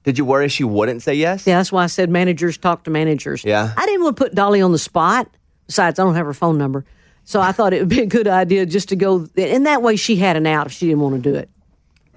Did 0.03 0.17
you 0.17 0.25
worry 0.25 0.49
she 0.49 0.63
wouldn't 0.63 1.01
say 1.01 1.13
yes? 1.13 1.45
Yeah, 1.45 1.57
that's 1.57 1.71
why 1.71 1.83
I 1.83 1.87
said 1.87 2.09
managers 2.09 2.57
talk 2.57 2.83
to 2.85 2.89
managers. 2.89 3.43
Yeah. 3.43 3.73
I 3.75 3.85
didn't 3.85 4.03
want 4.03 4.17
to 4.17 4.23
put 4.23 4.33
Dolly 4.33 4.61
on 4.61 4.71
the 4.71 4.79
spot. 4.79 5.29
Besides, 5.67 5.99
I 5.99 6.03
don't 6.03 6.15
have 6.15 6.25
her 6.25 6.33
phone 6.33 6.57
number. 6.57 6.85
So 7.29 7.39
I 7.39 7.51
thought 7.51 7.73
it 7.73 7.79
would 7.79 7.89
be 7.89 8.01
a 8.01 8.07
good 8.07 8.27
idea 8.27 8.65
just 8.65 8.89
to 8.89 8.95
go. 8.95 9.27
And 9.37 9.67
that 9.67 9.83
way, 9.83 9.97
she 9.97 10.15
had 10.15 10.35
an 10.35 10.47
out 10.47 10.65
if 10.65 10.73
she 10.73 10.87
didn't 10.87 11.01
want 11.01 11.21
to 11.23 11.31
do 11.31 11.37
it. 11.37 11.47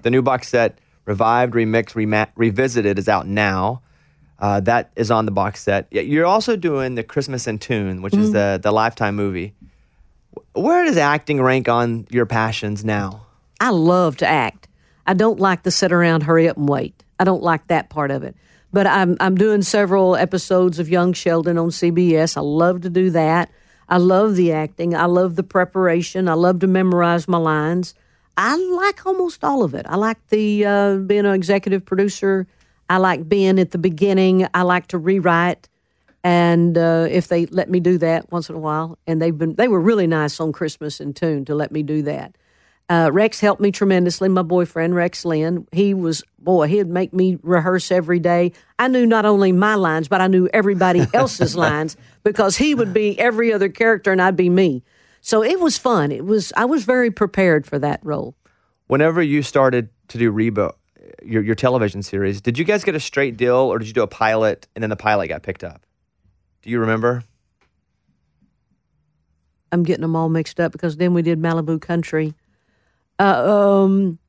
The 0.01 0.09
new 0.09 0.23
box 0.23 0.47
set, 0.47 0.79
revived, 1.05 1.53
remixed, 1.53 1.93
rema- 1.93 2.29
revisited, 2.35 2.97
is 2.97 3.07
out 3.07 3.27
now. 3.27 3.83
Uh, 4.39 4.59
that 4.61 4.89
is 4.95 5.11
on 5.11 5.25
the 5.25 5.31
box 5.31 5.61
set. 5.61 5.85
You're 5.91 6.25
also 6.25 6.55
doing 6.55 6.95
the 6.95 7.03
Christmas 7.03 7.45
in 7.45 7.59
Tune, 7.59 8.01
which 8.01 8.15
is 8.15 8.31
the 8.31 8.59
the 8.61 8.71
Lifetime 8.71 9.15
movie. 9.15 9.53
Where 10.53 10.83
does 10.83 10.97
acting 10.97 11.39
rank 11.39 11.69
on 11.69 12.07
your 12.09 12.25
passions 12.25 12.83
now? 12.83 13.27
I 13.61 13.69
love 13.69 14.17
to 14.17 14.27
act. 14.27 14.67
I 15.05 15.13
don't 15.13 15.39
like 15.39 15.61
to 15.61 15.69
sit 15.69 15.91
around, 15.91 16.23
hurry 16.23 16.49
up 16.49 16.57
and 16.57 16.67
wait. 16.67 17.03
I 17.19 17.23
don't 17.23 17.43
like 17.43 17.67
that 17.67 17.91
part 17.91 18.09
of 18.09 18.23
it. 18.23 18.35
But 18.71 18.87
I'm 18.87 19.17
I'm 19.19 19.35
doing 19.35 19.61
several 19.61 20.15
episodes 20.15 20.79
of 20.79 20.89
Young 20.89 21.13
Sheldon 21.13 21.59
on 21.59 21.69
CBS. 21.69 22.35
I 22.35 22.41
love 22.41 22.81
to 22.81 22.89
do 22.89 23.11
that. 23.11 23.51
I 23.93 23.97
love 23.97 24.35
the 24.35 24.51
acting. 24.51 24.95
I 24.95 25.05
love 25.05 25.35
the 25.35 25.43
preparation. 25.43 26.27
I 26.27 26.33
love 26.33 26.61
to 26.61 26.67
memorize 26.67 27.27
my 27.27 27.37
lines. 27.37 27.93
I 28.35 28.55
like 28.55 29.05
almost 29.05 29.43
all 29.43 29.61
of 29.61 29.75
it. 29.75 29.85
I 29.87 29.97
like 29.97 30.17
the 30.29 30.65
uh, 30.65 30.95
being 30.95 31.27
an 31.27 31.35
executive 31.35 31.85
producer. 31.85 32.47
I 32.89 32.97
like 32.97 33.29
being 33.29 33.59
at 33.59 33.69
the 33.69 33.77
beginning. 33.77 34.47
I 34.55 34.63
like 34.63 34.87
to 34.87 34.97
rewrite, 34.97 35.69
and 36.23 36.75
uh, 36.75 37.05
if 37.07 37.27
they 37.27 37.45
let 37.45 37.69
me 37.69 37.79
do 37.79 37.99
that 37.99 38.31
once 38.31 38.49
in 38.49 38.55
a 38.55 38.59
while, 38.59 38.97
and 39.05 39.21
they've 39.21 39.37
been 39.37 39.53
they 39.53 39.67
were 39.67 39.79
really 39.79 40.07
nice 40.07 40.39
on 40.39 40.53
Christmas 40.53 40.99
in 40.99 41.13
Tune 41.13 41.45
to 41.45 41.53
let 41.53 41.71
me 41.71 41.83
do 41.83 42.01
that. 42.01 42.35
Uh, 42.89 43.09
Rex 43.11 43.39
helped 43.39 43.61
me 43.61 43.71
tremendously. 43.71 44.27
My 44.29 44.41
boyfriend 44.41 44.93
Rex 44.93 45.23
Linn, 45.25 45.67
he 45.71 45.93
was 45.93 46.23
boy, 46.37 46.67
he'd 46.67 46.87
make 46.87 47.13
me 47.13 47.39
rehearse 47.41 47.91
every 47.91 48.19
day. 48.19 48.51
I 48.77 48.87
knew 48.87 49.05
not 49.05 49.25
only 49.25 49.51
my 49.51 49.75
lines, 49.75 50.07
but 50.07 50.21
I 50.21 50.27
knew 50.27 50.49
everybody 50.53 51.05
else's 51.13 51.55
lines 51.55 51.95
because 52.23 52.57
he 52.57 52.75
would 52.75 52.93
be 52.93 53.17
every 53.19 53.53
other 53.53 53.69
character 53.69 54.11
and 54.11 54.21
I'd 54.21 54.35
be 54.35 54.49
me. 54.49 54.83
So 55.21 55.43
it 55.43 55.59
was 55.59 55.77
fun. 55.77 56.11
It 56.11 56.25
was 56.25 56.51
I 56.57 56.65
was 56.65 56.83
very 56.83 57.09
prepared 57.09 57.65
for 57.65 57.79
that 57.79 58.01
role. 58.03 58.35
Whenever 58.87 59.21
you 59.21 59.41
started 59.41 59.89
to 60.09 60.17
do 60.17 60.29
Reba, 60.29 60.73
your, 61.23 61.41
your 61.41 61.55
television 61.55 62.03
series, 62.03 62.41
did 62.41 62.57
you 62.59 62.65
guys 62.65 62.83
get 62.83 62.95
a 62.95 62.99
straight 62.99 63.37
deal 63.37 63.55
or 63.55 63.79
did 63.79 63.87
you 63.87 63.93
do 63.93 64.03
a 64.03 64.07
pilot 64.07 64.67
and 64.75 64.83
then 64.83 64.89
the 64.89 64.97
pilot 64.97 65.29
got 65.29 65.41
picked 65.41 65.63
up? 65.63 65.85
Do 66.61 66.69
you 66.69 66.79
remember? 66.79 67.23
I'm 69.71 69.83
getting 69.83 70.01
them 70.01 70.15
all 70.15 70.29
mixed 70.29 70.59
up 70.59 70.73
because 70.73 70.97
then 70.97 71.13
we 71.13 71.21
did 71.21 71.41
Malibu 71.41 71.81
Country. 71.81 72.35
Uh, 73.19 73.83
um, 73.83 74.19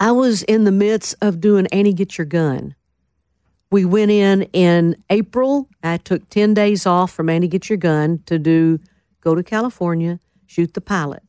I 0.00 0.12
was 0.12 0.42
in 0.44 0.64
the 0.64 0.72
midst 0.72 1.14
of 1.20 1.40
doing 1.40 1.66
Annie 1.68 1.92
Get 1.92 2.18
Your 2.18 2.24
Gun. 2.24 2.74
We 3.70 3.84
went 3.84 4.10
in 4.10 4.42
in 4.52 4.96
April. 5.10 5.68
I 5.82 5.96
took 5.96 6.28
10 6.28 6.54
days 6.54 6.86
off 6.86 7.12
from 7.12 7.28
Annie 7.28 7.48
Get 7.48 7.68
Your 7.68 7.78
Gun 7.78 8.22
to 8.26 8.38
do 8.38 8.78
go 9.20 9.34
to 9.34 9.42
California, 9.42 10.18
shoot 10.46 10.74
the 10.74 10.80
pilot. 10.80 11.22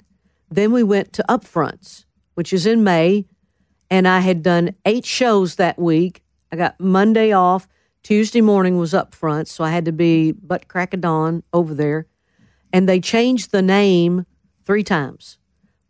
Then 0.49 0.71
we 0.71 0.83
went 0.83 1.13
to 1.13 1.25
Upfronts, 1.29 2.05
which 2.33 2.51
is 2.51 2.65
in 2.65 2.83
May, 2.83 3.25
and 3.89 4.07
I 4.07 4.19
had 4.19 4.43
done 4.43 4.75
eight 4.85 5.05
shows 5.05 5.55
that 5.55 5.77
week. 5.79 6.23
I 6.51 6.55
got 6.55 6.79
Monday 6.79 7.31
off. 7.31 7.67
Tuesday 8.01 8.41
morning 8.41 8.77
was 8.77 8.93
Upfronts, 8.93 9.47
so 9.47 9.63
I 9.63 9.69
had 9.69 9.85
to 9.85 9.91
be 9.91 10.33
butt 10.33 10.67
crack 10.67 10.93
of 10.93 11.01
dawn 11.01 11.43
over 11.53 11.73
there 11.73 12.07
and 12.73 12.89
they 12.89 12.99
changed 12.99 13.51
the 13.51 13.61
name 13.61 14.25
three 14.65 14.83
times. 14.83 15.37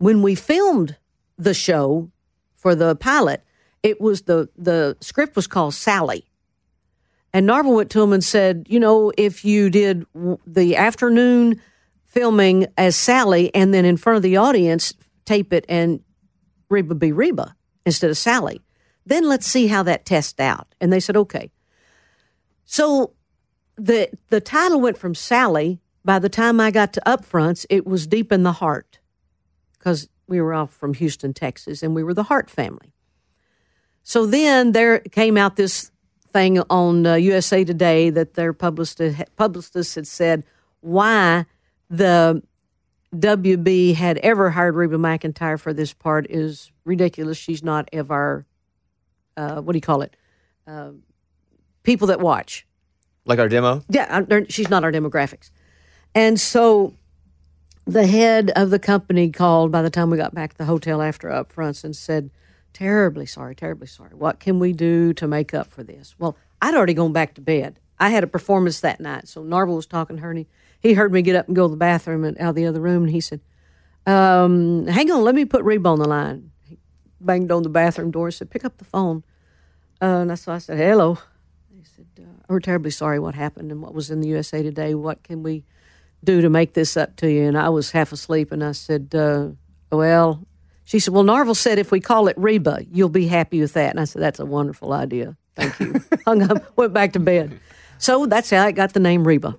When 0.03 0.21
we 0.21 0.35
filmed 0.35 0.97
the 1.37 1.53
show 1.53 2.11
for 2.57 2.75
the 2.75 2.93
pilot, 2.93 3.41
it 3.83 4.01
was 4.01 4.23
the 4.23 4.49
the 4.57 4.97
script 4.99 5.37
was 5.37 5.47
called 5.47 5.75
Sally. 5.75 6.25
And 7.31 7.47
Narvel 7.47 7.73
went 7.73 7.89
to 7.91 8.03
him 8.03 8.11
and 8.11 8.21
said, 8.21 8.65
you 8.67 8.81
know, 8.81 9.13
if 9.17 9.45
you 9.45 9.69
did 9.69 10.05
the 10.45 10.75
afternoon 10.75 11.61
filming 12.03 12.67
as 12.77 12.97
Sally 12.97 13.49
and 13.55 13.73
then 13.73 13.85
in 13.85 13.95
front 13.95 14.17
of 14.17 14.23
the 14.23 14.35
audience 14.35 14.93
tape 15.23 15.53
it 15.53 15.63
and 15.69 16.01
Reba 16.67 16.95
be 16.95 17.13
Reba 17.13 17.55
instead 17.85 18.11
of 18.11 18.17
Sally, 18.17 18.59
then 19.05 19.23
let's 19.29 19.47
see 19.47 19.67
how 19.67 19.83
that 19.83 20.05
tests 20.05 20.37
out. 20.37 20.67
And 20.81 20.91
they 20.91 20.99
said, 20.99 21.15
okay. 21.15 21.49
So 22.65 23.13
the 23.77 24.09
the 24.27 24.41
title 24.41 24.81
went 24.81 24.97
from 24.97 25.15
Sally. 25.15 25.79
By 26.03 26.19
the 26.19 26.27
time 26.27 26.59
I 26.59 26.71
got 26.71 26.91
to 26.91 27.01
Upfronts, 27.05 27.65
it 27.69 27.87
was 27.87 28.05
deep 28.05 28.33
in 28.33 28.43
the 28.43 28.51
heart 28.51 28.99
because 29.83 30.07
we 30.27 30.39
were 30.39 30.53
all 30.53 30.67
from 30.67 30.93
Houston, 30.93 31.33
Texas, 31.33 31.83
and 31.83 31.93
we 31.93 32.03
were 32.03 32.13
the 32.13 32.23
Hart 32.23 32.49
family. 32.49 32.93
So 34.01 34.25
then 34.25 34.71
there 34.71 34.99
came 34.99 35.35
out 35.35 35.57
this 35.57 35.91
thing 36.31 36.59
on 36.69 37.05
uh, 37.05 37.15
USA 37.15 37.65
Today 37.65 38.09
that 38.09 38.35
their 38.35 38.53
publicist, 38.53 39.21
publicist 39.35 39.95
had 39.95 40.07
said 40.07 40.45
why 40.79 41.45
the 41.89 42.41
WB 43.13 43.93
had 43.95 44.19
ever 44.19 44.49
hired 44.49 44.75
Reba 44.75 44.95
McEntire 44.95 45.59
for 45.59 45.73
this 45.73 45.93
part 45.93 46.27
is 46.29 46.71
ridiculous. 46.85 47.37
She's 47.37 47.61
not 47.61 47.89
of 47.93 48.09
our, 48.09 48.45
uh, 49.35 49.59
what 49.61 49.73
do 49.73 49.77
you 49.77 49.81
call 49.81 50.01
it? 50.01 50.15
Uh, 50.65 50.91
people 51.83 52.07
that 52.07 52.21
watch. 52.21 52.65
Like 53.25 53.39
our 53.39 53.49
demo? 53.49 53.83
Yeah, 53.89 54.21
she's 54.47 54.69
not 54.69 54.85
our 54.85 54.93
demographics. 54.93 55.51
And 56.15 56.39
so 56.39 56.93
the 57.85 58.07
head 58.07 58.51
of 58.55 58.69
the 58.69 58.79
company 58.79 59.29
called 59.29 59.71
by 59.71 59.81
the 59.81 59.89
time 59.89 60.09
we 60.09 60.17
got 60.17 60.33
back 60.33 60.51
to 60.51 60.57
the 60.57 60.65
hotel 60.65 61.01
after 61.01 61.29
upfronts 61.29 61.83
and 61.83 61.95
said, 61.95 62.29
Terribly 62.71 63.27
sorry, 63.27 63.53
terribly 63.55 63.85
sorry. 63.85 64.15
What 64.15 64.39
can 64.39 64.57
we 64.57 64.73
do 64.73 65.13
to 65.13 65.27
make 65.27 65.53
up 65.53 65.67
for 65.67 65.83
this? 65.83 66.15
Well, 66.17 66.35
I'd 66.61 66.73
already 66.73 66.95
gone 66.95 67.13
back 67.13 67.35
to 67.35 67.41
bed. 67.41 67.79
I 67.99 68.09
had 68.09 68.23
a 68.23 68.27
performance 68.27 68.79
that 68.79 68.99
night. 68.99 69.27
So 69.27 69.43
Narvel 69.43 69.75
was 69.75 69.85
talking 69.85 70.15
to 70.15 70.21
her 70.23 70.31
and 70.31 70.39
he, 70.39 70.47
he 70.79 70.93
heard 70.93 71.13
me 71.13 71.21
get 71.21 71.35
up 71.35 71.45
and 71.47 71.55
go 71.55 71.67
to 71.67 71.71
the 71.71 71.77
bathroom 71.77 72.23
and 72.23 72.35
out 72.39 72.49
of 72.49 72.55
the 72.55 72.65
other 72.65 72.81
room 72.81 73.03
and 73.03 73.11
he 73.11 73.21
said, 73.21 73.41
um, 74.05 74.87
hang 74.87 75.11
on, 75.11 75.23
let 75.23 75.35
me 75.35 75.45
put 75.45 75.63
Reba 75.63 75.87
on 75.87 75.99
the 75.99 76.07
line. 76.07 76.51
He 76.63 76.77
banged 77.21 77.51
on 77.51 77.63
the 77.63 77.69
bathroom 77.69 78.11
door 78.11 78.27
and 78.27 78.33
said, 78.33 78.49
Pick 78.49 78.65
up 78.65 78.77
the 78.77 78.85
phone. 78.85 79.23
Uh, 80.01 80.25
and 80.27 80.39
so 80.39 80.51
I 80.51 80.57
said, 80.57 80.77
Hello. 80.77 81.19
He 81.73 81.83
said, 81.83 82.07
uh, 82.19 82.43
We're 82.49 82.59
terribly 82.59 82.91
sorry 82.91 83.19
what 83.19 83.35
happened 83.35 83.71
and 83.71 83.81
what 83.81 83.93
was 83.93 84.11
in 84.11 84.19
the 84.19 84.27
USA 84.29 84.61
Today. 84.61 84.93
What 84.93 85.23
can 85.23 85.43
we 85.43 85.63
do 86.23 86.41
to 86.41 86.49
make 86.49 86.73
this 86.73 86.97
up 86.97 87.15
to 87.17 87.31
you? 87.31 87.43
And 87.43 87.57
I 87.57 87.69
was 87.69 87.91
half 87.91 88.11
asleep, 88.11 88.51
and 88.51 88.63
I 88.63 88.71
said, 88.71 89.13
uh, 89.13 89.49
Well, 89.91 90.45
she 90.85 90.99
said, 90.99 91.13
Well, 91.13 91.23
Narvel 91.23 91.55
said 91.55 91.79
if 91.79 91.91
we 91.91 91.99
call 91.99 92.27
it 92.27 92.37
Reba, 92.37 92.85
you'll 92.91 93.09
be 93.09 93.27
happy 93.27 93.61
with 93.61 93.73
that. 93.73 93.91
And 93.91 93.99
I 93.99 94.05
said, 94.05 94.21
That's 94.21 94.39
a 94.39 94.45
wonderful 94.45 94.93
idea. 94.93 95.37
Thank 95.55 95.79
you. 95.79 95.95
Hung 96.25 96.41
up, 96.43 96.77
went 96.77 96.93
back 96.93 97.13
to 97.13 97.19
bed. 97.19 97.59
So 97.97 98.25
that's 98.25 98.49
how 98.49 98.63
I 98.63 98.71
got 98.71 98.93
the 98.93 98.99
name 98.99 99.25
Reba. 99.25 99.57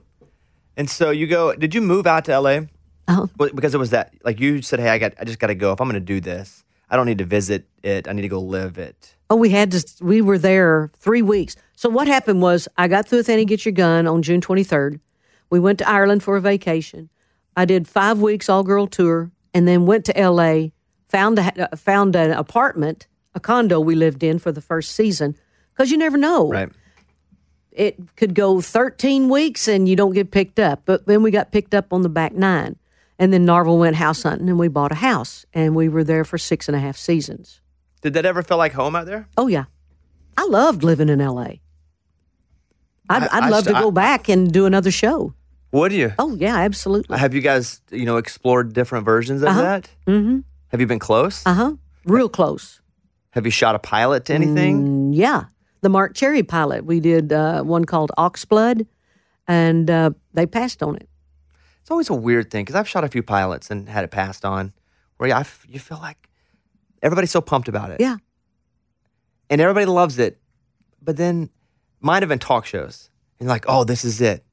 And 0.76 0.90
so 0.90 1.10
you 1.10 1.26
go. 1.26 1.54
Did 1.54 1.74
you 1.74 1.80
move 1.80 2.06
out 2.06 2.24
to 2.26 2.38
LA? 2.38 2.60
Uh-huh. 3.06 3.26
Because 3.36 3.74
it 3.74 3.78
was 3.78 3.90
that 3.90 4.14
like 4.24 4.40
you 4.40 4.62
said, 4.62 4.80
hey, 4.80 4.88
I 4.88 4.98
got, 4.98 5.14
I 5.20 5.24
just 5.24 5.38
got 5.38 5.48
to 5.48 5.54
go. 5.54 5.72
If 5.72 5.80
I'm 5.80 5.88
going 5.88 6.00
to 6.00 6.00
do 6.00 6.20
this, 6.20 6.64
I 6.90 6.96
don't 6.96 7.06
need 7.06 7.18
to 7.18 7.24
visit 7.24 7.66
it. 7.82 8.08
I 8.08 8.12
need 8.12 8.22
to 8.22 8.28
go 8.28 8.40
live 8.40 8.78
it. 8.78 9.14
Oh, 9.30 9.36
we 9.36 9.50
had 9.50 9.70
to, 9.72 9.84
we 10.00 10.20
were 10.20 10.38
there 10.38 10.90
three 10.98 11.22
weeks. 11.22 11.56
So 11.76 11.88
what 11.88 12.08
happened 12.08 12.42
was 12.42 12.68
I 12.76 12.88
got 12.88 13.08
through 13.08 13.18
with 13.18 13.28
Annie 13.28 13.44
Get 13.44 13.64
Your 13.64 13.72
Gun 13.72 14.06
on 14.06 14.22
June 14.22 14.40
23rd. 14.40 15.00
We 15.54 15.60
went 15.60 15.78
to 15.78 15.88
Ireland 15.88 16.24
for 16.24 16.36
a 16.36 16.40
vacation. 16.40 17.10
I 17.56 17.64
did 17.64 17.86
five 17.86 18.18
weeks 18.20 18.48
all 18.48 18.64
girl 18.64 18.88
tour 18.88 19.30
and 19.54 19.68
then 19.68 19.86
went 19.86 20.04
to 20.06 20.12
LA, 20.30 20.70
found, 21.06 21.38
a, 21.38 21.76
found 21.76 22.16
an 22.16 22.32
apartment, 22.32 23.06
a 23.36 23.38
condo 23.38 23.78
we 23.78 23.94
lived 23.94 24.24
in 24.24 24.40
for 24.40 24.50
the 24.50 24.60
first 24.60 24.96
season 24.96 25.36
because 25.72 25.92
you 25.92 25.96
never 25.96 26.16
know. 26.18 26.48
Right. 26.50 26.72
It 27.70 28.16
could 28.16 28.34
go 28.34 28.60
13 28.60 29.28
weeks 29.28 29.68
and 29.68 29.88
you 29.88 29.94
don't 29.94 30.12
get 30.12 30.32
picked 30.32 30.58
up. 30.58 30.82
But 30.86 31.06
then 31.06 31.22
we 31.22 31.30
got 31.30 31.52
picked 31.52 31.72
up 31.72 31.92
on 31.92 32.02
the 32.02 32.08
back 32.08 32.32
nine. 32.34 32.74
And 33.20 33.32
then 33.32 33.46
Narvel 33.46 33.78
went 33.78 33.94
house 33.94 34.24
hunting 34.24 34.48
and 34.48 34.58
we 34.58 34.66
bought 34.66 34.90
a 34.90 34.96
house 34.96 35.46
and 35.54 35.76
we 35.76 35.88
were 35.88 36.02
there 36.02 36.24
for 36.24 36.36
six 36.36 36.66
and 36.68 36.74
a 36.74 36.80
half 36.80 36.96
seasons. 36.96 37.60
Did 38.02 38.14
that 38.14 38.26
ever 38.26 38.42
feel 38.42 38.56
like 38.56 38.72
home 38.72 38.96
out 38.96 39.06
there? 39.06 39.28
Oh 39.36 39.46
yeah, 39.46 39.66
I 40.36 40.46
loved 40.46 40.82
living 40.82 41.08
in 41.08 41.20
L.A. 41.20 41.60
I'd, 43.08 43.22
I- 43.22 43.28
I'd 43.38 43.50
love 43.50 43.64
st- 43.66 43.76
to 43.76 43.82
go 43.82 43.88
I- 43.88 43.92
back 43.92 44.28
and 44.28 44.52
do 44.52 44.66
another 44.66 44.90
show. 44.90 45.32
Would 45.74 45.92
you? 45.92 46.12
Oh 46.20 46.36
yeah, 46.36 46.56
absolutely. 46.58 47.18
Have 47.18 47.34
you 47.34 47.40
guys, 47.40 47.80
you 47.90 48.04
know, 48.04 48.16
explored 48.16 48.72
different 48.72 49.04
versions 49.04 49.42
of 49.42 49.48
Uh-huh. 49.48 49.62
that? 49.62 49.90
Mm-hmm. 50.06 50.38
Have 50.68 50.80
you 50.80 50.86
been 50.86 51.00
close? 51.00 51.44
Uh 51.44 51.54
huh. 51.54 51.72
Real 52.04 52.28
close. 52.28 52.80
Have 53.30 53.44
you 53.44 53.50
shot 53.50 53.74
a 53.74 53.80
pilot 53.80 54.24
to 54.26 54.34
anything? 54.34 55.10
Mm, 55.10 55.16
yeah, 55.16 55.44
the 55.80 55.88
Marc 55.88 56.14
Cherry 56.14 56.44
pilot. 56.44 56.84
We 56.84 57.00
did 57.00 57.32
uh, 57.32 57.62
one 57.64 57.84
called 57.86 58.12
Oxblood, 58.16 58.86
and 59.48 59.90
uh, 59.90 60.10
they 60.32 60.46
passed 60.46 60.80
on 60.80 60.94
it. 60.94 61.08
It's 61.80 61.90
always 61.90 62.08
a 62.08 62.14
weird 62.14 62.52
thing 62.52 62.64
because 62.64 62.76
I've 62.76 62.88
shot 62.88 63.02
a 63.02 63.08
few 63.08 63.24
pilots 63.24 63.68
and 63.70 63.88
had 63.88 64.04
it 64.04 64.12
passed 64.12 64.44
on, 64.44 64.72
where 65.16 65.34
I 65.34 65.44
you 65.68 65.80
feel 65.80 65.98
like 65.98 66.28
everybody's 67.02 67.32
so 67.32 67.40
pumped 67.40 67.66
about 67.68 67.90
it, 67.90 68.00
Yeah. 68.00 68.18
and 69.50 69.60
everybody 69.60 69.86
loves 69.86 70.20
it, 70.20 70.38
but 71.02 71.16
then 71.16 71.50
might 72.00 72.22
have 72.22 72.28
been 72.28 72.38
talk 72.38 72.64
shows 72.64 73.10
and 73.40 73.48
like, 73.48 73.64
oh, 73.66 73.82
this 73.82 74.04
is 74.04 74.20
it. 74.20 74.44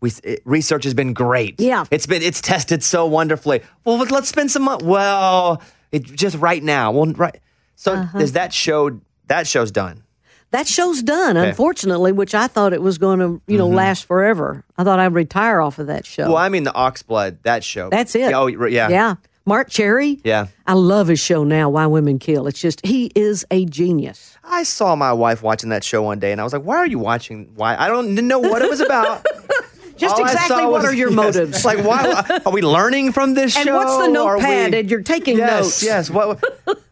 We 0.00 0.12
it, 0.22 0.42
research 0.44 0.84
has 0.84 0.94
been 0.94 1.12
great. 1.12 1.60
Yeah. 1.60 1.84
it's 1.90 2.06
been 2.06 2.22
it's 2.22 2.40
tested 2.40 2.82
so 2.82 3.06
wonderfully. 3.06 3.62
Well, 3.84 3.98
let- 3.98 4.10
let's 4.10 4.28
spend 4.28 4.50
some 4.50 4.62
money. 4.64 4.84
Well, 4.84 5.62
it 5.92 6.02
just 6.04 6.36
right 6.36 6.62
now. 6.62 6.92
Well, 6.92 7.06
right. 7.12 7.40
So 7.76 7.92
Uh-huh. 7.94 8.18
is 8.18 8.32
that 8.32 8.52
show? 8.52 9.00
That 9.28 9.46
show's 9.46 9.70
done. 9.70 10.02
That 10.50 10.68
show's 10.68 11.02
done, 11.02 11.36
Okay. 11.36 11.40
Mm-hmm. 11.40 11.48
unfortunately, 11.50 12.12
which 12.12 12.32
I 12.34 12.46
thought 12.46 12.72
it 12.72 12.80
was 12.82 12.98
going 12.98 13.18
to, 13.18 13.40
you 13.48 13.58
know, 13.58 13.66
last 13.66 14.04
forever. 14.04 14.64
I 14.78 14.84
thought 14.84 15.00
I'd 15.00 15.12
retire 15.14 15.60
off 15.60 15.80
of 15.80 15.88
that 15.88 16.06
show. 16.06 16.28
Well, 16.28 16.36
I 16.36 16.48
mean 16.48 16.62
the 16.62 16.70
Oxblood. 16.72 17.38
That 17.42 17.64
show. 17.64 17.90
That's 17.90 18.14
it. 18.14 18.30
Yeah, 18.30 18.38
oh, 18.38 18.46
yeah. 18.46 18.88
Yeah. 18.88 19.14
Marc 19.46 19.68
Cherry. 19.68 20.20
Yeah. 20.22 20.46
I 20.66 20.74
love 20.74 21.08
his 21.08 21.18
show 21.18 21.42
now, 21.42 21.70
Why 21.70 21.86
Women 21.86 22.18
Kill. 22.20 22.46
It's 22.46 22.60
just, 22.60 22.86
he 22.86 23.10
is 23.16 23.44
a 23.50 23.64
genius. 23.64 24.38
I 24.44 24.62
saw 24.62 24.94
my 24.94 25.12
wife 25.12 25.42
watching 25.42 25.70
that 25.70 25.82
show 25.82 26.02
one 26.02 26.18
day, 26.20 26.30
and 26.32 26.40
I 26.40 26.44
was 26.44 26.52
like, 26.52 26.62
"Why 26.62 26.76
are 26.76 26.86
you 26.86 26.98
watching? 26.98 27.50
Why? 27.56 27.76
I 27.76 27.88
don't 27.88 28.14
know 28.14 28.38
what 28.38 28.62
it 28.62 28.70
was 28.70 28.80
about." 28.80 29.24
Just 29.96 30.16
All 30.16 30.22
exactly 30.22 30.56
what 30.62 30.70
was- 30.72 30.84
are 30.86 30.94
your 30.94 31.08
yes, 31.10 31.16
motives? 31.16 31.64
Like, 31.64 31.84
why 31.84 32.40
are 32.46 32.52
we 32.52 32.62
learning 32.62 33.12
from 33.12 33.34
this 33.34 33.56
And 33.56 33.66
show? 33.66 33.76
what's 33.76 33.96
the 33.98 34.08
notepad? 34.12 34.72
we- 34.72 34.78
And 34.78 34.90
you're 34.90 35.02
taking 35.02 35.36
yes, 35.38 35.50
notes. 35.62 35.82
Yes. 35.82 36.10
What? 36.10 36.42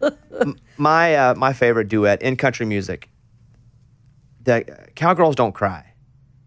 my 0.77 1.15
uh, 1.15 1.35
my 1.35 1.53
favorite 1.53 1.89
duet 1.89 2.23
in 2.23 2.37
country 2.37 2.67
music. 2.67 3.09
The 4.45 4.71
uh, 4.73 4.87
cowgirls 4.95 5.37
don't 5.37 5.53
cry. 5.53 5.93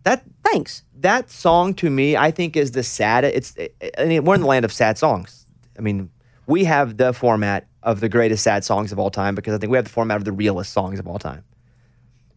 That 0.03 0.23
Thanks. 0.43 0.83
that 0.99 1.29
song 1.31 1.73
to 1.75 1.89
me, 1.89 2.15
I 2.15 2.31
think, 2.31 2.55
is 2.55 2.71
the 2.71 2.83
saddest. 2.83 3.57
It's 3.57 3.71
I 3.97 4.05
mean, 4.05 4.23
we're 4.25 4.35
in 4.35 4.41
the 4.41 4.47
land 4.47 4.65
of 4.65 4.71
sad 4.73 4.97
songs. 4.97 5.45
I 5.77 5.81
mean, 5.81 6.09
we 6.47 6.63
have 6.65 6.97
the 6.97 7.11
format 7.13 7.67
of 7.83 7.99
the 7.99 8.09
greatest 8.09 8.43
sad 8.43 8.63
songs 8.63 8.91
of 8.91 8.99
all 8.99 9.09
time 9.11 9.35
because 9.35 9.53
I 9.53 9.57
think 9.57 9.71
we 9.71 9.77
have 9.77 9.85
the 9.85 9.91
format 9.91 10.17
of 10.17 10.25
the 10.25 10.31
realest 10.31 10.73
songs 10.73 10.99
of 10.99 11.07
all 11.07 11.19
time. 11.19 11.43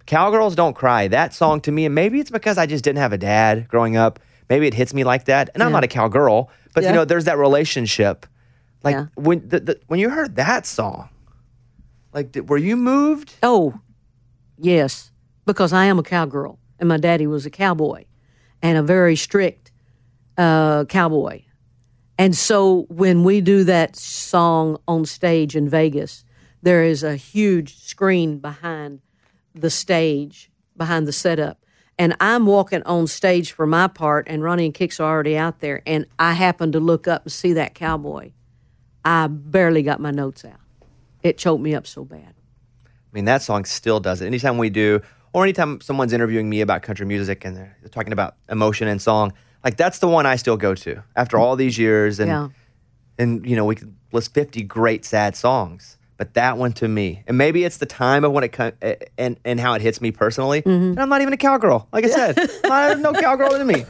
Cowgirls 0.09 0.55
Don't 0.57 0.73
Cry. 0.75 1.07
That 1.09 1.35
song 1.35 1.61
to 1.61 1.71
me, 1.71 1.85
and 1.85 1.95
maybe 1.95 2.19
it's 2.19 2.31
because 2.31 2.57
I 2.57 2.65
just 2.65 2.83
didn't 2.83 2.99
have 2.99 3.13
a 3.13 3.19
dad 3.19 3.69
growing 3.69 3.97
up. 3.99 4.19
Maybe 4.49 4.67
it 4.67 4.73
hits 4.73 4.95
me 4.95 5.05
like 5.05 5.27
that. 5.27 5.51
And 5.53 5.63
I'm 5.63 5.71
not 5.71 5.85
a 5.85 5.87
cowgirl, 5.89 6.51
but 6.75 6.83
Yeah. 6.83 6.89
you 6.91 6.95
know, 6.97 7.05
there's 7.05 7.27
that 7.27 7.37
relationship. 7.37 8.25
Like 8.83 8.95
Yeah. 8.95 9.07
when 9.17 9.47
the, 9.47 9.61
the, 9.61 9.81
when 9.89 10.01
you 10.01 10.09
heard 10.09 10.37
that 10.37 10.65
song, 10.65 11.11
like 12.15 12.33
did, 12.33 12.49
were 12.49 12.57
you 12.57 12.75
moved? 12.75 13.35
Oh, 13.43 13.79
yes, 14.57 15.11
because 15.45 15.75
I 15.75 15.85
am 15.85 15.99
a 15.99 16.03
cowgirl, 16.03 16.59
and 16.79 16.89
my 16.89 16.97
daddy 16.97 17.27
was 17.27 17.45
a 17.45 17.51
cowboy, 17.51 18.05
and 18.63 18.79
a 18.79 18.83
very 18.83 19.15
strict 19.15 19.71
uh, 20.39 20.87
cowboy. 20.87 21.43
And 22.17 22.35
so 22.35 22.87
when 22.89 23.25
we 23.25 23.43
do 23.43 23.63
that 23.65 23.95
song 23.95 24.79
on 24.89 25.05
stage 25.05 25.55
in 25.55 25.69
Vegas, 25.69 26.25
there 26.63 26.83
is 26.83 27.03
a 27.03 27.15
huge 27.15 27.77
screen 27.77 28.39
behind 28.39 29.01
the 29.61 29.71
stage, 29.71 30.51
behind 30.77 31.07
the 31.07 31.13
setup. 31.13 31.65
And 31.99 32.15
I'm 32.21 32.47
walking 32.47 32.83
on 32.85 33.09
stage 33.09 33.53
for 33.53 33.67
my 33.67 33.89
part, 33.89 34.29
and 34.29 34.43
Ronnie 34.43 34.67
and 34.67 34.75
Kix 34.75 35.01
are 35.01 35.11
already 35.11 35.37
out 35.37 35.61
there. 35.61 35.83
And 35.85 36.07
I 36.19 36.35
happen 36.35 36.71
to 36.73 36.81
look 36.81 37.09
up 37.09 37.25
and 37.25 37.33
see 37.33 37.55
that 37.55 37.75
cowboy. 37.75 38.31
I 39.05 39.27
barely 39.27 39.83
got 39.83 40.01
my 40.01 40.13
notes 40.13 40.45
out. 40.45 40.61
It 41.23 41.39
choked 41.39 41.63
me 41.63 41.75
up 41.75 41.87
so 41.87 42.05
bad. 42.05 42.35
I 42.87 42.91
mean, 43.13 43.25
that 43.25 43.43
song 43.43 43.65
still 43.65 43.99
does 44.01 44.21
it. 44.21 44.27
Anytime 44.27 44.59
we 44.59 44.71
do, 44.71 45.01
or 45.33 45.43
anytime 45.43 45.81
someone's 45.81 46.13
interviewing 46.13 46.49
me 46.49 46.61
about 46.61 46.83
country 46.83 47.07
music 47.07 47.45
and 47.45 47.57
they're, 47.57 47.77
talking 47.91 48.13
about 48.13 48.37
emotion 48.49 48.87
and 48.87 49.03
song, 49.03 49.33
like 49.65 49.77
that's 49.77 49.99
the 49.99 50.09
one 50.09 50.25
I 50.27 50.37
still 50.37 50.57
go 50.57 50.75
to 50.77 51.03
after 51.17 51.39
all 51.39 51.57
these 51.57 51.79
years. 51.79 52.21
And 52.21 52.29
Yeah. 52.29 52.49
and 53.19 53.45
you 53.45 53.57
know 53.57 53.65
we 53.65 53.75
could 53.75 53.95
list 54.13 54.33
50 54.35 54.63
great 54.63 55.05
sad 55.05 55.35
songs, 55.37 55.98
but 56.19 56.35
that 56.35 56.59
one 56.59 56.73
to 56.75 56.89
me, 56.89 57.23
and 57.27 57.39
maybe 57.39 57.65
it's 57.65 57.79
the 57.79 57.87
time 57.87 58.25
of 58.25 58.33
when 58.33 58.45
it 58.45 58.53
co- 58.53 58.73
eh, 58.83 58.97
and 59.17 59.39
and 59.45 59.59
how 59.59 59.73
it 59.75 59.81
hits 59.81 60.01
me 60.01 60.11
personally. 60.11 60.61
Mm-hmm. 60.61 60.91
And 60.91 61.01
I'm 61.01 61.09
not 61.09 61.23
even 61.23 61.33
a 61.33 61.39
cowgirl, 61.39 61.89
like 61.93 62.05
I 62.05 62.09
said, 62.09 62.39
I 62.71 62.89
have 62.89 63.01
no 63.01 63.15
cowgirl 63.15 63.55
in 63.55 63.67
me. 63.67 63.85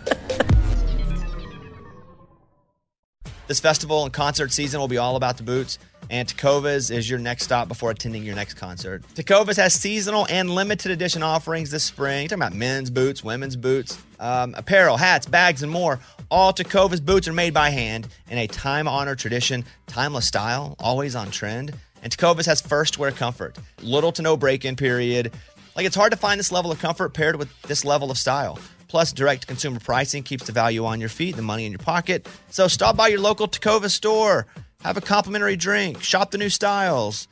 This 3.48 3.60
festival 3.60 4.04
and 4.04 4.12
concert 4.12 4.52
season 4.52 4.78
will 4.78 4.88
be 4.88 4.98
all 4.98 5.16
about 5.16 5.38
the 5.38 5.42
boots, 5.42 5.78
and 6.10 6.28
Tecovas 6.28 6.90
is 6.90 7.08
your 7.08 7.18
next 7.18 7.44
stop 7.44 7.66
before 7.66 7.90
attending 7.90 8.22
your 8.22 8.34
next 8.34 8.54
concert. 8.54 9.02
Tecovas 9.14 9.56
has 9.56 9.72
seasonal 9.72 10.26
and 10.28 10.50
limited 10.50 10.92
edition 10.92 11.22
offerings 11.22 11.70
this 11.70 11.82
spring. 11.82 12.24
You're 12.24 12.28
talking 12.28 12.42
about 12.42 12.54
men's 12.54 12.90
boots, 12.90 13.24
women's 13.24 13.56
boots, 13.56 13.98
um, 14.20 14.54
apparel, 14.54 14.98
hats, 14.98 15.24
bags, 15.24 15.62
and 15.62 15.72
more. 15.72 15.98
All 16.30 16.52
Tecovas 16.52 17.02
boots 17.02 17.26
are 17.26 17.32
made 17.32 17.54
by 17.54 17.70
hand 17.70 18.06
in 18.28 18.36
a 18.36 18.46
time 18.46 18.86
honored 18.86 19.18
tradition, 19.18 19.64
timeless 19.86 20.26
style, 20.26 20.76
always 20.78 21.16
on 21.16 21.30
trend. 21.30 21.72
And 22.02 22.16
Tecovas 22.16 22.46
has 22.46 22.60
first 22.60 22.98
wear 22.98 23.10
comfort, 23.10 23.56
little 23.82 24.12
to 24.12 24.22
no 24.22 24.36
break 24.36 24.64
in 24.64 24.76
period. 24.76 25.32
Like 25.76 25.86
it's 25.86 25.96
hard 25.96 26.12
to 26.12 26.16
find 26.18 26.38
this 26.38 26.52
level 26.52 26.70
of 26.70 26.78
comfort 26.78 27.14
paired 27.14 27.36
with 27.36 27.48
this 27.62 27.84
level 27.84 28.10
of 28.10 28.18
style. 28.18 28.58
Plus, 28.88 29.12
direct 29.12 29.46
consumer 29.46 29.78
pricing 29.80 30.22
keeps 30.22 30.44
the 30.46 30.52
value 30.52 30.84
on 30.86 30.98
your 30.98 31.10
feet, 31.10 31.36
the 31.36 31.42
money 31.42 31.66
in 31.66 31.72
your 31.72 31.78
pocket. 31.78 32.26
So 32.50 32.68
stop 32.68 32.96
by 32.96 33.08
your 33.08 33.20
local 33.20 33.46
Tecovas 33.46 33.90
store, 33.90 34.46
have 34.82 34.96
a 34.96 35.00
complimentary 35.02 35.56
drink, 35.56 36.02
shop 36.02 36.30
the 36.30 36.38
new 36.38 36.48
styles. 36.48 37.28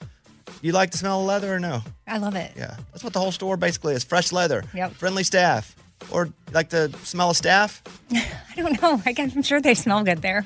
You 0.62 0.72
like 0.72 0.90
the 0.90 0.98
smell 0.98 1.20
of 1.20 1.26
leather 1.26 1.54
or 1.54 1.58
no? 1.58 1.82
I 2.06 2.18
love 2.18 2.34
it. 2.34 2.52
Yeah, 2.56 2.76
that's 2.92 3.02
what 3.02 3.12
the 3.14 3.20
whole 3.20 3.32
store 3.32 3.56
basically 3.56 3.94
is: 3.94 4.04
fresh 4.04 4.32
leather, 4.32 4.64
Yep. 4.74 4.92
friendly 4.92 5.24
staff, 5.24 5.74
or 6.10 6.28
like 6.52 6.68
the 6.68 6.94
smell 7.04 7.30
of 7.30 7.36
staff. 7.36 7.82
I 8.12 8.24
don't 8.56 8.80
know. 8.82 9.00
I 9.06 9.12
guess, 9.12 9.34
I'm 9.34 9.42
sure 9.42 9.60
they 9.60 9.74
smell 9.74 10.04
good 10.04 10.22
there. 10.22 10.44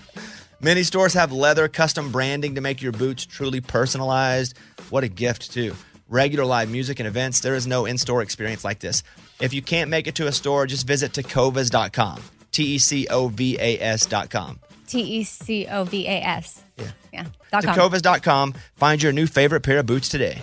Many 0.62 0.82
stores 0.82 1.14
have 1.14 1.32
leather 1.32 1.68
custom 1.68 2.12
branding 2.12 2.56
to 2.56 2.60
make 2.60 2.82
your 2.82 2.92
boots 2.92 3.24
truly 3.24 3.62
personalized. 3.62 4.58
What 4.90 5.04
a 5.04 5.08
gift, 5.08 5.52
too. 5.52 5.74
Regular 6.10 6.44
live 6.44 6.70
music 6.70 7.00
and 7.00 7.06
events, 7.06 7.40
there 7.40 7.54
is 7.54 7.66
no 7.66 7.86
in 7.86 7.96
store 7.96 8.20
experience 8.20 8.62
like 8.62 8.78
this. 8.78 9.02
If 9.40 9.54
you 9.54 9.62
can't 9.62 9.88
make 9.88 10.06
it 10.06 10.16
to 10.16 10.26
a 10.26 10.32
store, 10.32 10.66
just 10.66 10.86
visit 10.86 11.12
tecovas.com. 11.12 12.22
T 12.52 12.74
E 12.74 12.78
C 12.78 13.06
O 13.08 13.28
V 13.28 13.56
A 13.58 13.80
S.com. 13.80 14.60
T 14.86 15.00
E 15.00 15.24
C 15.24 15.66
O 15.66 15.84
V 15.84 16.06
A 16.06 16.20
S. 16.20 16.62
Yeah. 16.76 16.90
Yeah. 17.10 17.24
Tecovas.com. 17.52 18.54
Find 18.74 19.02
your 19.02 19.12
new 19.12 19.26
favorite 19.26 19.62
pair 19.62 19.78
of 19.78 19.86
boots 19.86 20.10
today. 20.10 20.42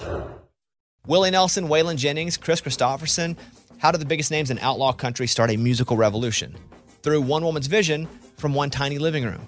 Willie 1.06 1.32
Nelson, 1.32 1.68
Waylon 1.68 1.98
Jennings, 1.98 2.38
Kris 2.38 2.62
Kristofferson. 2.62 3.38
How 3.78 3.92
did 3.92 4.02
the 4.02 4.06
biggest 4.06 4.32
names 4.32 4.50
in 4.50 4.58
outlaw 4.60 4.94
country 4.94 5.28
start 5.28 5.52
a 5.52 5.58
musical 5.58 5.96
revolution? 5.96 6.56
Through 7.04 7.22
one 7.22 7.44
woman's 7.44 7.68
vision 7.68 8.08
from 8.38 8.56
one 8.56 8.72
tiny 8.72 8.98
living 8.98 9.24
room. 9.24 9.48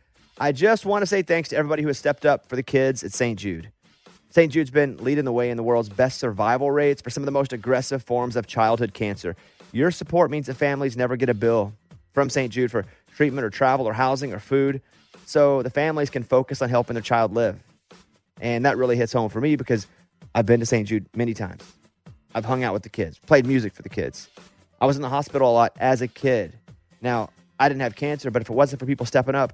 I 0.41 0.51
just 0.51 0.87
want 0.87 1.03
to 1.03 1.05
say 1.05 1.21
thanks 1.21 1.49
to 1.49 1.55
everybody 1.55 1.83
who 1.83 1.87
has 1.89 1.99
stepped 1.99 2.25
up 2.25 2.49
for 2.49 2.55
the 2.55 2.63
kids 2.63 3.03
at 3.03 3.13
St. 3.13 3.37
Jude. 3.37 3.71
St. 4.31 4.51
Jude's 4.51 4.71
been 4.71 4.97
leading 4.97 5.23
the 5.23 5.31
way 5.31 5.51
in 5.51 5.55
the 5.55 5.61
world's 5.61 5.87
best 5.87 6.17
survival 6.17 6.71
rates 6.71 6.99
for 6.99 7.11
some 7.11 7.21
of 7.21 7.25
the 7.25 7.31
most 7.31 7.53
aggressive 7.53 8.01
forms 8.01 8.35
of 8.35 8.47
childhood 8.47 8.95
cancer. 8.95 9.35
Your 9.71 9.91
support 9.91 10.31
means 10.31 10.47
that 10.47 10.55
families 10.55 10.97
never 10.97 11.15
get 11.15 11.29
a 11.29 11.35
bill 11.35 11.73
from 12.13 12.27
St. 12.27 12.51
Jude 12.51 12.71
for 12.71 12.87
treatment 13.15 13.45
or 13.45 13.51
travel 13.51 13.87
or 13.87 13.93
housing 13.93 14.33
or 14.33 14.39
food, 14.39 14.81
so 15.27 15.61
the 15.61 15.69
families 15.69 16.09
can 16.09 16.23
focus 16.23 16.63
on 16.63 16.69
helping 16.69 16.95
their 16.95 17.03
child 17.03 17.35
live. 17.35 17.59
And 18.41 18.65
that 18.65 18.77
really 18.77 18.97
hits 18.97 19.13
home 19.13 19.29
for 19.29 19.41
me 19.41 19.55
because 19.55 19.85
I've 20.33 20.47
been 20.47 20.59
to 20.59 20.65
St. 20.65 20.87
Jude 20.87 21.05
many 21.15 21.35
times. 21.35 21.71
I've 22.33 22.45
hung 22.45 22.63
out 22.63 22.73
with 22.73 22.81
the 22.81 22.89
kids, 22.89 23.19
played 23.27 23.45
music 23.45 23.75
for 23.75 23.83
the 23.83 23.89
kids. 23.89 24.27
I 24.81 24.87
was 24.87 24.95
in 24.95 25.03
the 25.03 25.09
hospital 25.09 25.51
a 25.51 25.53
lot 25.53 25.77
as 25.79 26.01
a 26.01 26.07
kid. 26.07 26.57
Now, 26.99 27.29
I 27.59 27.69
didn't 27.69 27.81
have 27.81 27.95
cancer, 27.95 28.31
but 28.31 28.41
if 28.41 28.49
it 28.49 28.53
wasn't 28.53 28.79
for 28.79 28.87
people 28.87 29.05
stepping 29.05 29.35
up, 29.35 29.53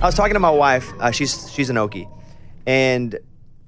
I 0.00 0.06
was 0.06 0.14
talking 0.14 0.34
to 0.34 0.40
my 0.40 0.50
wife. 0.50 0.92
Uh, 1.00 1.10
she's 1.10 1.50
she's 1.52 1.70
an 1.70 1.76
Okie, 1.76 2.08
and 2.66 3.18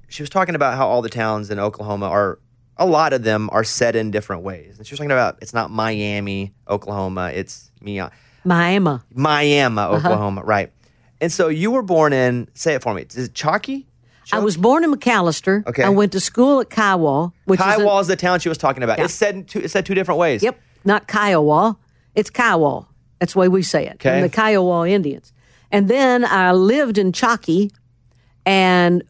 she 0.07 0.23
was 0.23 0.29
talking 0.29 0.55
about 0.55 0.77
how 0.77 0.87
all 0.87 1.01
the 1.01 1.09
towns 1.09 1.49
in 1.49 1.59
Oklahoma 1.59 2.07
are 2.07 2.39
a 2.77 2.85
lot 2.85 3.11
of 3.11 3.23
them 3.23 3.49
are 3.51 3.65
set 3.65 3.95
in 3.97 4.11
different 4.11 4.43
ways. 4.43 4.77
And 4.77 4.87
she 4.87 4.93
was 4.93 4.99
talking 4.99 5.11
about 5.11 5.39
it's 5.41 5.53
not 5.53 5.71
Miami, 5.71 6.53
Oklahoma. 6.69 7.31
It's 7.33 7.69
Mia, 7.81 8.11
Miami. 8.45 8.99
Miami, 9.13 9.81
Oklahoma, 9.81 10.41
right? 10.43 10.71
And 11.19 11.31
so 11.33 11.49
you 11.49 11.69
were 11.69 11.83
born 11.83 12.13
in. 12.13 12.47
Say 12.53 12.75
it 12.75 12.81
for 12.81 12.93
me. 12.93 13.01
Is 13.09 13.17
it 13.17 13.33
Chockie? 13.33 13.87
I 14.31 14.39
was 14.39 14.55
born 14.55 14.85
in 14.85 14.93
McAlester. 14.93 15.67
Okay. 15.67 15.83
I 15.83 15.89
went 15.89 16.13
to 16.13 16.21
school 16.21 16.61
at 16.61 16.69
Kiowa, 16.69 17.33
which 17.43 17.59
is 17.59 17.65
a- 17.65 17.99
is 17.99 18.07
the 18.07 18.15
town 18.15 18.39
she 18.39 18.47
was 18.47 18.57
talking 18.57 18.83
about. 18.83 18.99
Yeah. 18.99 19.05
It's 19.05 19.13
said 19.13 19.35
in 19.35 19.43
two, 19.43 19.59
it's 19.59 19.73
said 19.73 19.85
two 19.85 19.95
different 19.95 20.19
ways. 20.19 20.41
Yep, 20.41 20.57
not 20.85 21.09
Kiowa. 21.09 21.75
It's 22.15 22.29
Kiowa. 22.29 22.87
That's 23.19 23.33
the 23.33 23.39
way 23.39 23.49
we 23.49 23.61
say 23.63 23.85
it. 23.87 23.95
Okay. 23.95 24.15
And 24.21 24.23
the 24.23 24.29
Kiowa 24.29 24.87
Indians. 24.87 25.33
And 25.71 25.87
then 25.87 26.25
I 26.25 26.51
lived 26.51 26.97
in 26.97 27.11
Chockie, 27.13 27.71
and 28.45 29.03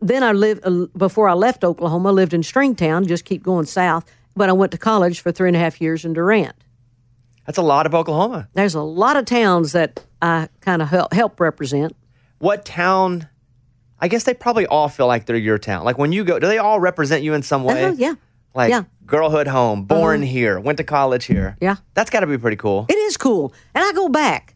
then 0.00 0.22
I 0.22 0.32
lived 0.32 0.62
uh, 0.64 0.86
before 0.96 1.28
I 1.28 1.34
left 1.34 1.64
Oklahoma. 1.64 2.08
I 2.08 2.12
lived 2.12 2.34
in 2.34 2.42
Stringtown. 2.42 3.06
Just 3.06 3.24
keep 3.24 3.42
going 3.42 3.66
south. 3.66 4.04
But 4.34 4.48
I 4.48 4.52
went 4.52 4.72
to 4.72 4.78
college 4.78 5.20
for 5.20 5.32
three 5.32 5.48
and 5.48 5.56
a 5.56 5.60
half 5.60 5.80
years 5.80 6.04
in 6.04 6.12
Durant. 6.12 6.54
That's 7.46 7.58
a 7.58 7.62
lot 7.62 7.86
of 7.86 7.94
Oklahoma. 7.94 8.48
There's 8.54 8.74
a 8.74 8.82
lot 8.82 9.16
of 9.16 9.24
towns 9.24 9.72
that 9.72 10.04
I 10.20 10.48
kind 10.60 10.82
of 10.82 10.88
help, 10.88 11.12
help 11.14 11.38
represent. 11.40 11.94
What 12.38 12.64
town? 12.64 13.28
I 14.00 14.08
guess 14.08 14.24
they 14.24 14.34
probably 14.34 14.66
all 14.66 14.88
feel 14.88 15.06
like 15.06 15.24
they're 15.26 15.36
your 15.36 15.58
town. 15.58 15.84
Like 15.84 15.96
when 15.96 16.12
you 16.12 16.24
go, 16.24 16.38
do 16.38 16.46
they 16.48 16.58
all 16.58 16.80
represent 16.80 17.22
you 17.22 17.32
in 17.34 17.42
some 17.42 17.64
way? 17.64 17.84
Uh-huh, 17.84 17.94
yeah. 17.96 18.14
Like 18.54 18.70
Yeah. 18.70 18.82
girlhood 19.06 19.46
home, 19.46 19.84
born 19.84 20.22
here, 20.22 20.58
went 20.60 20.76
to 20.78 20.84
college 20.84 21.24
here. 21.26 21.56
Yeah. 21.60 21.76
That's 21.94 22.10
got 22.10 22.20
to 22.20 22.26
be 22.26 22.36
pretty 22.36 22.56
cool. 22.56 22.86
It 22.88 22.94
is 22.94 23.16
cool. 23.16 23.54
And 23.74 23.82
I 23.84 23.92
go 23.92 24.08
back. 24.08 24.54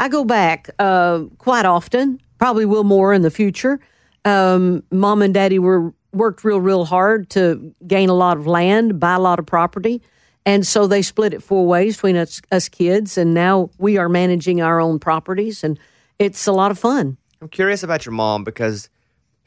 I 0.00 0.08
go 0.08 0.24
back 0.24 0.68
uh, 0.80 1.24
quite 1.38 1.64
often. 1.66 2.20
Probably 2.38 2.64
will 2.64 2.84
more 2.84 3.12
in 3.12 3.22
the 3.22 3.30
future. 3.30 3.78
Um, 4.24 4.82
Mom 4.90 5.20
and 5.22 5.32
Daddy 5.34 5.58
were 5.58 5.92
worked 6.12 6.42
real, 6.42 6.60
real 6.60 6.84
hard 6.86 7.28
to 7.30 7.72
gain 7.86 8.08
a 8.08 8.14
lot 8.14 8.36
of 8.36 8.46
land, 8.46 8.98
buy 8.98 9.14
a 9.14 9.18
lot 9.20 9.38
of 9.38 9.46
property, 9.46 10.02
and 10.46 10.66
so 10.66 10.86
they 10.86 11.02
split 11.02 11.32
it 11.34 11.42
four 11.42 11.66
ways 11.66 11.96
between 11.96 12.16
us, 12.16 12.40
us 12.50 12.68
kids. 12.68 13.16
And 13.18 13.34
now 13.34 13.70
we 13.78 13.98
are 13.98 14.08
managing 14.08 14.60
our 14.62 14.80
own 14.80 14.98
properties, 14.98 15.62
and 15.62 15.78
it's 16.18 16.46
a 16.46 16.52
lot 16.52 16.70
of 16.70 16.78
fun. 16.78 17.16
I'm 17.42 17.48
curious 17.48 17.82
about 17.82 18.04
your 18.06 18.12
mom 18.12 18.42
because 18.42 18.88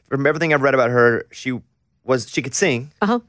from 0.08 0.26
everything 0.26 0.54
I've 0.54 0.62
read 0.62 0.74
about 0.74 0.90
her, 0.90 1.26
she 1.32 1.60
was 2.04 2.30
she 2.30 2.42
could 2.42 2.54
sing 2.54 2.92
Uh 3.02 3.06
huh. 3.06 3.20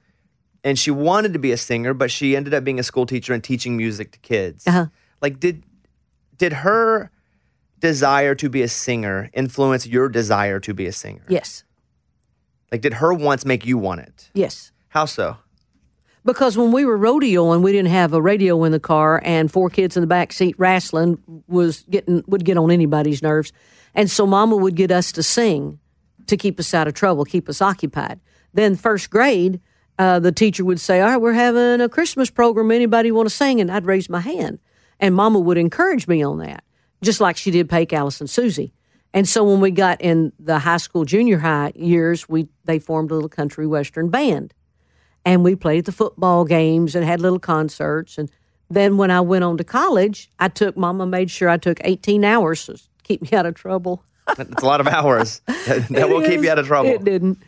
and 0.63 0.77
she 0.77 0.91
wanted 0.91 1.33
to 1.33 1.39
be 1.39 1.51
a 1.51 1.57
singer, 1.57 1.93
but 1.95 2.11
she 2.11 2.35
ended 2.35 2.53
up 2.53 2.63
being 2.63 2.79
a 2.79 2.83
school 2.83 3.05
teacher 3.07 3.33
and 3.33 3.43
teaching 3.43 3.75
music 3.77 4.11
to 4.11 4.19
kids. 4.19 4.67
Uh-huh. 4.67 4.85
Like 5.21 5.39
did 5.39 5.63
did 6.38 6.53
her 6.53 7.09
desire 7.86 8.36
to 8.36 8.50
be 8.50 8.62
a 8.62 8.67
singer 8.67 9.30
influence 9.34 9.86
your 9.86 10.10
desire 10.10 10.60
to 10.62 10.74
be 10.74 10.86
a 10.88 10.91
singer? 10.91 11.26
Yes. 11.30 11.63
Like 12.71 12.82
did 12.82 12.93
her 12.95 13.13
wants 13.13 13.45
make 13.45 13.65
you 13.65 13.78
want 13.78 14.02
it? 14.02 14.30
Yes. 14.34 14.71
How 14.89 15.06
so? 15.06 15.38
Because 16.26 16.58
when 16.58 16.71
we 16.71 16.86
were 16.86 16.98
rodeoing, 16.98 17.62
we 17.62 17.71
didn't 17.71 17.91
have 17.91 18.12
a 18.13 18.21
radio 18.21 18.63
in 18.63 18.71
the 18.71 18.80
car, 18.80 19.21
and 19.24 19.52
four 19.52 19.69
kids 19.69 19.95
in 19.95 20.02
the 20.02 20.08
back 20.08 20.34
seat 20.34 20.56
wrestling 20.58 21.19
was 21.48 21.86
getting 21.89 22.24
would 22.26 22.43
get 22.43 22.58
on 22.58 22.71
anybody's 22.71 23.21
nerves, 23.21 23.54
and 23.93 24.10
so 24.10 24.26
Mama 24.26 24.56
would 24.56 24.76
get 24.76 24.91
us 24.91 25.12
to 25.12 25.21
sing 25.21 25.80
to 26.26 26.36
keep 26.36 26.60
us 26.60 26.74
out 26.74 26.88
of 26.88 26.95
trouble, 26.95 27.26
keep 27.26 27.48
us 27.48 27.62
occupied. 27.62 28.19
Then 28.54 28.76
first 28.76 29.12
grade, 29.12 29.62
uh, 30.00 30.19
the 30.19 30.32
teacher 30.32 30.65
would 30.65 30.80
say, 30.80 31.00
"All 31.00 31.10
right, 31.10 31.21
we're 31.21 31.34
having 31.34 31.80
a 31.80 31.89
Christmas 31.89 32.32
program. 32.32 32.71
Anybody 32.71 33.12
want 33.12 33.30
to 33.30 33.36
sing?" 33.36 33.62
And 33.62 33.69
I'd 33.69 33.86
raise 33.86 34.10
my 34.10 34.21
hand, 34.21 34.58
and 35.00 35.13
Mama 35.13 35.39
would 35.39 35.60
encourage 35.60 36.08
me 36.08 36.24
on 36.24 36.39
that, 36.39 36.63
just 37.01 37.21
like 37.21 37.38
she 37.38 37.51
did 37.51 37.69
Pake, 37.69 37.93
Alice, 37.93 38.19
and 38.19 38.29
Susie. 38.29 38.73
And 39.13 39.27
so 39.27 39.43
when 39.43 39.62
we 39.62 39.71
got 39.71 40.01
in 40.01 40.34
the 40.39 40.60
high 40.60 40.77
school, 40.77 41.05
junior 41.05 41.39
high 41.39 41.71
years, 41.75 42.27
we 42.27 42.47
they 42.65 42.79
formed 42.79 43.12
a 43.12 43.13
little 43.13 43.29
country 43.29 43.65
western 43.65 44.10
band 44.10 44.53
and 45.25 45.43
we 45.43 45.55
played 45.55 45.79
at 45.79 45.86
the 45.86 45.91
football 45.91 46.45
games 46.45 46.95
and 46.95 47.03
had 47.03 47.19
little 47.19 47.39
concerts. 47.39 48.17
And 48.17 48.29
then 48.69 48.97
when 48.97 49.12
I 49.12 49.21
went 49.21 49.43
on 49.43 49.58
to 49.58 49.63
college, 49.63 50.31
I 50.39 50.47
took 50.47 50.77
Mama 50.77 51.05
made 51.05 51.31
sure 51.31 51.49
I 51.49 51.58
took 51.58 51.79
18 51.84 52.23
hours 52.23 52.65
to 52.67 52.79
keep 53.03 53.21
me 53.21 53.38
out 53.38 53.45
of 53.45 53.55
trouble. 53.55 54.03
It's 54.38 54.63
a 54.63 54.65
lot 54.65 54.79
of 54.79 54.88
hours. 54.88 55.41
that 55.47 55.88
that 55.89 56.10
will 56.10 56.21
keep 56.21 56.41
you 56.41 56.49
out 56.49 56.60
of 56.60 56.67
trouble. 56.67 56.89
It 56.89 57.03
didn't. 57.03 57.39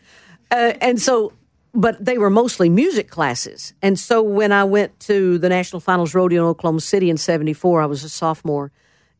Uh, 0.50 0.74
and 0.80 1.00
so, 1.00 1.32
but 1.74 2.02
they 2.04 2.18
were 2.18 2.30
mostly 2.30 2.68
music 2.68 3.10
classes. 3.10 3.72
And 3.82 3.98
so 3.98 4.22
when 4.22 4.52
I 4.52 4.64
went 4.64 4.98
to 5.00 5.38
the 5.38 5.48
National 5.48 5.80
Finals 5.80 6.14
Rodeo 6.14 6.42
in 6.42 6.48
Oklahoma 6.48 6.80
City 6.80 7.10
in 7.10 7.16
74, 7.16 7.82
I 7.82 7.86
was 7.86 8.04
a 8.04 8.08
sophomore. 8.08 8.72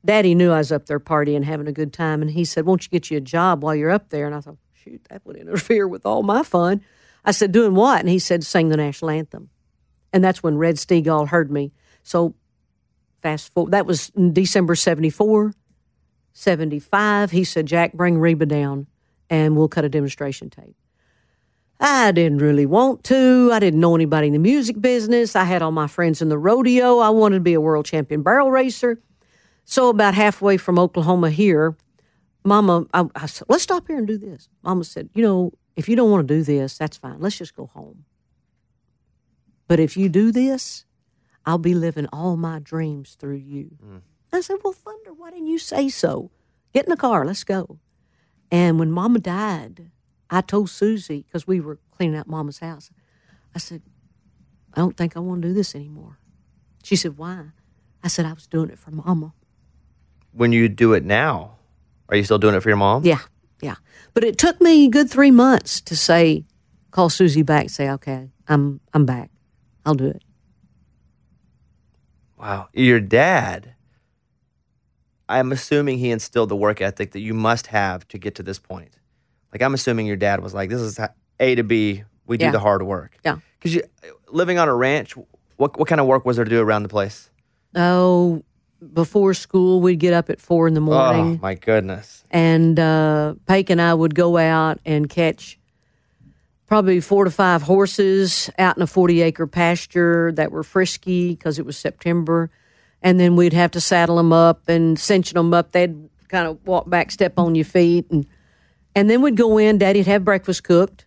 Daddy 0.04 0.34
knew 0.34 0.50
I 0.50 0.58
was 0.58 0.72
up 0.72 0.86
there 0.86 1.00
partying, 1.00 1.44
having 1.44 1.66
a 1.66 1.72
good 1.72 1.92
time. 1.92 2.22
And 2.22 2.30
he 2.30 2.44
said, 2.44 2.66
Won't 2.66 2.84
you 2.84 2.90
get 2.90 3.10
you 3.10 3.18
a 3.18 3.20
job 3.20 3.62
while 3.62 3.74
you're 3.74 3.90
up 3.90 4.10
there? 4.10 4.26
And 4.26 4.34
I 4.34 4.40
thought, 4.40 4.56
Shoot, 4.72 5.04
that 5.10 5.24
would 5.26 5.36
interfere 5.36 5.88
with 5.88 6.06
all 6.06 6.22
my 6.22 6.42
fun. 6.42 6.82
I 7.24 7.32
said, 7.32 7.52
Doing 7.52 7.74
what? 7.74 8.00
And 8.00 8.08
he 8.08 8.18
said, 8.18 8.44
Sing 8.44 8.68
the 8.68 8.76
national 8.76 9.10
anthem. 9.10 9.50
And 10.12 10.24
that's 10.24 10.42
when 10.42 10.56
Red 10.56 10.76
Steagall 10.76 11.28
heard 11.28 11.50
me. 11.50 11.72
So 12.02 12.34
fast 13.22 13.52
forward, 13.52 13.72
that 13.72 13.86
was 13.86 14.10
in 14.16 14.32
December 14.32 14.74
74. 14.74 15.52
75. 16.32 17.32
He 17.32 17.42
said, 17.42 17.66
Jack, 17.66 17.92
bring 17.94 18.18
Reba 18.18 18.46
down 18.46 18.86
and 19.28 19.56
we'll 19.56 19.68
cut 19.68 19.84
a 19.84 19.88
demonstration 19.88 20.50
tape. 20.50 20.76
I 21.80 22.12
didn't 22.12 22.38
really 22.38 22.66
want 22.66 23.04
to. 23.04 23.50
I 23.52 23.58
didn't 23.58 23.80
know 23.80 23.94
anybody 23.94 24.28
in 24.28 24.32
the 24.32 24.38
music 24.38 24.80
business. 24.80 25.36
I 25.36 25.44
had 25.44 25.62
all 25.62 25.70
my 25.70 25.86
friends 25.86 26.22
in 26.22 26.28
the 26.28 26.38
rodeo. 26.38 26.98
I 26.98 27.10
wanted 27.10 27.36
to 27.36 27.40
be 27.40 27.54
a 27.54 27.60
world 27.60 27.86
champion 27.86 28.22
barrel 28.22 28.50
racer. 28.50 29.00
So, 29.70 29.90
about 29.90 30.14
halfway 30.14 30.56
from 30.56 30.78
Oklahoma 30.78 31.28
here, 31.28 31.76
Mama, 32.42 32.86
I, 32.94 33.04
I 33.14 33.26
said, 33.26 33.48
let's 33.50 33.64
stop 33.64 33.86
here 33.86 33.98
and 33.98 34.06
do 34.06 34.16
this. 34.16 34.48
Mama 34.62 34.82
said, 34.82 35.10
you 35.14 35.22
know, 35.22 35.52
if 35.76 35.90
you 35.90 35.94
don't 35.94 36.10
want 36.10 36.26
to 36.26 36.34
do 36.34 36.42
this, 36.42 36.78
that's 36.78 36.96
fine. 36.96 37.20
Let's 37.20 37.36
just 37.36 37.54
go 37.54 37.66
home. 37.66 38.06
But 39.66 39.78
if 39.78 39.94
you 39.94 40.08
do 40.08 40.32
this, 40.32 40.86
I'll 41.44 41.58
be 41.58 41.74
living 41.74 42.06
all 42.14 42.38
my 42.38 42.60
dreams 42.60 43.14
through 43.20 43.36
you. 43.36 43.76
Mm. 43.84 44.00
I 44.32 44.40
said, 44.40 44.56
Well, 44.64 44.72
Thunder, 44.72 45.12
why 45.12 45.32
didn't 45.32 45.48
you 45.48 45.58
say 45.58 45.90
so? 45.90 46.30
Get 46.72 46.86
in 46.86 46.90
the 46.90 46.96
car, 46.96 47.26
let's 47.26 47.44
go. 47.44 47.78
And 48.50 48.78
when 48.78 48.90
Mama 48.90 49.18
died, 49.18 49.90
I 50.30 50.40
told 50.40 50.70
Susie, 50.70 51.26
because 51.26 51.46
we 51.46 51.60
were 51.60 51.78
cleaning 51.90 52.16
out 52.16 52.26
Mama's 52.26 52.60
house, 52.60 52.90
I 53.54 53.58
said, 53.58 53.82
I 54.72 54.80
don't 54.80 54.96
think 54.96 55.14
I 55.14 55.20
want 55.20 55.42
to 55.42 55.48
do 55.48 55.52
this 55.52 55.74
anymore. 55.74 56.18
She 56.82 56.96
said, 56.96 57.18
Why? 57.18 57.48
I 58.02 58.08
said, 58.08 58.24
I 58.24 58.32
was 58.32 58.46
doing 58.46 58.70
it 58.70 58.78
for 58.78 58.92
Mama. 58.92 59.34
When 60.38 60.52
you 60.52 60.68
do 60.68 60.92
it 60.92 61.04
now, 61.04 61.56
are 62.08 62.16
you 62.16 62.22
still 62.22 62.38
doing 62.38 62.54
it 62.54 62.60
for 62.60 62.68
your 62.68 62.76
mom? 62.76 63.04
Yeah, 63.04 63.18
yeah. 63.60 63.74
But 64.14 64.22
it 64.22 64.38
took 64.38 64.60
me 64.60 64.86
a 64.86 64.88
good 64.88 65.10
three 65.10 65.32
months 65.32 65.80
to 65.80 65.96
say, 65.96 66.44
call 66.92 67.10
Susie 67.10 67.42
back, 67.42 67.70
say, 67.70 67.90
okay, 67.90 68.30
I'm 68.46 68.78
I'm 68.94 69.04
back. 69.04 69.30
I'll 69.84 69.96
do 69.96 70.06
it. 70.06 70.22
Wow. 72.38 72.68
Your 72.72 73.00
dad, 73.00 73.74
I'm 75.28 75.50
assuming 75.50 75.98
he 75.98 76.12
instilled 76.12 76.50
the 76.50 76.56
work 76.56 76.80
ethic 76.80 77.10
that 77.12 77.20
you 77.20 77.34
must 77.34 77.66
have 77.66 78.06
to 78.08 78.18
get 78.18 78.36
to 78.36 78.44
this 78.44 78.60
point. 78.60 78.96
Like, 79.52 79.60
I'm 79.60 79.74
assuming 79.74 80.06
your 80.06 80.16
dad 80.16 80.40
was 80.40 80.54
like, 80.54 80.70
this 80.70 80.80
is 80.80 81.00
A 81.40 81.54
to 81.56 81.64
B. 81.64 82.04
We 82.26 82.36
do 82.36 82.52
the 82.52 82.60
hard 82.60 82.84
work. 82.84 83.18
Yeah. 83.24 83.38
Because 83.58 83.74
you 83.74 83.82
living 84.30 84.60
on 84.60 84.68
a 84.68 84.74
ranch, 84.74 85.14
what, 85.56 85.76
what 85.76 85.88
kind 85.88 86.00
of 86.00 86.06
work 86.06 86.24
was 86.24 86.36
there 86.36 86.44
to 86.44 86.50
do 86.50 86.60
around 86.60 86.84
the 86.84 86.88
place? 86.88 87.28
Oh, 87.74 88.44
before 88.92 89.34
school, 89.34 89.80
we'd 89.80 89.98
get 89.98 90.12
up 90.12 90.30
at 90.30 90.40
four 90.40 90.68
in 90.68 90.74
the 90.74 90.80
morning. 90.80 91.38
Oh, 91.38 91.42
my 91.42 91.54
goodness. 91.54 92.24
and 92.30 92.78
uh, 92.78 93.34
Pake 93.46 93.70
and 93.70 93.80
I 93.80 93.92
would 93.92 94.14
go 94.14 94.36
out 94.36 94.78
and 94.84 95.08
catch 95.08 95.58
probably 96.66 97.00
four 97.00 97.24
to 97.24 97.30
five 97.30 97.62
horses 97.62 98.50
out 98.58 98.76
in 98.76 98.82
a 98.82 98.86
40 98.86 99.22
acre 99.22 99.46
pasture 99.46 100.32
that 100.32 100.52
were 100.52 100.62
frisky 100.62 101.30
because 101.30 101.58
it 101.58 101.64
was 101.66 101.76
September. 101.78 102.50
And 103.02 103.18
then 103.18 103.36
we'd 103.36 103.52
have 103.52 103.70
to 103.72 103.80
saddle 103.80 104.16
them 104.16 104.32
up 104.32 104.68
and 104.68 104.98
cinch 104.98 105.32
them 105.32 105.54
up. 105.54 105.72
They'd 105.72 105.96
kind 106.28 106.46
of 106.46 106.58
walk 106.66 106.88
back, 106.90 107.10
step 107.10 107.38
on 107.38 107.54
your 107.54 107.64
feet. 107.64 108.10
And, 108.10 108.26
and 108.94 109.08
then 109.08 109.22
we'd 109.22 109.36
go 109.36 109.56
in, 109.56 109.78
Daddy'd 109.78 110.06
have 110.06 110.24
breakfast 110.24 110.64
cooked, 110.64 111.06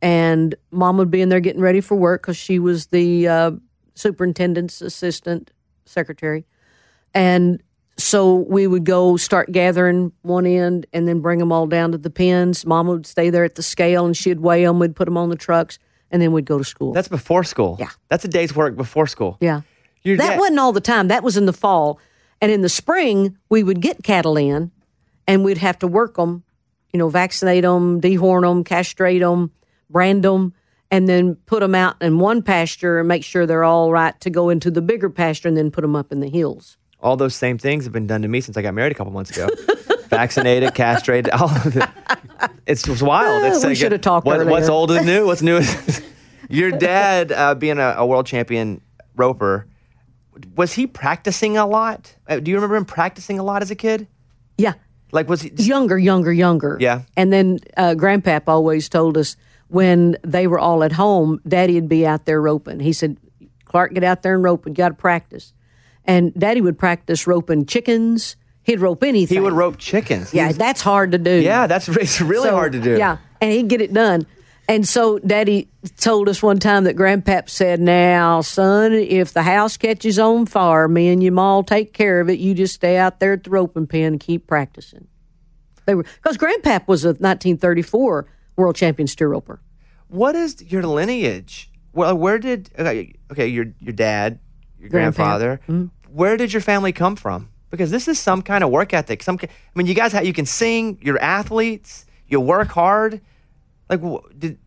and 0.00 0.54
Mom 0.70 0.98
would 0.98 1.10
be 1.10 1.20
in 1.20 1.30
there 1.30 1.40
getting 1.40 1.62
ready 1.62 1.80
for 1.80 1.94
work 1.96 2.22
because 2.22 2.36
she 2.36 2.58
was 2.58 2.86
the 2.86 3.26
uh, 3.26 3.50
superintendent's 3.94 4.80
assistant 4.82 5.50
secretary. 5.84 6.44
And 7.14 7.62
so 7.98 8.34
we 8.34 8.66
would 8.66 8.84
go 8.84 9.16
start 9.16 9.52
gathering 9.52 10.12
one 10.22 10.46
end 10.46 10.86
and 10.92 11.06
then 11.06 11.20
bring 11.20 11.38
them 11.38 11.52
all 11.52 11.66
down 11.66 11.92
to 11.92 11.98
the 11.98 12.10
pens. 12.10 12.64
Mama 12.64 12.92
would 12.92 13.06
stay 13.06 13.30
there 13.30 13.44
at 13.44 13.54
the 13.54 13.62
scale 13.62 14.06
and 14.06 14.16
she'd 14.16 14.40
weigh 14.40 14.64
them. 14.64 14.78
We'd 14.78 14.96
put 14.96 15.04
them 15.04 15.16
on 15.16 15.28
the 15.28 15.36
trucks 15.36 15.78
and 16.10 16.20
then 16.20 16.32
we'd 16.32 16.46
go 16.46 16.58
to 16.58 16.64
school. 16.64 16.92
That's 16.92 17.08
before 17.08 17.44
school. 17.44 17.76
Yeah. 17.78 17.90
That's 18.08 18.24
a 18.24 18.28
day's 18.28 18.54
work 18.54 18.76
before 18.76 19.06
school. 19.06 19.36
yeah. 19.40 19.62
Your 20.04 20.16
that 20.16 20.30
dad- 20.30 20.40
wasn't 20.40 20.58
all 20.58 20.72
the 20.72 20.80
time. 20.80 21.08
That 21.08 21.22
was 21.22 21.36
in 21.36 21.46
the 21.46 21.52
fall. 21.52 22.00
And 22.40 22.50
in 22.50 22.62
the 22.62 22.68
spring, 22.68 23.38
we 23.50 23.62
would 23.62 23.80
get 23.80 24.02
cattle 24.02 24.36
in 24.36 24.72
and 25.28 25.44
we'd 25.44 25.58
have 25.58 25.78
to 25.78 25.86
work 25.86 26.16
them, 26.16 26.42
you 26.92 26.98
know, 26.98 27.08
vaccinate 27.08 27.62
them, 27.62 28.00
dehorn 28.00 28.42
them, 28.42 28.64
castrate 28.64 29.20
them, 29.20 29.52
brand 29.88 30.24
them, 30.24 30.54
and 30.90 31.08
then 31.08 31.36
put 31.46 31.60
them 31.60 31.76
out 31.76 32.02
in 32.02 32.18
one 32.18 32.42
pasture 32.42 32.98
and 32.98 33.06
make 33.06 33.22
sure 33.22 33.46
they're 33.46 33.62
all 33.62 33.92
right 33.92 34.18
to 34.22 34.28
go 34.28 34.48
into 34.48 34.72
the 34.72 34.82
bigger 34.82 35.08
pasture 35.08 35.46
and 35.46 35.56
then 35.56 35.70
put 35.70 35.82
them 35.82 35.94
up 35.94 36.10
in 36.10 36.18
the 36.18 36.28
hills. 36.28 36.76
All 37.02 37.16
those 37.16 37.34
same 37.34 37.58
things 37.58 37.84
have 37.84 37.92
been 37.92 38.06
done 38.06 38.22
to 38.22 38.28
me 38.28 38.40
since 38.40 38.56
I 38.56 38.62
got 38.62 38.74
married 38.74 38.92
a 38.92 38.94
couple 38.94 39.12
months 39.12 39.30
ago. 39.30 39.48
Vaccinated, 40.08 40.74
castrated, 40.74 41.32
all 41.32 41.48
of 41.50 41.76
it. 41.76 41.88
It's 42.66 42.82
just 42.82 43.02
wild. 43.02 43.42
Ah, 43.44 43.48
It's 43.48 43.62
we 43.64 43.70
like, 43.70 43.76
should 43.76 43.92
have 43.92 44.00
talked 44.02 44.26
what- 44.26 44.46
What's 44.46 44.68
old 44.68 44.90
is 44.90 45.04
new. 45.04 45.26
What's 45.26 45.42
new 45.42 45.56
is 45.56 46.02
your 46.48 46.70
dad 46.70 47.32
uh, 47.32 47.54
being 47.54 47.78
a, 47.78 47.94
a 47.98 48.06
world 48.06 48.26
champion 48.26 48.80
roper. 49.16 49.66
Was 50.56 50.72
he 50.74 50.86
practicing 50.86 51.56
a 51.56 51.66
lot? 51.66 52.14
Uh, 52.28 52.38
do 52.40 52.50
you 52.50 52.56
remember 52.56 52.76
him 52.76 52.84
practicing 52.84 53.38
a 53.38 53.42
lot 53.42 53.62
as 53.62 53.70
a 53.70 53.74
kid? 53.74 54.06
Yeah. 54.58 54.74
Like 55.12 55.28
was 55.28 55.42
he? 55.42 55.50
younger, 55.56 55.98
younger, 55.98 56.32
younger. 56.32 56.76
Yeah. 56.80 57.02
And 57.16 57.32
then 57.32 57.58
uh, 57.76 57.94
Grandpap 57.96 58.44
always 58.46 58.88
told 58.88 59.18
us 59.18 59.36
when 59.68 60.16
they 60.24 60.46
were 60.46 60.58
all 60.58 60.84
at 60.84 60.92
home, 60.92 61.40
Daddy 61.46 61.74
would 61.74 61.88
be 61.88 62.06
out 62.06 62.24
there 62.26 62.40
roping. 62.40 62.80
He 62.80 62.92
said, 62.92 63.16
Clark, 63.64 63.92
get 63.94 64.04
out 64.04 64.22
there 64.22 64.34
and 64.34 64.42
rope. 64.44 64.66
You 64.66 64.72
got 64.74 64.88
to 64.90 64.94
practice. 64.94 65.52
And 66.04 66.34
Daddy 66.34 66.60
would 66.60 66.78
practice 66.78 67.26
roping 67.26 67.66
chickens. 67.66 68.36
He'd 68.64 68.80
rope 68.80 69.02
anything. 69.02 69.36
He 69.36 69.40
would 69.40 69.52
rope 69.52 69.76
chickens. 69.78 70.32
Yeah, 70.32 70.52
that's 70.52 70.80
hard 70.80 71.12
to 71.12 71.18
do. 71.18 71.40
yeah, 71.40 71.66
that's 71.66 71.88
it's 71.96 72.20
really 72.20 72.48
So, 72.48 72.54
hard 72.54 72.72
to 72.72 72.80
do. 72.80 72.96
Yeah, 72.96 73.18
and 73.40 73.52
he'd 73.52 73.68
get 73.68 73.80
it 73.80 73.92
done. 73.92 74.26
And 74.68 74.86
so 74.86 75.18
Daddy 75.18 75.68
told 75.98 76.28
us 76.28 76.40
one 76.42 76.58
time 76.60 76.84
that 76.84 76.96
Grandpap 76.96 77.48
said, 77.50 77.80
Now, 77.80 78.40
son, 78.42 78.92
if 78.92 79.32
the 79.32 79.42
house 79.42 79.76
catches 79.76 80.18
on 80.20 80.46
fire, 80.46 80.86
me 80.86 81.08
and 81.08 81.20
your 81.22 81.32
ma 81.32 81.56
will 81.56 81.64
take 81.64 81.92
care 81.92 82.20
of 82.20 82.30
it. 82.30 82.38
You 82.38 82.54
just 82.54 82.74
stay 82.74 82.96
out 82.96 83.18
there 83.18 83.32
at 83.32 83.42
the 83.44 83.50
roping 83.50 83.88
pen 83.88 84.04
and 84.12 84.20
keep 84.20 84.46
practicing. 84.46 85.08
They 85.84 85.96
were 85.96 86.04
because 86.04 86.38
Grandpap 86.38 86.86
was 86.86 87.04
a 87.04 87.08
1934 87.08 88.26
world 88.56 88.76
champion 88.76 89.08
steer 89.08 89.28
roper. 89.28 89.60
What 90.08 90.36
is 90.36 90.62
your 90.70 90.84
lineage? 90.84 91.70
Well, 91.92 92.16
where 92.16 92.38
did 92.38 92.70
okay, 92.78 93.14
okay 93.32 93.48
your 93.48 93.66
your 93.80 93.92
dad, 93.92 94.38
your 94.82 94.90
grandfather? 94.90 95.60
Mm-hmm. 95.68 95.86
Where 96.14 96.36
did 96.36 96.52
your 96.52 96.60
family 96.60 96.92
come 96.92 97.16
from? 97.16 97.48
Because 97.70 97.90
this 97.90 98.06
is 98.06 98.18
some 98.18 98.42
kind 98.42 98.62
of 98.62 98.70
work 98.70 98.92
ethic. 98.92 99.22
Some, 99.22 99.38
I 99.42 99.48
mean, 99.74 99.86
you 99.86 99.94
guys, 99.94 100.12
ha- 100.12 100.20
you 100.20 100.34
can 100.34 100.44
sing. 100.44 100.98
You're 101.00 101.18
athletes. 101.18 102.04
You 102.26 102.40
work 102.40 102.68
hard. 102.68 103.20
Like, 103.88 104.00
wh- 104.02 104.28
did 104.38 104.58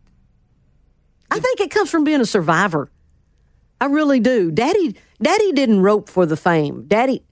I 1.30 1.38
think 1.38 1.60
it 1.60 1.70
comes 1.70 1.90
from 1.90 2.04
being 2.04 2.20
a 2.20 2.26
survivor. 2.26 2.90
I 3.80 3.86
really 3.86 4.20
do. 4.20 4.50
Daddy 4.50 4.96
Daddy 5.20 5.52
didn't 5.52 5.82
rope 5.82 6.08
for 6.08 6.24
the 6.24 6.36
fame. 6.36 6.84
Daddy 6.86 7.22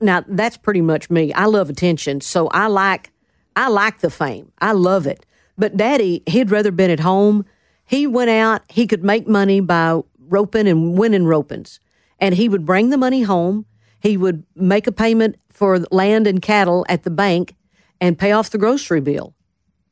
now 0.00 0.24
that's 0.26 0.56
pretty 0.56 0.80
much 0.80 1.10
me. 1.10 1.32
I 1.34 1.44
love 1.44 1.68
attention, 1.68 2.20
so 2.20 2.48
I 2.48 2.68
like 2.68 3.12
I 3.56 3.68
like 3.68 4.00
the 4.00 4.10
fame. 4.10 4.50
I 4.60 4.72
love 4.72 5.06
it. 5.06 5.26
But 5.58 5.76
Daddy, 5.76 6.22
he'd 6.26 6.50
rather 6.50 6.70
been 6.72 6.90
at 6.90 7.00
home. 7.00 7.44
He 7.84 8.06
went 8.06 8.30
out, 8.30 8.62
he 8.68 8.86
could 8.86 9.04
make 9.04 9.26
money 9.28 9.60
by 9.60 10.00
roping 10.28 10.68
and 10.68 10.96
winning 10.96 11.24
ropings. 11.24 11.80
And 12.20 12.34
he 12.34 12.48
would 12.48 12.64
bring 12.66 12.90
the 12.90 12.98
money 12.98 13.22
home. 13.22 13.66
He 14.00 14.16
would 14.16 14.44
make 14.54 14.86
a 14.86 14.92
payment 14.92 15.36
for 15.48 15.78
land 15.90 16.26
and 16.26 16.40
cattle 16.40 16.86
at 16.88 17.02
the 17.02 17.10
bank 17.10 17.54
and 18.00 18.18
pay 18.18 18.32
off 18.32 18.50
the 18.50 18.58
grocery 18.58 19.00
bill. 19.00 19.34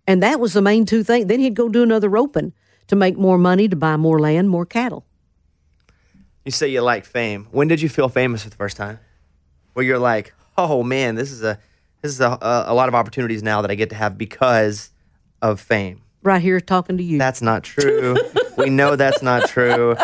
And 0.07 0.23
that 0.23 0.41
was 0.41 0.55
the 0.55 0.63
main 0.63 0.87
two 0.87 1.03
things. 1.03 1.27
Then 1.27 1.41
he'd 1.41 1.55
go 1.55 1.69
do 1.69 1.83
another 1.83 2.09
roping 2.09 2.53
to 2.87 2.97
make 2.97 3.19
more 3.19 3.37
money 3.37 3.69
to 3.69 3.77
buy 3.77 3.97
more 3.97 4.19
land, 4.19 4.49
more 4.49 4.65
cattle. 4.65 5.05
you 6.45 6.53
say 6.53 6.69
you 6.69 6.81
like 6.81 7.05
fame? 7.05 7.47
When 7.51 7.69
did 7.69 7.83
you 7.83 7.89
feel 7.89 8.09
famous 8.09 8.45
for 8.45 8.51
the 8.51 8.57
first 8.57 8.77
time? 8.77 8.99
Where 9.75 9.85
you're 9.85 9.99
like, 9.99 10.33
oh 10.57 10.83
man, 10.83 11.15
this 11.15 11.31
is 11.31 11.43
a 11.43 11.59
this 12.01 12.13
is 12.13 12.21
a, 12.21 12.31
a, 12.41 12.65
a 12.69 12.75
lot 12.75 12.89
of 12.89 12.95
opportunities 12.95 13.43
now 13.43 13.61
that 13.63 13.71
I 13.71 13.75
get 13.75 13.91
to 13.91 13.97
have 13.97 14.17
because 14.17 14.91
of 15.43 15.61
fame. 15.61 16.03
Right 16.23 16.41
here 16.41 16.61
talking 16.61 16.97
to 16.97 17.03
you. 17.03 17.19
That's 17.19 17.43
not 17.43 17.63
true. 17.63 18.17
we 18.57 18.71
know 18.71 18.97
that's 18.97 19.23
not 19.23 19.49
true. 19.49 19.97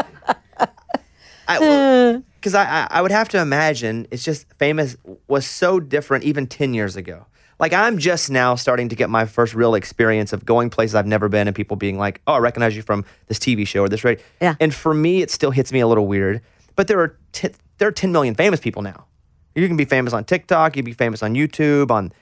Because 1.47 2.55
I, 2.55 2.65
I, 2.65 2.89
I 2.91 3.03
would 3.03 3.11
have 3.11 3.29
to 3.31 3.41
imagine 3.41 4.07
it's 4.11 4.25
just 4.25 4.47
famous 4.59 4.97
was 5.29 5.47
so 5.47 5.81
different 5.81 6.25
even 6.25 6.47
10 6.47 6.75
years 6.75 6.97
ago. 6.97 7.27
Like 7.61 7.73
I'm 7.73 7.99
just 7.99 8.31
now 8.31 8.57
starting 8.57 8.89
to 8.89 8.97
get 8.97 9.09
my 9.09 9.27
first 9.27 9.55
real 9.55 9.75
experience 9.75 10.33
of 10.33 10.45
going 10.45 10.71
places 10.71 10.95
I've 10.95 11.07
never 11.07 11.29
been 11.29 11.47
and 11.47 11.55
people 11.55 11.77
being 11.77 11.99
like, 11.99 12.21
oh, 12.27 12.35
I 12.35 12.39
recognize 12.39 12.75
you 12.75 12.83
from 12.83 13.05
this 13.29 13.39
TV 13.39 13.67
show 13.67 13.83
or 13.83 13.89
this 13.89 14.05
radio. 14.05 14.23
Yeah. 14.41 14.55
And 14.59 14.75
for 14.75 14.93
me, 14.93 15.23
it 15.23 15.31
still 15.31 15.53
hits 15.53 15.73
me 15.73 15.81
a 15.81 15.87
little 15.87 16.07
weird. 16.07 16.41
But 16.77 16.89
there 16.89 16.99
are, 16.99 17.17
t- 17.33 17.51
there 17.79 17.87
are 17.87 17.93
10 17.93 18.11
million 18.11 18.35
famous 18.35 18.59
people 18.59 18.83
now. 18.83 19.07
You 19.55 19.69
can 19.69 19.77
be 19.77 19.85
famous 19.85 20.13
on 20.13 20.25
TikTok, 20.25 20.77
you 20.77 20.83
can 20.83 20.87
be 20.87 20.95
famous 20.95 21.23
on 21.23 21.35
YouTube, 21.35 21.93
on 21.93 22.13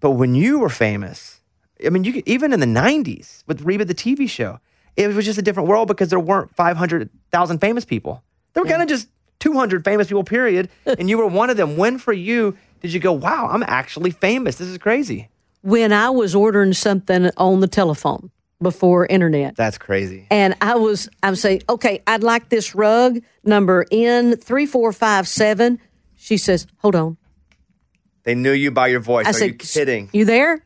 but 0.00 0.12
when 0.12 0.34
you 0.34 0.60
were 0.60 0.68
famous, 0.68 1.40
I 1.84 1.90
mean, 1.90 2.04
you 2.04 2.12
could, 2.12 2.28
even 2.28 2.52
in 2.52 2.60
the 2.60 2.66
'90s 2.66 3.42
with 3.46 3.62
Reba 3.62 3.84
the 3.84 3.94
TV 3.94 4.28
show, 4.28 4.60
it 4.98 5.14
was 5.14 5.24
just 5.24 5.38
a 5.38 5.42
different 5.42 5.68
world 5.68 5.88
because 5.88 6.08
there 6.10 6.20
weren't 6.20 6.54
500,000 6.54 7.58
famous 7.58 7.84
people. 7.84 8.22
There 8.52 8.62
were 8.62 8.68
kind 8.68 8.82
of 8.82 8.88
just 8.88 9.08
200 9.40 9.84
famous 9.84 10.08
people, 10.08 10.24
period. 10.24 10.68
and 10.86 11.08
you 11.08 11.18
were 11.18 11.26
one 11.26 11.50
of 11.50 11.56
them. 11.56 11.76
When 11.76 11.98
for 11.98 12.12
you 12.12 12.56
did 12.80 12.92
you 12.92 13.00
go, 13.00 13.12
"Wow, 13.12 13.48
I'm 13.50 13.62
actually 13.62 14.10
famous. 14.10 14.56
This 14.56 14.68
is 14.68 14.78
crazy." 14.78 15.28
when 15.62 15.92
I 15.92 16.10
was 16.10 16.34
ordering 16.34 16.72
something 16.72 17.30
on 17.36 17.60
the 17.60 17.68
telephone 17.68 18.30
before 18.60 19.06
internet. 19.06 19.56
That's 19.56 19.78
crazy. 19.78 20.26
And 20.30 20.56
I 20.60 20.76
was, 20.76 21.08
I 21.22 21.30
was 21.30 21.40
saying, 21.40 21.62
okay, 21.68 22.02
I'd 22.06 22.22
like 22.22 22.48
this 22.48 22.74
rug 22.74 23.20
number 23.44 23.84
N3457. 23.86 25.78
She 26.16 26.36
says, 26.36 26.66
hold 26.78 26.96
on. 26.96 27.16
They 28.24 28.34
knew 28.34 28.52
you 28.52 28.70
by 28.70 28.88
your 28.88 29.00
voice. 29.00 29.26
I 29.26 29.30
Are 29.30 29.34
said, 29.34 29.46
you 29.46 29.54
kidding? 29.54 30.10
You 30.12 30.24
there? 30.24 30.64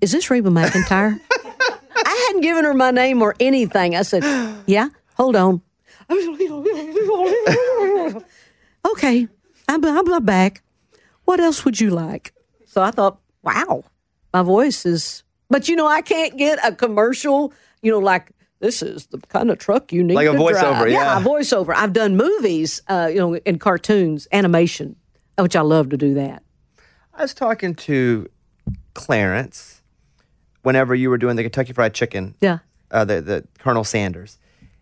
Is 0.00 0.12
this 0.12 0.30
Reba 0.30 0.50
McEntire? 0.50 1.18
I 2.06 2.26
hadn't 2.28 2.42
given 2.42 2.64
her 2.64 2.74
my 2.74 2.90
name 2.90 3.22
or 3.22 3.34
anything. 3.40 3.94
I 3.96 4.02
said, 4.02 4.24
Yeah, 4.66 4.88
hold 5.16 5.36
on. 5.36 5.62
okay, 8.90 9.28
I'm, 9.68 9.84
I'm 9.84 10.24
back. 10.24 10.62
What 11.24 11.40
else 11.40 11.64
would 11.64 11.80
you 11.80 11.90
like? 11.90 12.32
So 12.66 12.82
I 12.82 12.90
thought, 12.90 13.18
wow, 13.42 13.84
my 14.32 14.42
voice 14.42 14.86
is. 14.86 15.22
But 15.50 15.68
you 15.68 15.76
know, 15.76 15.86
I 15.86 16.02
can't 16.02 16.36
get 16.36 16.58
a 16.64 16.74
commercial, 16.74 17.52
you 17.82 17.90
know, 17.90 17.98
like 17.98 18.32
this 18.60 18.82
is 18.82 19.06
the 19.06 19.18
kind 19.28 19.50
of 19.50 19.58
truck 19.58 19.92
you 19.92 20.02
need. 20.02 20.14
Like 20.14 20.28
a 20.28 20.32
to 20.32 20.38
voiceover, 20.38 20.78
drive. 20.80 20.90
yeah. 20.90 21.18
a 21.20 21.22
voiceover. 21.22 21.74
I've 21.74 21.92
done 21.92 22.16
movies, 22.16 22.82
uh, 22.88 23.08
you 23.10 23.18
know, 23.18 23.34
in 23.36 23.58
cartoons, 23.58 24.26
animation, 24.32 24.96
which 25.38 25.56
I 25.56 25.60
love 25.60 25.90
to 25.90 25.96
do 25.96 26.14
that. 26.14 26.42
I 27.14 27.22
was 27.22 27.34
talking 27.34 27.74
to 27.74 28.28
Clarence 28.94 29.77
whenever 30.68 30.94
you 30.94 31.08
were 31.08 31.16
doing 31.16 31.34
the 31.34 31.42
Kentucky 31.42 31.72
Fried 31.72 31.94
Chicken, 31.94 32.34
Yeah. 32.42 32.58
uh, 32.90 33.02
the, 33.06 33.22
the 33.22 33.44
Colonel 33.58 33.84
Sanders. 33.84 34.36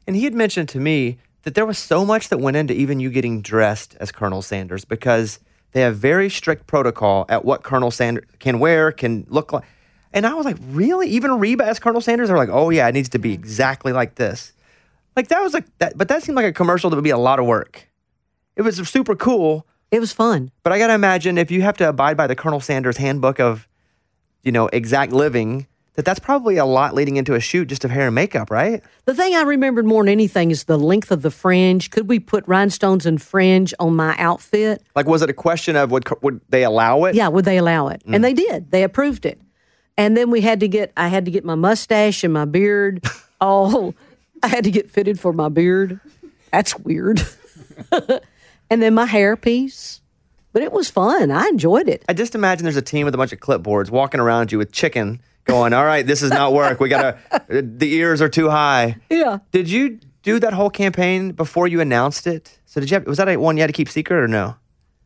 And 0.09 0.17
he 0.17 0.25
had 0.25 0.35
mentioned 0.35 0.69
to 0.71 0.81
me 0.81 1.19
that 1.45 1.55
there 1.55 1.65
was 1.65 1.79
so 1.79 2.05
much 2.05 2.29
that 2.31 2.39
went 2.39 2.57
into 2.57 2.75
even 2.75 2.99
you 2.99 3.09
getting 3.09 3.41
dressed 3.41 3.97
as 4.01 4.11
Colonel 4.11 4.43
Sanders 4.43 4.85
because 4.85 5.39
they 5.71 5.83
have 5.83 5.97
very 5.97 6.29
strict 6.29 6.67
protocol 6.67 7.25
at 7.29 7.45
what 7.45 7.63
Colonel 7.63 7.93
Sanders 7.93 8.25
can 8.41 8.59
wear, 8.59 8.91
can 8.91 9.27
look 9.29 9.53
like. 9.53 9.63
And 10.13 10.27
I 10.27 10.35
was 10.35 10.45
like, 10.45 10.57
really? 10.71 11.09
Even 11.11 11.39
Reba 11.39 11.65
as 11.65 11.79
Colonel 11.79 12.01
Sanders? 12.01 12.29
They're 12.29 12.37
like, 12.37 12.49
oh, 12.51 12.71
yeah, 12.71 12.89
it 12.89 12.93
needs 12.93 13.11
to 13.11 13.21
be 13.21 13.33
exactly 13.33 13.93
like 13.93 14.17
this. 14.17 14.53
Like, 15.15 15.29
that 15.29 15.41
was 15.41 15.55
like 15.55 15.67
that, 15.79 15.97
but 15.97 16.09
that 16.09 16.25
seemed 16.25 16.35
like 16.35 16.47
a 16.47 16.53
commercial 16.53 16.91
that 16.91 16.97
would 16.97 17.05
be 17.05 17.11
a 17.11 17.19
lot 17.19 17.39
of 17.39 17.47
work. 17.47 17.89
It 18.57 18.63
was 18.63 18.77
super 18.89 19.15
cool. 19.15 19.67
It 19.93 20.01
was 20.01 20.13
fun. 20.13 20.51
But 20.65 20.73
I 20.73 20.79
got 20.79 20.89
to 20.89 20.95
imagine 20.95 21.39
if 21.39 21.53
you 21.53 21.63
have 21.63 21.77
to 21.77 21.89
abide 21.89 22.17
by 22.17 22.27
the 22.27 22.35
Colonel 22.35 22.59
Sanders 22.61 22.97
handbook 22.97 23.39
of, 23.39 23.69
you 24.43 24.51
know, 24.53 24.67
exact 24.73 25.13
living, 25.13 25.67
that 25.97 26.05
that's 26.05 26.21
probably 26.21 26.57
a 26.57 26.65
lot 26.65 26.95
leading 26.95 27.17
into 27.17 27.35
a 27.35 27.41
shoot 27.41 27.69
just 27.69 27.85
of 27.85 27.91
hair 27.91 28.07
and 28.07 28.15
makeup, 28.15 28.51
right? 28.51 28.83
The 29.07 29.15
thing 29.15 29.35
I 29.35 29.43
remembered 29.43 29.87
more 29.87 30.03
than 30.03 30.11
anything 30.11 30.51
is 30.51 30.65
the 30.65 30.79
length 30.79 31.11
of 31.11 31.23
the 31.23 31.31
fringe. 31.31 31.91
Could 31.91 32.09
we 32.09 32.19
put 32.19 32.47
rhinestones 32.47 33.07
and 33.07 33.21
fringe 33.21 33.75
on 33.81 33.97
my 33.97 34.15
outfit? 34.19 34.83
Like, 34.95 35.07
was 35.07 35.23
it 35.23 35.31
a 35.31 35.35
question 35.35 35.75
of 35.75 35.91
would 35.91 36.05
would 36.23 36.41
they 36.49 36.65
allow 36.65 37.05
it? 37.05 37.15
Yeah, 37.15 37.29
would 37.29 37.45
they 37.45 37.59
allow 37.59 37.89
it? 37.89 38.03
And 38.07 38.17
mm. 38.17 38.23
they 38.23 38.35
did. 38.35 38.71
They 38.71 38.83
approved 38.83 39.27
it. 39.27 39.41
And 39.99 40.17
then 40.17 40.31
we 40.31 40.43
had 40.43 40.61
to 40.61 40.69
get 40.69 40.93
I 40.97 41.09
had 41.09 41.25
to 41.25 41.31
get 41.31 41.45
my 41.45 41.55
mustache 41.55 42.23
and 42.23 42.33
my 42.33 42.45
beard 42.45 43.05
all 43.41 43.95
I 44.43 44.49
had 44.49 44.65
to 44.65 44.71
get 44.71 44.91
fitted 44.91 45.19
for 45.19 45.33
my 45.33 45.49
beard. 45.49 46.01
That's 46.53 46.79
weird. 46.79 47.27
and 48.71 48.83
then 48.83 48.95
my 48.95 49.07
hair 49.07 49.37
piece. 49.37 50.01
But 50.53 50.63
it 50.63 50.73
was 50.73 50.89
fun. 50.89 51.31
I 51.31 51.49
enjoyed 51.49 51.87
it. 51.87 52.03
I 52.09 52.15
just 52.15 52.35
imagine 52.35 52.65
there's 52.65 52.77
a 52.77 52.83
team 52.83 53.05
with 53.05 53.15
a 53.15 53.19
bunch 53.19 53.33
of 53.33 53.41
clipboards 53.41 53.91
walking 53.91 54.21
around 54.21 54.53
you 54.53 54.59
with 54.59 54.73
chicken, 54.73 55.21
going, 55.47 55.73
"All 55.73 55.85
right, 55.85 56.07
this 56.07 56.23
is 56.23 56.31
not 56.31 56.53
work. 56.53 56.79
We 56.81 56.89
gotta. 56.89 57.19
Uh, 57.31 57.39
the 57.49 57.93
ears 57.95 58.21
are 58.21 58.29
too 58.29 58.51
high." 58.51 58.97
Yeah. 59.11 59.39
Did 59.53 59.71
you 59.71 59.99
do 60.23 60.39
that 60.41 60.53
whole 60.53 60.71
campaign 60.71 61.33
before 61.33 61.67
you 61.69 61.81
announced 61.81 62.27
it? 62.27 62.59
So 62.67 62.81
did 62.81 62.91
you? 62.91 62.95
Have, 62.97 63.07
was 63.07 63.17
that 63.19 63.29
a 63.29 63.37
one 63.37 63.57
you 63.57 63.63
had 63.63 63.69
to 63.69 63.73
keep 63.73 63.89
secret 63.89 64.19
or 64.19 64.29
no? 64.29 64.57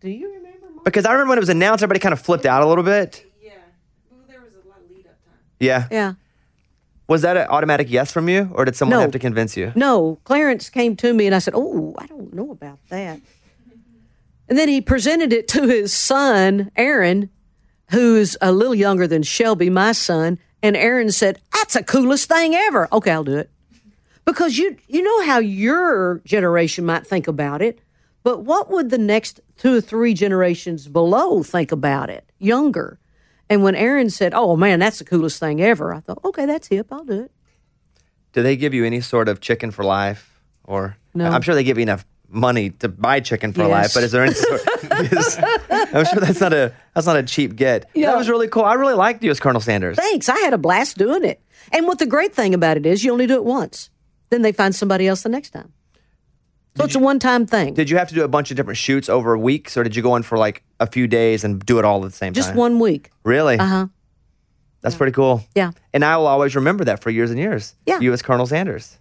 Do 0.00 0.10
you 0.10 0.28
remember 0.32 0.66
Because 0.84 1.04
I 1.04 1.12
remember 1.12 1.30
when 1.30 1.38
it 1.38 1.42
was 1.42 1.48
announced, 1.50 1.82
everybody 1.82 2.00
kind 2.00 2.12
of 2.12 2.20
flipped 2.20 2.46
out 2.46 2.62
a 2.62 2.66
little 2.66 2.84
bit. 2.84 3.24
Yeah. 3.42 3.52
Well, 4.10 4.20
there 4.28 4.40
was 4.40 4.54
a 4.54 4.68
lot 4.68 4.78
of 4.82 4.90
lead 4.90 5.06
up 5.06 5.12
time. 5.24 5.34
Yeah. 5.60 5.86
Yeah. 5.90 6.14
Was 7.06 7.22
that 7.22 7.36
an 7.36 7.48
automatic 7.48 7.90
yes 7.90 8.12
from 8.12 8.28
you, 8.28 8.48
or 8.54 8.64
did 8.64 8.76
someone 8.76 8.96
No. 8.98 9.00
have 9.02 9.10
to 9.10 9.18
convince 9.18 9.56
you? 9.56 9.72
No, 9.74 10.18
Clarence 10.24 10.70
came 10.70 10.94
to 10.96 11.12
me 11.12 11.26
and 11.26 11.34
I 11.34 11.38
said, 11.40 11.54
Oh, 11.56 11.94
I 11.98 12.06
don't 12.06 12.32
know 12.32 12.50
about 12.50 12.78
that. 12.88 13.20
And 14.48 14.58
then 14.58 14.68
he 14.68 14.80
presented 14.80 15.32
it 15.32 15.46
to 15.48 15.68
his 15.68 15.92
son, 15.92 16.72
Aaron, 16.76 17.30
who's 17.90 18.36
a 18.40 18.52
little 18.52 18.74
younger 18.74 19.06
than 19.06 19.22
Shelby, 19.22 19.70
my 19.70 19.92
son. 19.92 20.38
And 20.62 20.76
Aaron 20.76 21.10
said, 21.10 21.40
That's 21.52 21.74
the 21.74 21.82
coolest 21.82 22.28
thing 22.28 22.54
ever. 22.54 22.88
Okay, 22.92 23.10
I'll 23.10 23.24
do 23.24 23.36
it. 23.36 23.50
Because 24.24 24.58
you 24.58 24.76
you 24.86 25.02
know 25.02 25.26
how 25.26 25.38
your 25.38 26.20
generation 26.24 26.84
might 26.84 27.06
think 27.06 27.26
about 27.28 27.62
it, 27.62 27.80
but 28.22 28.44
what 28.44 28.70
would 28.70 28.90
the 28.90 28.98
next 28.98 29.40
two 29.56 29.76
or 29.76 29.80
three 29.80 30.14
generations 30.14 30.86
below 30.86 31.42
think 31.42 31.72
about 31.72 32.10
it? 32.10 32.24
Younger. 32.38 32.98
And 33.48 33.62
when 33.64 33.74
Aaron 33.74 34.10
said, 34.10 34.32
Oh 34.34 34.56
man, 34.56 34.78
that's 34.78 34.98
the 34.98 35.04
coolest 35.04 35.40
thing 35.40 35.60
ever, 35.60 35.92
I 35.94 36.00
thought, 36.00 36.20
Okay, 36.24 36.46
that's 36.46 36.68
hip, 36.68 36.88
I'll 36.92 37.04
do 37.04 37.22
it. 37.22 37.32
Do 38.32 38.42
they 38.42 38.56
give 38.56 38.74
you 38.74 38.84
any 38.84 39.00
sort 39.00 39.28
of 39.28 39.40
chicken 39.40 39.70
for 39.72 39.84
life, 39.84 40.40
or 40.64 40.96
No. 41.14 41.26
I'm 41.28 41.42
sure 41.42 41.54
they 41.54 41.64
give 41.64 41.78
you 41.78 41.82
enough 41.82 42.04
money 42.30 42.70
to 42.70 42.88
buy 42.88 43.20
chicken 43.20 43.52
for 43.52 43.66
life, 43.66 43.92
but 43.94 44.02
is 44.02 44.12
there 44.12 44.24
any? 44.24 44.34
Sort, 44.34 44.60
is- 45.12 45.38
I'm 45.70 46.04
sure 46.04 46.20
that's 46.20 46.40
not 46.40 46.52
a 46.52 46.72
that's 46.94 47.06
not 47.06 47.16
a 47.16 47.22
cheap 47.22 47.56
get. 47.56 47.88
Yeah. 47.94 48.06
That 48.10 48.18
was 48.18 48.28
really 48.28 48.48
cool. 48.48 48.64
I 48.64 48.74
really 48.74 48.94
liked 48.94 49.22
you 49.22 49.30
as 49.30 49.40
Colonel 49.40 49.60
Sanders. 49.60 49.96
Thanks. 49.96 50.28
I 50.28 50.38
had 50.40 50.52
a 50.54 50.58
blast 50.58 50.98
doing 50.98 51.24
it. 51.24 51.42
And 51.72 51.86
what 51.86 51.98
the 51.98 52.06
great 52.06 52.34
thing 52.34 52.54
about 52.54 52.76
it 52.76 52.86
is, 52.86 53.04
you 53.04 53.12
only 53.12 53.26
do 53.26 53.34
it 53.34 53.44
once. 53.44 53.90
Then 54.30 54.42
they 54.42 54.52
find 54.52 54.74
somebody 54.74 55.06
else 55.06 55.22
the 55.22 55.28
next 55.28 55.50
time. 55.50 55.72
So 56.76 56.84
it's 56.84 56.94
a 56.94 57.00
one 57.00 57.18
time 57.18 57.46
thing. 57.46 57.74
Did 57.74 57.90
you 57.90 57.96
have 57.98 58.08
to 58.08 58.14
do 58.14 58.22
a 58.24 58.28
bunch 58.28 58.50
of 58.50 58.56
different 58.56 58.78
shoots 58.78 59.08
over 59.08 59.36
weeks, 59.36 59.76
or 59.76 59.82
did 59.82 59.96
you 59.96 60.02
go 60.02 60.14
in 60.16 60.22
for 60.22 60.38
like 60.38 60.62
a 60.78 60.86
few 60.86 61.06
days 61.08 61.42
and 61.44 61.64
do 61.64 61.78
it 61.78 61.84
all 61.84 62.04
at 62.04 62.10
the 62.10 62.16
same 62.16 62.32
Just 62.32 62.48
time? 62.48 62.54
Just 62.54 62.58
one 62.58 62.78
week. 62.78 63.10
Really? 63.24 63.58
Uh 63.58 63.66
huh. 63.66 63.86
That's 64.82 64.94
pretty 64.94 65.12
cool. 65.12 65.44
Yeah. 65.54 65.72
And 65.92 66.04
I 66.04 66.16
will 66.16 66.26
always 66.26 66.56
remember 66.56 66.84
that 66.84 67.02
for 67.02 67.10
years 67.10 67.30
and 67.30 67.38
years. 67.38 67.74
Yeah. 67.84 68.00
You 68.00 68.12
as 68.12 68.22
Colonel 68.22 68.46
Sanders. 68.46 68.98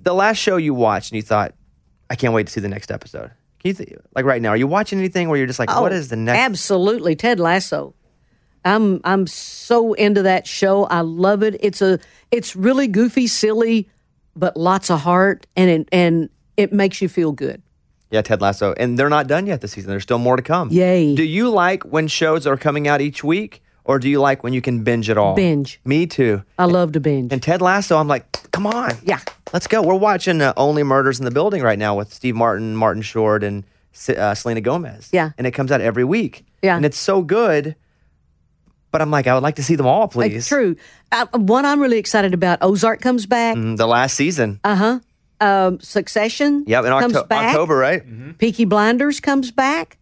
The 0.00 0.12
last 0.12 0.36
show 0.36 0.56
you 0.58 0.74
watched 0.74 1.12
and 1.12 1.16
you 1.16 1.22
thought, 1.22 1.54
I 2.10 2.16
can't 2.16 2.32
wait 2.32 2.46
to 2.46 2.52
see 2.52 2.60
the 2.60 2.68
next 2.68 2.90
episode. 2.90 3.30
Can 3.60 3.70
you 3.70 3.74
th- 3.74 3.98
like 4.14 4.24
right 4.24 4.40
now, 4.40 4.50
are 4.50 4.56
you 4.56 4.66
watching 4.66 4.98
anything 4.98 5.28
where 5.28 5.36
you're 5.36 5.46
just 5.46 5.58
like, 5.58 5.68
what 5.68 5.92
oh, 5.92 5.96
is 5.96 6.08
the 6.08 6.16
next? 6.16 6.38
Oh, 6.38 6.42
Absolutely. 6.42 7.16
Ted 7.16 7.40
Lasso. 7.40 7.94
I'm 8.64 9.00
I'm 9.04 9.26
so 9.26 9.94
into 9.94 10.22
that 10.22 10.46
show. 10.46 10.84
I 10.84 11.00
love 11.00 11.42
it. 11.42 11.56
It's 11.60 11.80
a 11.80 11.98
it's 12.30 12.54
really 12.54 12.86
goofy, 12.88 13.26
silly, 13.26 13.88
but 14.36 14.56
lots 14.56 14.90
of 14.90 15.00
heart 15.00 15.46
and 15.56 15.70
it, 15.70 15.88
and 15.92 16.28
it 16.56 16.72
makes 16.72 17.00
you 17.00 17.08
feel 17.08 17.32
good. 17.32 17.62
Yeah, 18.10 18.22
Ted 18.22 18.40
Lasso. 18.40 18.74
And 18.74 18.98
they're 18.98 19.08
not 19.08 19.26
done 19.26 19.46
yet 19.46 19.60
this 19.60 19.72
season. 19.72 19.90
There's 19.90 20.02
still 20.02 20.18
more 20.18 20.36
to 20.36 20.42
come. 20.42 20.70
Yay. 20.70 21.14
Do 21.14 21.22
you 21.22 21.50
like 21.50 21.82
when 21.84 22.08
shows 22.08 22.46
are 22.46 22.56
coming 22.56 22.88
out 22.88 23.00
each 23.00 23.22
week 23.22 23.62
or 23.88 23.98
do 23.98 24.08
you 24.08 24.20
like 24.20 24.44
when 24.44 24.52
you 24.52 24.60
can 24.60 24.84
binge 24.84 25.10
it 25.10 25.18
all? 25.18 25.34
Binge. 25.34 25.80
Me 25.84 26.06
too. 26.06 26.44
I 26.58 26.66
love 26.66 26.92
to 26.92 27.00
binge. 27.00 27.32
And 27.32 27.42
Ted 27.42 27.60
Lasso, 27.60 27.96
I'm 27.98 28.06
like, 28.06 28.50
come 28.52 28.66
on. 28.66 28.92
Yeah. 29.02 29.18
Let's 29.52 29.66
go. 29.66 29.82
We're 29.82 29.94
watching 29.94 30.40
uh, 30.42 30.52
Only 30.56 30.82
Murders 30.84 31.18
in 31.18 31.24
the 31.24 31.30
Building 31.32 31.62
right 31.62 31.78
now 31.78 31.96
with 31.96 32.12
Steve 32.12 32.36
Martin, 32.36 32.76
Martin 32.76 33.02
Short, 33.02 33.42
and 33.42 33.64
uh, 34.08 34.34
Selena 34.34 34.60
Gomez. 34.60 35.08
Yeah. 35.12 35.30
And 35.38 35.46
it 35.46 35.52
comes 35.52 35.72
out 35.72 35.80
every 35.80 36.04
week. 36.04 36.44
Yeah. 36.62 36.76
And 36.76 36.84
it's 36.84 36.98
so 36.98 37.22
good. 37.22 37.74
But 38.90 39.02
I'm 39.02 39.10
like, 39.10 39.26
I 39.26 39.34
would 39.34 39.42
like 39.42 39.56
to 39.56 39.62
see 39.62 39.74
them 39.74 39.86
all, 39.86 40.08
please. 40.08 40.34
It's 40.36 40.48
true. 40.48 40.76
Uh, 41.12 41.26
one 41.32 41.64
I'm 41.66 41.80
really 41.80 41.98
excited 41.98 42.32
about. 42.34 42.58
Ozark 42.62 43.00
comes 43.00 43.26
back. 43.26 43.56
Mm, 43.56 43.76
The 43.76 43.86
last 43.86 44.14
season. 44.14 44.60
Uh 44.64 44.74
huh. 44.74 45.00
Um, 45.40 45.78
Succession. 45.80 46.64
yep, 46.66 46.84
in 46.84 46.90
comes 46.90 47.14
Octo- 47.14 47.28
back. 47.28 47.48
October, 47.50 47.76
right? 47.76 48.38
Peaky 48.38 48.64
Blinders 48.64 49.20
comes 49.20 49.50
back. 49.50 49.96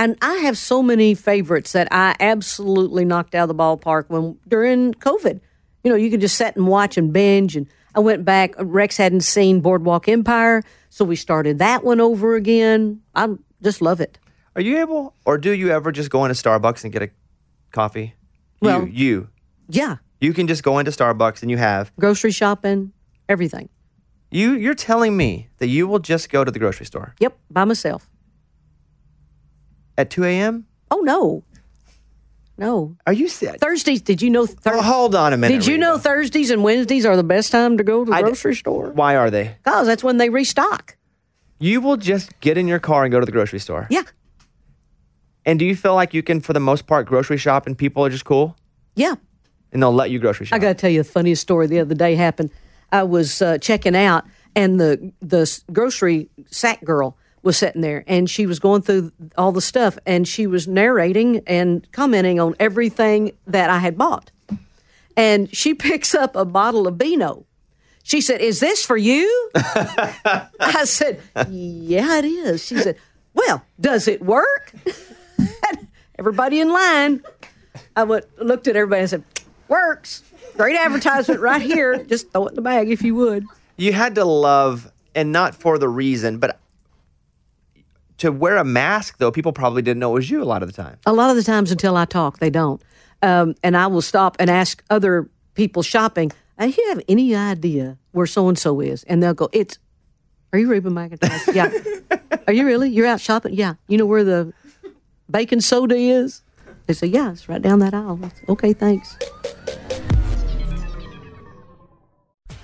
And 0.00 0.16
I 0.22 0.36
have 0.36 0.56
so 0.56 0.82
many 0.82 1.14
favorites 1.14 1.72
that 1.72 1.86
I 1.90 2.16
absolutely 2.20 3.04
knocked 3.04 3.34
out 3.34 3.50
of 3.50 3.54
the 3.54 3.62
ballpark 3.62 4.04
when 4.08 4.38
during 4.48 4.94
COVID. 4.94 5.40
You 5.84 5.90
know, 5.90 5.94
you 5.96 6.10
could 6.10 6.22
just 6.22 6.36
sit 6.38 6.56
and 6.56 6.66
watch 6.66 6.96
and 6.96 7.12
binge. 7.12 7.54
And 7.54 7.66
I 7.94 8.00
went 8.00 8.24
back. 8.24 8.54
Rex 8.58 8.96
hadn't 8.96 9.20
seen 9.20 9.60
Boardwalk 9.60 10.08
Empire, 10.08 10.62
so 10.88 11.04
we 11.04 11.16
started 11.16 11.58
that 11.58 11.84
one 11.84 12.00
over 12.00 12.34
again. 12.34 13.02
I 13.14 13.28
just 13.62 13.82
love 13.82 14.00
it. 14.00 14.18
Are 14.56 14.62
you 14.62 14.78
able, 14.78 15.14
or 15.26 15.36
do 15.36 15.52
you 15.52 15.70
ever 15.70 15.92
just 15.92 16.08
go 16.08 16.24
into 16.24 16.34
Starbucks 16.34 16.82
and 16.82 16.90
get 16.94 17.02
a 17.02 17.10
coffee? 17.70 18.14
Well- 18.62 18.86
you, 18.86 18.92
you, 18.92 19.28
Yeah, 19.68 19.96
you 20.18 20.32
can 20.32 20.46
just 20.46 20.62
go 20.62 20.78
into 20.78 20.92
Starbucks 20.92 21.42
and 21.42 21.50
you 21.50 21.58
have 21.58 21.94
grocery 21.96 22.30
shopping, 22.30 22.92
everything. 23.28 23.68
you. 24.30 24.52
You're 24.54 24.72
telling 24.74 25.14
me 25.14 25.48
that 25.58 25.68
you 25.68 25.86
will 25.86 25.98
just 25.98 26.30
go 26.30 26.42
to 26.42 26.50
the 26.50 26.58
grocery 26.58 26.86
store 26.86 27.14
Yep, 27.20 27.38
by 27.50 27.64
myself. 27.66 28.08
At 29.98 30.10
2 30.10 30.24
a.m. 30.24 30.66
Oh 30.90 30.98
no, 31.00 31.42
no. 32.58 32.96
Are 33.06 33.12
you 33.12 33.28
serious? 33.28 33.58
Thursdays? 33.60 34.02
Did 34.02 34.20
you 34.22 34.30
know? 34.30 34.46
Thur- 34.46 34.72
Oh, 34.74 34.82
hold 34.82 35.14
on 35.14 35.32
a 35.32 35.36
minute. 35.36 35.54
did 35.60 35.66
you 35.66 35.78
know 35.78 35.98
Thursdays 35.98 36.50
and 36.50 36.62
Wednesdays 36.62 37.06
are 37.06 37.16
the 37.16 37.22
best 37.24 37.52
time 37.52 37.78
to 37.78 37.84
go 37.84 38.04
to 38.04 38.10
the 38.10 38.16
I 38.16 38.20
d- 38.20 38.26
grocery 38.26 38.54
store? 38.54 38.90
Why 38.90 39.16
are 39.16 39.30
they? 39.30 39.56
Because 39.64 39.86
that's 39.86 40.04
when 40.04 40.16
they 40.18 40.28
restock. 40.30 40.96
You 41.58 41.80
will 41.80 41.96
just 41.96 42.38
get 42.40 42.56
in 42.58 42.66
your 42.66 42.78
car 42.78 43.04
and 43.04 43.12
go 43.12 43.20
to 43.20 43.26
the 43.26 43.32
grocery 43.32 43.58
store. 43.60 43.86
Yeah, 43.90 44.02
And 45.44 45.58
do 45.58 45.64
you 45.66 45.76
feel 45.76 45.94
like 45.94 46.14
you 46.14 46.22
can, 46.22 46.40
for 46.40 46.52
the 46.54 46.60
most 46.60 46.86
part, 46.86 47.06
grocery 47.06 47.36
shop 47.36 47.66
and 47.66 47.76
people 47.76 48.04
are 48.04 48.08
just 48.10 48.24
cool 48.24 48.56
yeah. 48.96 49.14
and 49.72 49.82
they'll 49.82 49.92
let 49.92 50.10
you 50.10 50.18
grocery 50.18 50.46
shop? 50.46 50.56
I 50.56 50.58
got 50.58 50.68
to 50.68 50.74
tell 50.74 50.90
you 50.90 51.02
the 51.02 51.08
funniest 51.08 51.42
story 51.42 51.66
the 51.66 51.80
other 51.80 51.94
day 51.94 52.14
happened. 52.14 52.50
I 52.92 53.02
was 53.04 53.40
uh, 53.42 53.58
checking 53.58 53.94
out, 53.94 54.24
and 54.56 54.80
the 54.80 55.12
the 55.20 55.60
grocery 55.72 56.28
sack 56.50 56.82
girl 56.84 57.16
was 57.42 57.56
sitting 57.56 57.80
there, 57.80 58.04
and 58.06 58.28
she 58.28 58.46
was 58.46 58.58
going 58.58 58.82
through 58.82 59.12
all 59.36 59.52
the 59.52 59.60
stuff, 59.60 59.98
and 60.06 60.28
she 60.28 60.46
was 60.46 60.68
narrating 60.68 61.42
and 61.46 61.90
commenting 61.92 62.38
on 62.38 62.54
everything 62.60 63.32
that 63.46 63.70
I 63.70 63.78
had 63.78 63.96
bought. 63.96 64.30
And 65.16 65.54
she 65.54 65.74
picks 65.88 66.14
up 66.14 66.36
a 66.36 66.44
bottle 66.44 66.86
of 66.86 66.98
Beano. 66.98 67.46
She 68.02 68.20
said, 68.20 68.40
"Is 68.40 68.60
this 68.60 68.84
for 68.84 68.96
you?" 68.96 69.50
I 69.54 70.84
said, 70.84 71.20
"Yeah, 71.48 72.18
it 72.18 72.24
is." 72.24 72.64
She 72.64 72.78
said, 72.78 72.96
"Well, 73.34 73.62
does 73.80 74.08
it 74.08 74.22
work?" 74.22 74.72
everybody 76.18 76.60
in 76.60 76.70
line. 76.70 77.22
I 77.96 78.04
went, 78.04 78.24
looked 78.42 78.66
at 78.68 78.76
everybody 78.76 79.02
and 79.02 79.10
said, 79.10 79.24
"Works, 79.68 80.22
great 80.56 80.76
advertisement 80.76 81.40
right 81.40 81.62
here. 81.62 82.02
Just 82.04 82.32
throw 82.32 82.46
it 82.46 82.50
in 82.50 82.54
the 82.56 82.62
bag 82.62 82.90
if 82.90 83.02
you 83.02 83.14
would." 83.14 83.44
You 83.76 83.92
had 83.92 84.14
to 84.16 84.24
love, 84.24 84.90
and 85.14 85.32
not 85.32 85.54
for 85.54 85.78
the 85.78 85.88
reason, 85.88 86.38
but 86.38 86.58
to 88.20 88.30
wear 88.30 88.58
a 88.58 88.64
mask, 88.64 89.16
though, 89.16 89.32
people 89.32 89.52
probably 89.52 89.80
didn't 89.80 89.98
know 89.98 90.10
it 90.10 90.14
was 90.14 90.30
you 90.30 90.42
a 90.42 90.44
lot 90.44 90.62
of 90.62 90.68
the 90.68 90.82
time. 90.82 90.98
A 91.06 91.12
lot 91.12 91.30
of 91.30 91.36
the 91.36 91.42
times 91.42 91.70
until 91.70 91.96
I 91.96 92.04
talk, 92.04 92.38
they 92.38 92.50
don't. 92.50 92.80
Um, 93.22 93.54
and 93.62 93.76
I 93.76 93.86
will 93.86 94.02
stop 94.02 94.36
and 94.38 94.50
ask 94.50 94.82
other 94.90 95.28
people 95.54 95.82
shopping, 95.82 96.30
"Do 96.58 96.68
you 96.68 96.88
have 96.90 97.00
any 97.08 97.34
idea 97.34 97.96
where 98.12 98.26
so 98.26 98.48
and 98.48 98.58
so 98.58 98.80
is?" 98.80 99.04
And 99.04 99.22
they'll 99.22 99.34
go, 99.34 99.48
"It's." 99.52 99.78
Are 100.52 100.58
you 100.58 100.68
Reuben 100.68 100.92
McEntire? 100.92 101.54
yeah. 101.54 102.18
Are 102.46 102.52
you 102.52 102.66
really? 102.66 102.90
You're 102.90 103.06
out 103.06 103.20
shopping? 103.20 103.54
Yeah. 103.54 103.74
You 103.88 103.96
know 103.96 104.06
where 104.06 104.24
the 104.24 104.52
baking 105.30 105.60
soda 105.62 105.96
is? 105.96 106.42
They 106.86 106.92
say, 106.92 107.06
"Yeah, 107.06 107.32
it's 107.32 107.48
right 107.48 107.62
down 107.62 107.78
that 107.78 107.94
aisle." 107.94 108.18
Say, 108.22 108.44
okay, 108.50 108.72
thanks. 108.74 109.16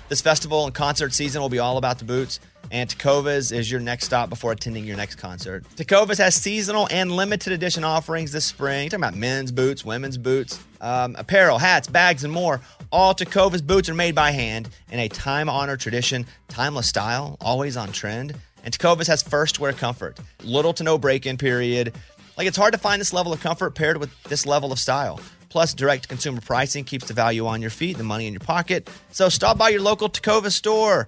This 0.09 0.21
festival 0.21 0.65
and 0.65 0.73
concert 0.73 1.13
season 1.13 1.41
will 1.41 1.49
be 1.49 1.59
all 1.59 1.77
about 1.77 1.99
the 1.99 2.05
boots, 2.05 2.39
and 2.71 2.89
Tecovas 2.89 3.51
is 3.51 3.71
your 3.71 3.79
next 3.79 4.05
stop 4.05 4.29
before 4.29 4.51
attending 4.51 4.85
your 4.85 4.97
next 4.97 5.15
concert. 5.15 5.63
Tecovas 5.75 6.17
has 6.17 6.35
seasonal 6.35 6.87
and 6.91 7.11
limited 7.11 7.53
edition 7.53 7.83
offerings 7.83 8.31
this 8.31 8.45
spring. 8.45 8.89
Talking 8.89 9.03
about 9.03 9.15
men's 9.15 9.51
boots, 9.51 9.85
women's 9.85 10.17
boots, 10.17 10.59
um, 10.81 11.15
apparel, 11.17 11.57
hats, 11.57 11.87
bags, 11.87 12.23
and 12.23 12.33
more. 12.33 12.61
All 12.91 13.13
Tecovas 13.13 13.65
boots 13.65 13.89
are 13.89 13.93
made 13.93 14.15
by 14.15 14.31
hand 14.31 14.69
in 14.91 14.99
a 14.99 15.09
time 15.09 15.49
honored 15.49 15.79
tradition, 15.79 16.25
timeless 16.47 16.87
style, 16.87 17.37
always 17.41 17.77
on 17.77 17.91
trend. 17.91 18.35
And 18.63 18.77
Tecovas 18.77 19.07
has 19.07 19.23
first 19.23 19.59
wear 19.59 19.73
comfort, 19.73 20.19
little 20.43 20.73
to 20.73 20.83
no 20.83 20.97
break 20.97 21.25
in 21.25 21.37
period. 21.37 21.93
Like 22.37 22.47
it's 22.47 22.57
hard 22.57 22.73
to 22.73 22.79
find 22.79 22.99
this 22.99 23.13
level 23.13 23.33
of 23.33 23.39
comfort 23.39 23.75
paired 23.75 23.97
with 23.97 24.11
this 24.23 24.45
level 24.45 24.71
of 24.71 24.79
style. 24.79 25.19
Plus, 25.49 25.73
direct 25.73 26.09
consumer 26.09 26.41
pricing 26.41 26.83
keeps 26.83 27.07
the 27.07 27.13
value 27.13 27.47
on 27.47 27.61
your 27.61 27.69
feet, 27.69 27.97
the 27.97 28.03
money 28.03 28.27
in 28.27 28.33
your 28.33 28.41
pocket. 28.41 28.89
So 29.11 29.29
stop 29.29 29.57
by 29.57 29.69
your 29.69 29.81
local 29.81 30.09
Tecovas 30.09 30.51
store, 30.51 31.07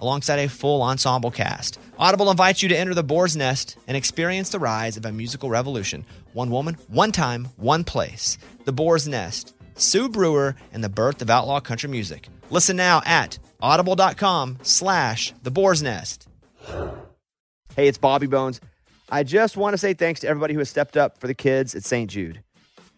alongside 0.00 0.38
a 0.38 0.48
full 0.48 0.82
ensemble 0.82 1.30
cast. 1.30 1.78
Audible 1.98 2.30
invites 2.30 2.62
you 2.62 2.68
to 2.70 2.76
enter 2.76 2.94
the 2.94 3.02
boar's 3.02 3.36
nest 3.36 3.76
and 3.86 3.96
experience 3.96 4.50
the 4.50 4.58
rise 4.58 4.96
of 4.96 5.04
a 5.04 5.12
musical 5.12 5.50
revolution. 5.50 6.04
One 6.32 6.50
woman, 6.50 6.76
one 6.88 7.12
time, 7.12 7.48
one 7.56 7.84
place. 7.84 8.38
The 8.64 8.72
Boar's 8.72 9.08
Nest. 9.08 9.54
Sue 9.74 10.08
Brewer 10.08 10.54
and 10.72 10.84
the 10.84 10.88
birth 10.88 11.22
of 11.22 11.30
outlaw 11.30 11.60
country 11.60 11.88
music. 11.88 12.28
Listen 12.50 12.76
now 12.76 13.02
at 13.04 13.38
audible.com 13.62 14.58
slash 14.62 15.32
the 15.42 15.50
boar's 15.50 15.82
nest. 15.82 16.28
Hey, 17.76 17.88
it's 17.88 17.98
Bobby 17.98 18.26
Bones. 18.26 18.60
I 19.10 19.22
just 19.22 19.56
want 19.56 19.74
to 19.74 19.78
say 19.78 19.94
thanks 19.94 20.20
to 20.20 20.28
everybody 20.28 20.54
who 20.54 20.60
has 20.60 20.68
stepped 20.68 20.96
up 20.96 21.18
for 21.18 21.26
the 21.26 21.34
kids 21.34 21.74
at 21.74 21.84
St. 21.84 22.10
Jude. 22.10 22.42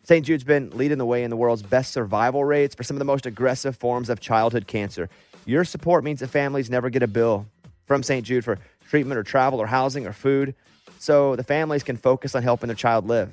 St. 0.05 0.27
Jude's 0.27 0.45
been 0.45 0.71
leading 0.71 0.99
the 0.99 1.07
way 1.07 1.23
in 1.23 1.31
the 1.31 1.37
world's 1.37 1.63
best 1.63 1.93
survival 1.93 2.45
rates 2.45 2.75
for 2.75 2.83
some 2.83 2.97
of 2.97 2.99
the 2.99 3.05
most 3.05 3.25
aggressive 3.25 3.77
forms 3.77 4.11
of 4.11 4.21
childhood 4.21 4.67
cancer. 4.67 5.09
Your 5.45 5.65
support 5.65 6.05
means 6.05 6.21
that 6.21 6.29
families 6.29 6.71
never 6.71 6.91
get 6.91 7.03
a 7.03 7.07
bill 7.07 7.47
from 7.87 8.03
St. 8.03 8.25
Jude 8.25 8.45
for 8.45 8.59
treatment 8.89 9.19
or 9.19 9.23
travel 9.23 9.61
or 9.61 9.67
housing 9.67 10.07
or 10.07 10.13
food, 10.13 10.55
so 10.99 11.35
the 11.37 11.43
families 11.43 11.83
can 11.83 11.97
focus 11.97 12.35
on 12.35 12.43
helping 12.43 12.69
their 12.69 12.77
child 12.77 13.09
live. 13.09 13.33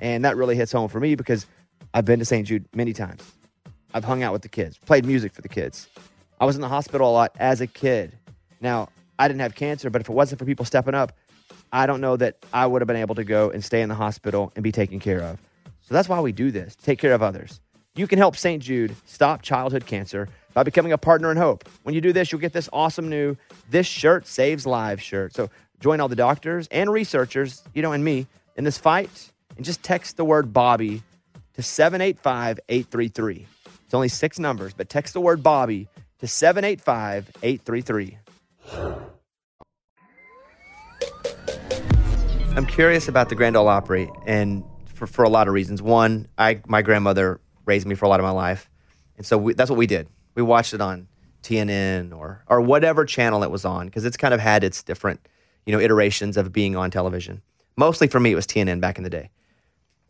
And 0.00 0.24
that 0.24 0.36
really 0.36 0.56
hits 0.56 0.72
home 0.72 0.88
for 0.88 1.00
me 1.00 1.14
because 1.14 1.46
I've 1.92 2.04
been 2.04 2.18
to 2.18 2.24
St. 2.24 2.46
Jude 2.46 2.64
many 2.74 2.92
times. 2.92 3.22
I've 3.92 4.04
hung 4.04 4.22
out 4.22 4.32
with 4.32 4.42
the 4.42 4.48
kids, 4.48 4.78
played 4.78 5.04
music 5.04 5.32
for 5.32 5.42
the 5.42 5.48
kids. 5.48 5.88
I 6.40 6.44
was 6.44 6.54
in 6.54 6.62
the 6.62 6.68
hospital 6.68 7.10
a 7.10 7.12
lot 7.12 7.32
as 7.38 7.60
a 7.60 7.66
kid. 7.66 8.16
Now, 8.60 8.88
I 9.18 9.28
didn't 9.28 9.40
have 9.40 9.54
cancer, 9.54 9.90
but 9.90 10.00
if 10.00 10.08
it 10.08 10.12
wasn't 10.12 10.38
for 10.38 10.44
people 10.44 10.64
stepping 10.64 10.94
up, 10.94 11.12
I 11.72 11.86
don't 11.86 12.00
know 12.00 12.16
that 12.16 12.36
I 12.52 12.66
would 12.66 12.80
have 12.80 12.86
been 12.86 12.96
able 12.96 13.14
to 13.16 13.24
go 13.24 13.50
and 13.50 13.64
stay 13.64 13.82
in 13.82 13.88
the 13.88 13.94
hospital 13.94 14.52
and 14.54 14.62
be 14.62 14.72
taken 14.72 15.00
care 15.00 15.20
of. 15.20 15.38
So 15.82 15.94
that's 15.94 16.08
why 16.08 16.20
we 16.20 16.32
do 16.32 16.50
this, 16.50 16.76
take 16.76 16.98
care 16.98 17.14
of 17.14 17.22
others. 17.22 17.60
You 17.96 18.06
can 18.06 18.18
help 18.18 18.36
St. 18.36 18.62
Jude 18.62 18.94
stop 19.06 19.42
childhood 19.42 19.86
cancer 19.86 20.28
by 20.54 20.62
becoming 20.62 20.92
a 20.92 20.98
partner 20.98 21.30
in 21.30 21.36
hope. 21.36 21.68
When 21.82 21.94
you 21.94 22.00
do 22.00 22.12
this, 22.12 22.32
you'll 22.32 22.40
get 22.40 22.52
this 22.52 22.68
awesome 22.72 23.08
new 23.08 23.36
This 23.70 23.86
Shirt 23.86 24.26
Saves 24.26 24.66
Lives 24.66 25.02
shirt. 25.02 25.34
So 25.34 25.50
join 25.80 26.00
all 26.00 26.08
the 26.08 26.16
doctors 26.16 26.68
and 26.70 26.90
researchers, 26.90 27.62
you 27.74 27.82
know, 27.82 27.92
and 27.92 28.04
me 28.04 28.26
in 28.56 28.64
this 28.64 28.78
fight 28.78 29.30
and 29.56 29.64
just 29.64 29.82
text 29.82 30.16
the 30.16 30.24
word 30.24 30.52
Bobby 30.52 31.02
to 31.54 31.62
785 31.62 32.60
833. 32.68 33.46
It's 33.84 33.94
only 33.94 34.08
six 34.08 34.38
numbers, 34.38 34.74
but 34.74 34.88
text 34.88 35.14
the 35.14 35.20
word 35.20 35.42
Bobby 35.42 35.88
to 36.20 36.26
785 36.26 37.30
833. 37.42 38.18
I'm 42.56 42.66
curious 42.66 43.08
about 43.08 43.28
the 43.28 43.34
Grand 43.34 43.56
Ole 43.56 43.68
Opry, 43.68 44.10
and 44.26 44.64
for, 44.86 45.06
for 45.06 45.24
a 45.24 45.28
lot 45.28 45.46
of 45.46 45.54
reasons. 45.54 45.80
One, 45.80 46.26
I 46.36 46.60
my 46.66 46.82
grandmother 46.82 47.40
raised 47.66 47.86
me 47.86 47.94
for 47.94 48.04
a 48.04 48.08
lot 48.08 48.18
of 48.18 48.24
my 48.24 48.30
life, 48.30 48.68
and 49.16 49.24
so 49.24 49.38
we, 49.38 49.54
that's 49.54 49.70
what 49.70 49.78
we 49.78 49.86
did. 49.86 50.08
We 50.38 50.44
watched 50.44 50.72
it 50.72 50.80
on 50.80 51.08
TNN 51.42 52.16
or 52.16 52.44
or 52.46 52.60
whatever 52.60 53.04
channel 53.04 53.42
it 53.42 53.50
was 53.50 53.64
on 53.64 53.86
because 53.86 54.04
it's 54.04 54.16
kind 54.16 54.32
of 54.32 54.38
had 54.38 54.62
its 54.62 54.84
different 54.84 55.18
you 55.66 55.72
know 55.72 55.80
iterations 55.80 56.36
of 56.36 56.52
being 56.52 56.76
on 56.76 56.92
television. 56.92 57.42
Mostly 57.76 58.06
for 58.06 58.20
me, 58.20 58.30
it 58.30 58.36
was 58.36 58.46
TNN 58.46 58.80
back 58.80 58.98
in 58.98 59.02
the 59.02 59.10
day. 59.10 59.30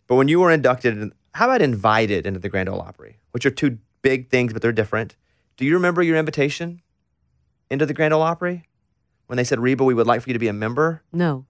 But 0.06 0.16
when 0.16 0.28
you 0.28 0.38
were 0.40 0.50
inducted, 0.50 1.12
how 1.32 1.46
about 1.46 1.62
invited 1.62 2.26
into 2.26 2.38
the 2.40 2.50
Grand 2.50 2.68
Ole 2.68 2.82
Opry, 2.82 3.18
which 3.30 3.46
are 3.46 3.50
two 3.50 3.78
big 4.02 4.28
things, 4.28 4.52
but 4.52 4.60
they're 4.60 4.70
different. 4.70 5.16
Do 5.56 5.64
you 5.64 5.72
remember 5.72 6.02
your 6.02 6.18
invitation 6.18 6.82
into 7.70 7.86
the 7.86 7.94
Grand 7.94 8.12
Ole 8.12 8.20
Opry 8.20 8.68
when 9.28 9.38
they 9.38 9.44
said, 9.44 9.60
"Reba, 9.60 9.82
we 9.82 9.94
would 9.94 10.06
like 10.06 10.20
for 10.20 10.28
you 10.28 10.34
to 10.34 10.38
be 10.38 10.48
a 10.48 10.52
member"? 10.52 11.02
No, 11.10 11.46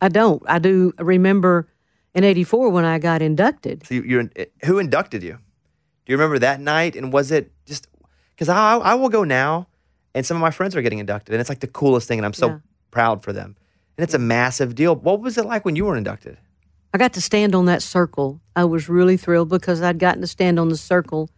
I 0.00 0.08
don't. 0.08 0.42
I 0.48 0.58
do 0.58 0.92
remember 0.98 1.68
in 2.12 2.24
'84 2.24 2.70
when 2.70 2.84
I 2.84 2.98
got 2.98 3.22
inducted. 3.22 3.86
So 3.86 3.94
you, 3.94 4.02
you're 4.02 4.30
eh, 4.34 4.46
who 4.64 4.80
inducted 4.80 5.22
you? 5.22 5.38
Do 6.06 6.12
you 6.12 6.16
remember 6.16 6.40
that 6.40 6.58
night? 6.58 6.96
And 6.96 7.12
was 7.12 7.30
it 7.30 7.52
because 8.34 8.48
I, 8.48 8.76
I 8.76 8.94
will 8.94 9.08
go 9.08 9.24
now, 9.24 9.68
and 10.14 10.24
some 10.24 10.36
of 10.36 10.40
my 10.40 10.50
friends 10.50 10.74
are 10.76 10.82
getting 10.82 10.98
inducted, 10.98 11.34
and 11.34 11.40
it's 11.40 11.48
like 11.48 11.60
the 11.60 11.66
coolest 11.66 12.08
thing, 12.08 12.18
and 12.18 12.26
I'm 12.26 12.32
so 12.32 12.48
Yeah. 12.48 12.58
proud 12.90 13.22
for 13.22 13.32
them. 13.32 13.56
And 13.96 14.04
it's 14.04 14.14
a 14.14 14.18
massive 14.18 14.74
deal. 14.74 14.94
What 14.96 15.20
was 15.20 15.38
it 15.38 15.44
like 15.46 15.64
when 15.64 15.76
you 15.76 15.84
were 15.84 15.96
inducted? 15.96 16.38
I 16.92 16.98
got 16.98 17.12
to 17.14 17.20
stand 17.20 17.54
on 17.54 17.64
that 17.66 17.82
circle. 17.82 18.40
I 18.54 18.64
was 18.64 18.88
really 18.88 19.16
thrilled 19.16 19.48
because 19.48 19.82
I'd 19.82 19.98
gotten 19.98 20.20
to 20.20 20.26
stand 20.26 20.58
on 20.60 20.68
the 20.68 20.76
circle 20.76 21.30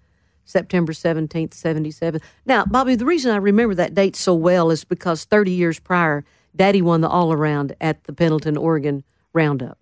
September 0.44 0.92
17th, 0.92 1.54
77. 1.54 2.20
Now, 2.44 2.64
Bobby, 2.66 2.94
the 2.94 3.04
reason 3.04 3.32
I 3.32 3.36
remember 3.36 3.74
that 3.74 3.94
date 3.94 4.16
so 4.16 4.34
well 4.34 4.70
is 4.70 4.84
because 4.84 5.24
30 5.24 5.50
years 5.50 5.78
prior, 5.80 6.24
Daddy 6.54 6.80
won 6.82 7.00
the 7.00 7.08
all 7.08 7.32
around 7.32 7.74
at 7.80 8.04
the 8.04 8.12
Pendleton, 8.12 8.56
Oregon 8.56 9.02
Roundup. 9.32 9.78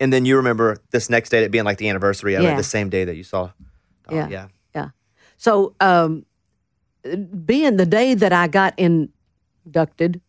And 0.00 0.12
then 0.12 0.24
you 0.24 0.36
remember 0.36 0.78
this 0.90 1.10
next 1.10 1.30
day, 1.30 1.42
it 1.42 1.50
being 1.50 1.64
like 1.64 1.78
the 1.78 1.88
anniversary 1.88 2.34
of 2.34 2.44
it, 2.44 2.56
the 2.56 2.62
same 2.62 2.88
day 2.88 3.04
that 3.04 3.16
you 3.16 3.24
saw. 3.24 3.50
Oh, 4.08 4.14
Yeah. 4.14 4.28
yeah. 4.28 4.48
Yeah. 4.74 4.88
So, 5.36 5.74
um, 5.80 6.24
being 7.16 7.76
the 7.76 7.86
day 7.86 8.14
that 8.14 8.32
I 8.32 8.48
got 8.48 8.78
inducted 8.78 10.20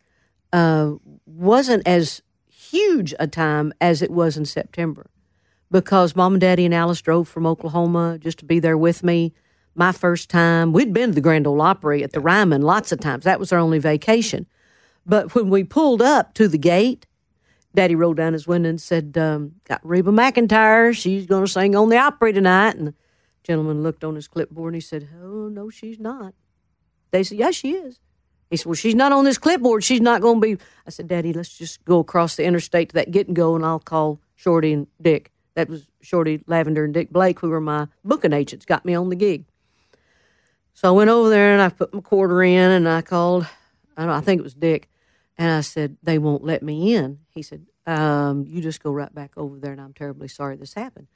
uh, 0.54 0.94
wasn't 1.26 1.88
as 1.88 2.22
huge 2.48 3.14
a 3.20 3.28
time 3.28 3.74
as 3.82 4.02
it 4.02 4.12
was 4.12 4.38
in 4.38 4.46
September 4.46 5.10
because 5.72 6.16
mom 6.16 6.34
and 6.34 6.42
daddy 6.42 6.66
and 6.66 6.74
Alice 6.74 7.02
drove 7.02 7.28
from 7.28 7.46
Oklahoma 7.46 8.18
just 8.20 8.40
to 8.40 8.46
be 8.46 8.60
there 8.60 8.78
with 8.78 9.04
me. 9.04 9.34
My 9.76 9.92
first 9.92 10.30
time, 10.30 10.74
we'd 10.74 10.94
been 10.94 11.10
to 11.10 11.16
the 11.16 11.22
Grand 11.22 11.48
Ole 11.48 11.62
Opry 11.62 12.04
at 12.04 12.12
the 12.12 12.20
Ryman 12.20 12.62
lots 12.62 12.92
of 12.92 13.00
times. 13.00 13.24
That 13.24 13.40
was 13.40 13.54
our 13.54 13.60
only 13.60 13.80
vacation. 13.80 14.46
But 15.06 15.34
when 15.36 15.50
we 15.50 15.64
pulled 15.64 16.02
up 16.02 16.34
to 16.36 16.48
the 16.48 16.58
gate, 16.58 17.06
Daddy 17.76 17.96
rolled 17.96 18.18
down 18.18 18.34
his 18.34 18.48
window 18.48 18.70
and 18.70 18.82
said, 18.82 19.18
um, 19.18 19.54
Got 19.66 19.86
Reba 19.86 20.12
McEntire. 20.12 20.96
She's 20.96 21.28
going 21.28 21.46
to 21.46 21.52
sing 21.52 21.76
on 21.76 21.90
the 21.90 21.98
Opry 21.98 22.34
tonight. 22.34 22.76
And 22.76 22.88
the 22.88 22.94
gentleman 23.44 23.84
looked 23.84 24.04
on 24.04 24.16
his 24.16 24.28
clipboard 24.28 24.74
and 24.74 24.76
he 24.76 24.82
said, 24.82 25.08
Oh, 25.22 25.50
no, 25.50 25.70
she's 25.70 26.00
not. 26.00 26.34
They 27.12 27.24
said, 27.24 27.38
Yes, 27.38 27.55
she 27.55 27.72
is. 27.72 27.99
He 28.49 28.57
said, 28.57 28.66
Well, 28.66 28.76
she's 28.76 28.95
not 28.95 29.12
on 29.12 29.26
this 29.26 29.38
clipboard. 29.38 29.84
She's 29.84 30.01
not 30.01 30.22
going 30.22 30.41
to 30.41 30.55
be. 30.55 30.64
I 30.88 30.89
said, 30.89 31.07
Daddy, 31.07 31.34
let's 31.34 31.57
just 31.57 31.84
go 31.86 31.99
across 31.99 32.36
the 32.36 32.43
interstate 32.43 32.89
to 32.89 32.95
that 32.95 33.12
get 33.12 33.28
and 33.28 33.36
go, 33.36 33.55
and 33.55 33.66
I'll 33.66 33.80
call 33.80 34.20
Shorty 34.36 34.74
and 34.74 34.88
Dick. 35.01 35.32
That 35.55 35.70
was 35.70 35.88
Shorty 36.01 36.41
Lavender 36.47 36.86
and 36.86 36.93
Dick 36.93 37.10
Blake, 37.12 37.39
who 37.39 37.49
were 37.49 37.62
my 37.62 37.88
booking 38.03 38.34
agents, 38.34 38.66
got 38.66 38.86
me 38.86 38.93
on 38.93 39.10
the 39.10 39.16
gig. 39.16 39.45
So 40.74 40.88
I 40.88 40.91
went 40.91 41.10
over 41.10 41.30
there 41.30 41.51
and 41.51 41.62
I 41.62 41.70
put 41.70 41.93
my 41.93 41.99
quarter 41.99 42.41
in 42.41 42.72
and 42.72 42.88
I 42.88 43.01
called, 43.01 43.45
I, 43.97 44.03
don't, 44.03 44.12
I 44.12 44.22
think 44.22 44.39
it 44.39 44.43
was 44.43 44.53
Dick, 44.53 44.88
and 45.38 45.51
I 45.51 45.62
said, 45.62 45.97
They 46.03 46.18
won't 46.18 46.43
let 46.43 46.64
me 46.64 46.95
in. 46.95 47.20
He 47.32 47.41
said, 47.41 47.66
um, 47.86 48.45
You 48.47 48.62
just 48.62 48.82
go 48.82 48.91
right 48.91 49.14
back 49.14 49.32
over 49.36 49.60
there, 49.60 49.74
and 49.74 49.82
I'm 49.82 49.93
terribly 49.93 50.30
sorry 50.30 50.55
this 50.55 50.74
happened. 50.74 51.07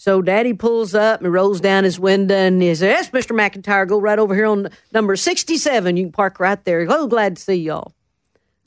So 0.00 0.22
Daddy 0.22 0.54
pulls 0.54 0.94
up 0.94 1.20
and 1.20 1.30
rolls 1.30 1.60
down 1.60 1.84
his 1.84 2.00
window 2.00 2.34
and 2.34 2.62
he 2.62 2.74
says, 2.74 2.80
Yes, 2.80 3.10
Mr. 3.10 3.36
McEntire, 3.36 3.86
go 3.86 4.00
right 4.00 4.18
over 4.18 4.34
here 4.34 4.46
on 4.46 4.70
number 4.94 5.14
67. 5.14 5.94
You 5.94 6.04
can 6.04 6.10
park 6.12 6.40
right 6.40 6.64
there. 6.64 6.86
Oh, 6.88 7.06
glad 7.06 7.36
to 7.36 7.42
see 7.42 7.56
y'all. 7.56 7.92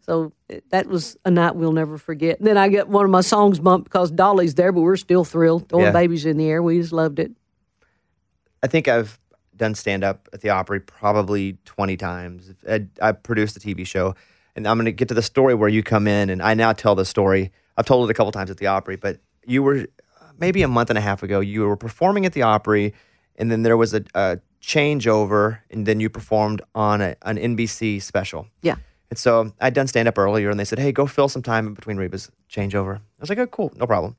So 0.01 0.31
eh, 0.51 0.59
that 0.69 0.85
was 0.85 1.17
a 1.25 1.31
night 1.31 1.55
we'll 1.55 1.71
never 1.71 1.97
forget. 1.97 2.37
then 2.39 2.55
I 2.55 2.67
get 2.67 2.87
one 2.87 3.03
of 3.03 3.09
my 3.09 3.21
songs 3.21 3.59
bumped 3.59 3.85
because 3.85 4.11
Dolly's 4.11 4.53
there, 4.53 4.71
but 4.71 4.81
we're 4.81 4.95
still 4.95 5.23
thrilled. 5.23 5.69
Throwing 5.69 5.85
Yeah. 5.85 5.91
babies 5.91 6.27
in 6.27 6.37
the 6.37 6.47
air. 6.47 6.61
We 6.61 6.79
just 6.79 6.93
loved 6.93 7.17
it. 7.17 7.31
I 8.61 8.67
think 8.67 8.87
I've 8.87 9.19
done 9.57 9.73
stand 9.73 10.03
up 10.03 10.29
at 10.33 10.41
the 10.41 10.51
Opry 10.51 10.81
probably 10.81 11.57
20 11.65 11.97
times. 11.97 12.53
I, 12.69 12.85
I 13.01 13.11
produced 13.11 13.57
a 13.57 13.59
TV 13.59 13.87
show, 13.87 14.13
and 14.55 14.67
I'm 14.67 14.77
going 14.77 14.85
to 14.85 14.91
get 14.91 15.07
to 15.07 15.15
the 15.15 15.23
story 15.23 15.55
where 15.55 15.69
you 15.69 15.81
come 15.81 16.05
in, 16.05 16.29
and 16.29 16.43
I 16.43 16.53
now 16.53 16.73
tell 16.73 16.93
the 16.93 17.05
story. 17.05 17.51
I've 17.75 17.87
told 17.87 18.07
it 18.07 18.11
a 18.11 18.13
couple 18.13 18.31
times 18.31 18.51
at 18.51 18.57
the 18.57 18.67
Opry, 18.67 18.97
but 18.97 19.17
you 19.47 19.63
were 19.63 19.87
maybe 20.39 20.63
a 20.63 20.67
month 20.67 20.89
and 20.89 20.97
a 20.97 21.01
half 21.01 21.23
ago, 21.23 21.39
you 21.39 21.61
were 21.61 21.77
performing 21.77 22.25
at 22.25 22.33
the 22.33 22.43
Opry, 22.43 22.93
and 23.35 23.51
then 23.51 23.63
there 23.63 23.77
was 23.77 23.93
a, 23.93 24.03
a 24.13 24.39
changeover, 24.61 25.59
and 25.69 25.85
then 25.85 25.99
you 25.99 26.09
performed 26.09 26.61
on 26.75 27.01
a, 27.01 27.15
an 27.23 27.37
NBC 27.37 28.01
special. 28.01 28.47
Yeah. 28.61 28.75
And 29.09 29.19
so 29.19 29.53
I'd 29.61 29.73
done 29.73 29.87
stand 29.87 30.07
up 30.07 30.17
earlier, 30.17 30.49
and 30.49 30.59
they 30.59 30.65
said, 30.65 30.79
"Hey, 30.79 30.91
go 30.91 31.05
fill 31.05 31.29
some 31.29 31.43
time 31.43 31.67
in 31.67 31.73
between 31.73 31.97
Reba's 31.97 32.31
changeover." 32.49 32.97
I 32.97 33.01
was 33.19 33.29
like, 33.29 33.37
"Oh, 33.37 33.47
cool, 33.47 33.71
no 33.75 33.85
problem." 33.85 34.15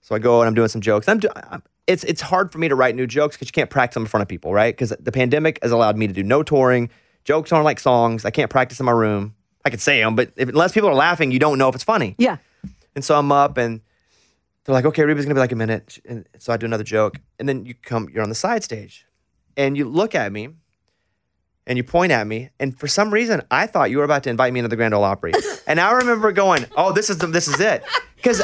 So 0.00 0.16
I 0.16 0.18
go 0.18 0.40
and 0.40 0.48
I'm 0.48 0.54
doing 0.54 0.68
some 0.68 0.80
jokes. 0.80 1.08
I'm, 1.08 1.20
do, 1.20 1.28
I'm 1.34 1.62
it's 1.86 2.04
it's 2.04 2.20
hard 2.20 2.52
for 2.52 2.58
me 2.58 2.68
to 2.68 2.74
write 2.74 2.94
new 2.94 3.06
jokes 3.06 3.36
because 3.36 3.48
you 3.48 3.52
can't 3.52 3.70
practice 3.70 3.94
them 3.94 4.04
in 4.04 4.08
front 4.08 4.22
of 4.22 4.28
people, 4.28 4.52
right? 4.52 4.74
Because 4.74 4.90
the 4.98 5.12
pandemic 5.12 5.58
has 5.62 5.72
allowed 5.72 5.96
me 5.96 6.06
to 6.06 6.12
do 6.12 6.22
no 6.22 6.42
touring. 6.42 6.90
Jokes 7.24 7.52
aren't 7.52 7.64
like 7.64 7.78
songs. 7.78 8.24
I 8.24 8.30
can't 8.30 8.50
practice 8.50 8.80
in 8.80 8.86
my 8.86 8.92
room. 8.92 9.34
I 9.64 9.70
could 9.70 9.80
say 9.80 10.00
them, 10.00 10.16
but 10.16 10.32
if, 10.36 10.48
unless 10.48 10.72
people 10.72 10.88
are 10.88 10.94
laughing, 10.94 11.30
you 11.30 11.38
don't 11.38 11.56
know 11.56 11.68
if 11.68 11.74
it's 11.76 11.84
funny. 11.84 12.16
Yeah. 12.18 12.38
And 12.96 13.04
so 13.04 13.16
I'm 13.16 13.30
up, 13.30 13.58
and 13.58 13.80
they're 14.64 14.74
like, 14.74 14.84
"Okay, 14.84 15.02
Reba's 15.04 15.24
gonna 15.24 15.34
be 15.34 15.40
like 15.40 15.52
a 15.52 15.56
minute." 15.56 15.98
And 16.04 16.26
so 16.38 16.52
I 16.52 16.56
do 16.56 16.66
another 16.66 16.84
joke, 16.84 17.18
and 17.38 17.48
then 17.48 17.64
you 17.64 17.74
come, 17.74 18.08
you're 18.12 18.22
on 18.22 18.28
the 18.28 18.34
side 18.34 18.64
stage, 18.64 19.06
and 19.56 19.76
you 19.76 19.88
look 19.88 20.14
at 20.14 20.32
me, 20.32 20.50
and 21.66 21.76
you 21.76 21.84
point 21.84 22.12
at 22.12 22.26
me, 22.26 22.50
and 22.58 22.78
for 22.78 22.86
some 22.86 23.12
reason, 23.12 23.42
I 23.50 23.66
thought 23.66 23.90
you 23.90 23.98
were 23.98 24.04
about 24.04 24.24
to 24.24 24.30
invite 24.30 24.52
me 24.52 24.60
into 24.60 24.68
the 24.68 24.76
Grand 24.76 24.94
Ole 24.94 25.04
Opry, 25.04 25.32
and 25.66 25.80
I 25.80 25.92
remember 25.92 26.32
going, 26.32 26.66
"Oh, 26.76 26.92
this 26.92 27.10
is 27.10 27.18
the, 27.18 27.26
this 27.26 27.48
is 27.48 27.60
it," 27.60 27.82
because 28.16 28.42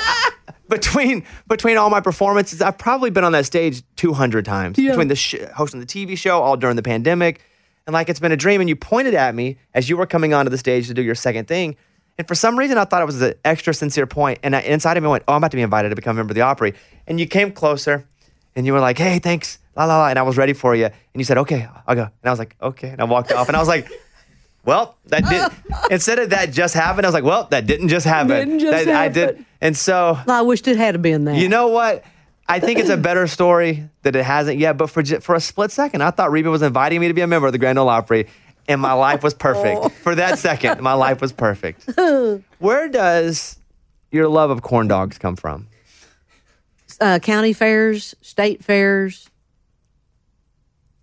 between 0.68 1.24
between 1.48 1.76
all 1.76 1.90
my 1.90 2.00
performances, 2.00 2.60
I've 2.62 2.78
probably 2.78 3.10
been 3.10 3.24
on 3.24 3.32
that 3.32 3.46
stage 3.46 3.82
200 3.96 4.44
times 4.44 4.76
between 4.90 5.08
the 5.08 5.16
sh- 5.16 5.36
hosting 5.54 5.80
the 5.80 5.86
TV 5.86 6.16
show 6.16 6.40
all 6.40 6.56
during 6.56 6.76
the 6.76 6.82
pandemic, 6.82 7.40
and 7.86 7.94
like 7.94 8.08
it's 8.08 8.20
been 8.20 8.32
a 8.32 8.36
dream. 8.36 8.60
And 8.60 8.68
you 8.68 8.76
pointed 8.76 9.14
at 9.14 9.34
me 9.34 9.58
as 9.74 9.88
you 9.88 9.96
were 9.96 10.06
coming 10.06 10.34
onto 10.34 10.50
the 10.50 10.58
stage 10.58 10.88
to 10.88 10.94
do 10.94 11.02
your 11.02 11.14
second 11.14 11.48
thing. 11.48 11.76
And 12.18 12.26
for 12.26 12.34
some 12.34 12.58
reason, 12.58 12.78
I 12.78 12.84
thought 12.84 13.00
it 13.00 13.06
was 13.06 13.22
an 13.22 13.34
extra 13.44 13.72
sincere 13.72 14.06
point. 14.06 14.40
And 14.42 14.56
I, 14.56 14.60
inside 14.62 14.96
of 14.96 15.02
me 15.04 15.08
went, 15.08 15.22
Oh, 15.28 15.34
I'm 15.34 15.38
about 15.38 15.52
to 15.52 15.56
be 15.56 15.62
invited 15.62 15.90
to 15.90 15.96
become 15.96 16.16
a 16.16 16.18
member 16.18 16.32
of 16.32 16.34
the 16.34 16.40
Opry. 16.42 16.74
And 17.06 17.20
you 17.20 17.26
came 17.26 17.52
closer 17.52 18.06
and 18.56 18.66
you 18.66 18.72
were 18.72 18.80
like, 18.80 18.98
Hey, 18.98 19.18
thanks. 19.20 19.58
La, 19.76 19.84
la, 19.84 19.98
la. 19.98 20.08
And 20.08 20.18
I 20.18 20.22
was 20.22 20.36
ready 20.36 20.52
for 20.52 20.74
you. 20.74 20.86
And 20.86 20.94
you 21.14 21.24
said, 21.24 21.38
Okay, 21.38 21.68
I'll 21.86 21.94
go. 21.94 22.02
And 22.02 22.10
I 22.24 22.30
was 22.30 22.38
like, 22.40 22.56
Okay. 22.60 22.88
And 22.88 23.00
I 23.00 23.04
walked 23.04 23.30
off 23.32 23.46
and 23.48 23.56
I 23.56 23.60
was 23.60 23.68
like, 23.68 23.88
Well, 24.64 24.96
that 25.06 25.24
did. 25.28 25.50
instead 25.92 26.18
of 26.18 26.30
that 26.30 26.52
just 26.52 26.74
happened, 26.74 27.06
I 27.06 27.08
was 27.08 27.14
like, 27.14 27.24
Well, 27.24 27.44
that 27.50 27.66
didn't 27.66 27.88
just 27.88 28.04
happen. 28.04 28.28
Didn't 28.36 28.58
just 28.58 28.86
That- 28.86 28.96
I 28.96 29.08
did. 29.08 29.44
And 29.60 29.76
so, 29.76 30.18
I 30.26 30.42
wished 30.42 30.66
it 30.68 30.76
had 30.76 31.00
been 31.02 31.24
that. 31.24 31.36
you 31.36 31.48
know 31.48 31.68
what? 31.68 32.04
I 32.48 32.60
think 32.60 32.78
it's 32.80 32.90
a 32.90 32.96
better 33.08 33.26
story 33.26 33.88
that 34.02 34.16
it 34.16 34.24
hasn't 34.24 34.58
yet. 34.58 34.76
But 34.76 34.88
for 34.90 35.04
for 35.04 35.34
a 35.36 35.40
split 35.40 35.70
second, 35.70 36.02
I 36.02 36.10
thought 36.10 36.30
Reba 36.32 36.50
was 36.50 36.62
inviting 36.62 37.00
me 37.00 37.08
to 37.08 37.14
be 37.14 37.20
a 37.20 37.26
member 37.26 37.46
of 37.46 37.52
the 37.52 37.58
Grand 37.58 37.78
Ole 37.78 37.88
Opry, 37.88 38.26
and 38.68 38.80
my 38.80 38.92
life 38.92 39.22
was 39.22 39.34
perfect. 39.34 39.90
For 40.02 40.14
that 40.14 40.38
second, 40.38 40.80
my 40.80 40.92
life 40.92 41.20
was 41.20 41.32
perfect. 41.32 41.88
Where 42.58 42.88
does 42.88 43.58
your 44.12 44.28
love 44.28 44.50
of 44.50 44.62
corn 44.62 44.88
dogs 44.88 45.18
come 45.18 45.36
from? 45.36 45.66
uh, 47.00 47.18
county 47.20 47.52
fairs, 47.52 48.14
state 48.22 48.64
fairs. 48.64 49.28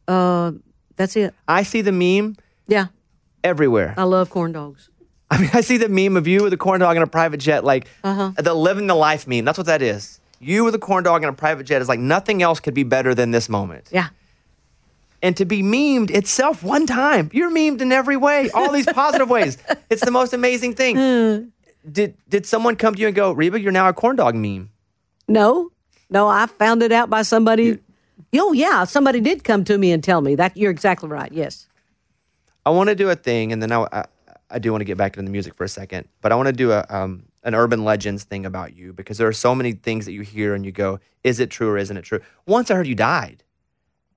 Uh, 0.08 0.52
that's 0.96 1.16
it. 1.16 1.34
I 1.48 1.64
see 1.64 1.82
the 1.82 1.92
meme 1.92 2.36
Yeah, 2.68 2.88
everywhere. 3.44 3.94
I 3.98 4.04
love 4.04 4.30
corn 4.30 4.52
dogs. 4.52 4.90
I 5.32 5.40
mean, 5.40 5.50
I 5.54 5.62
see 5.62 5.78
the 5.78 5.90
meme 5.90 6.18
of 6.18 6.28
you 6.28 6.44
with 6.44 6.54
a 6.54 6.58
corn 6.58 6.80
dog 6.82 6.96
in 6.98 7.02
a 7.02 7.08
private 7.08 7.40
jet, 7.40 7.64
like 7.64 7.88
Uh-huh. 8.04 8.32
the 8.38 8.54
living 8.54 8.88
the 8.88 8.96
life 8.96 9.28
meme. 9.28 9.46
That's 9.46 9.58
what 9.58 9.68
that 9.68 9.82
is. 9.82 10.20
You 10.40 10.64
with 10.66 10.76
a 10.76 10.80
corn 10.80 11.04
dog 11.04 11.24
in 11.24 11.30
a 11.30 11.34
private 11.34 11.64
jet 11.64 11.82
is 11.82 11.88
like 11.90 12.00
nothing 12.00 12.44
else 12.44 12.60
could 12.60 12.74
be 12.74 12.84
better 12.84 13.16
than 13.16 13.32
this 13.32 13.50
moment. 13.50 13.90
Yeah. 13.92 14.10
And 15.26 15.36
to 15.38 15.44
be 15.44 15.64
memed 15.64 16.12
itself 16.12 16.62
one 16.62 16.86
time. 16.86 17.32
You're 17.34 17.50
memed 17.50 17.82
in 17.82 17.92
every 17.92 18.16
way, 18.16 18.52
all 18.52 18.72
these 18.72 18.86
positive 18.86 19.28
ways. 19.28 19.58
It's 19.90 20.06
the 20.06 20.12
most 20.12 20.34
amazing 20.34 20.76
thing. 20.76 21.52
did 21.92 22.16
did 22.30 22.46
someone 22.46 22.76
come 22.76 22.94
to 22.94 23.02
you 23.02 23.08
and 23.08 23.16
go, 23.16 23.32
Reba, 23.32 23.60
you're 23.60 23.72
now 23.72 23.90
a 23.90 23.94
corn 23.94 24.16
dog 24.16 24.36
meme? 24.36 24.70
No, 25.28 25.72
no, 26.12 26.28
I 26.28 26.46
found 26.46 26.84
it 26.84 26.92
out 26.92 27.10
by 27.10 27.24
somebody. 27.24 27.80
Oh, 28.38 28.54
yeah, 28.54 28.84
somebody 28.84 29.20
did 29.20 29.44
come 29.44 29.64
to 29.64 29.78
me 29.80 29.92
and 29.92 30.04
tell 30.04 30.22
me 30.22 30.36
that. 30.36 30.56
You're 30.56 30.70
exactly 30.70 31.10
right. 31.10 31.32
Yes. 31.32 31.68
I 32.64 32.70
want 32.70 32.90
to 32.90 32.96
do 32.96 33.10
a 33.10 33.16
thing, 33.16 33.52
and 33.52 33.64
then 33.64 33.72
I, 33.72 33.88
I, 33.92 34.06
I 34.52 34.60
do 34.60 34.72
want 34.72 34.82
to 34.82 34.86
get 34.86 34.98
back 34.98 35.14
into 35.14 35.26
the 35.26 35.32
music 35.32 35.56
for 35.56 35.64
a 35.64 35.70
second, 35.70 36.08
but 36.22 36.32
I 36.32 36.36
want 36.36 36.48
to 36.48 36.54
do 36.54 36.72
a 36.72 36.86
um, 36.90 37.24
an 37.44 37.56
urban 37.56 37.84
legends 37.84 38.26
thing 38.26 38.46
about 38.46 38.76
you 38.76 38.94
because 38.94 39.18
there 39.18 39.28
are 39.28 39.34
so 39.34 39.56
many 39.56 39.72
things 39.72 40.06
that 40.06 40.12
you 40.12 40.22
hear 40.22 40.54
and 40.54 40.66
you 40.66 40.72
go, 40.72 41.00
is 41.24 41.40
it 41.40 41.50
true 41.50 41.70
or 41.70 41.78
isn't 41.80 41.98
it 41.98 42.04
true? 42.04 42.20
Once 42.46 42.70
I 42.70 42.76
heard 42.76 42.86
you 42.86 42.96
died. 42.96 43.42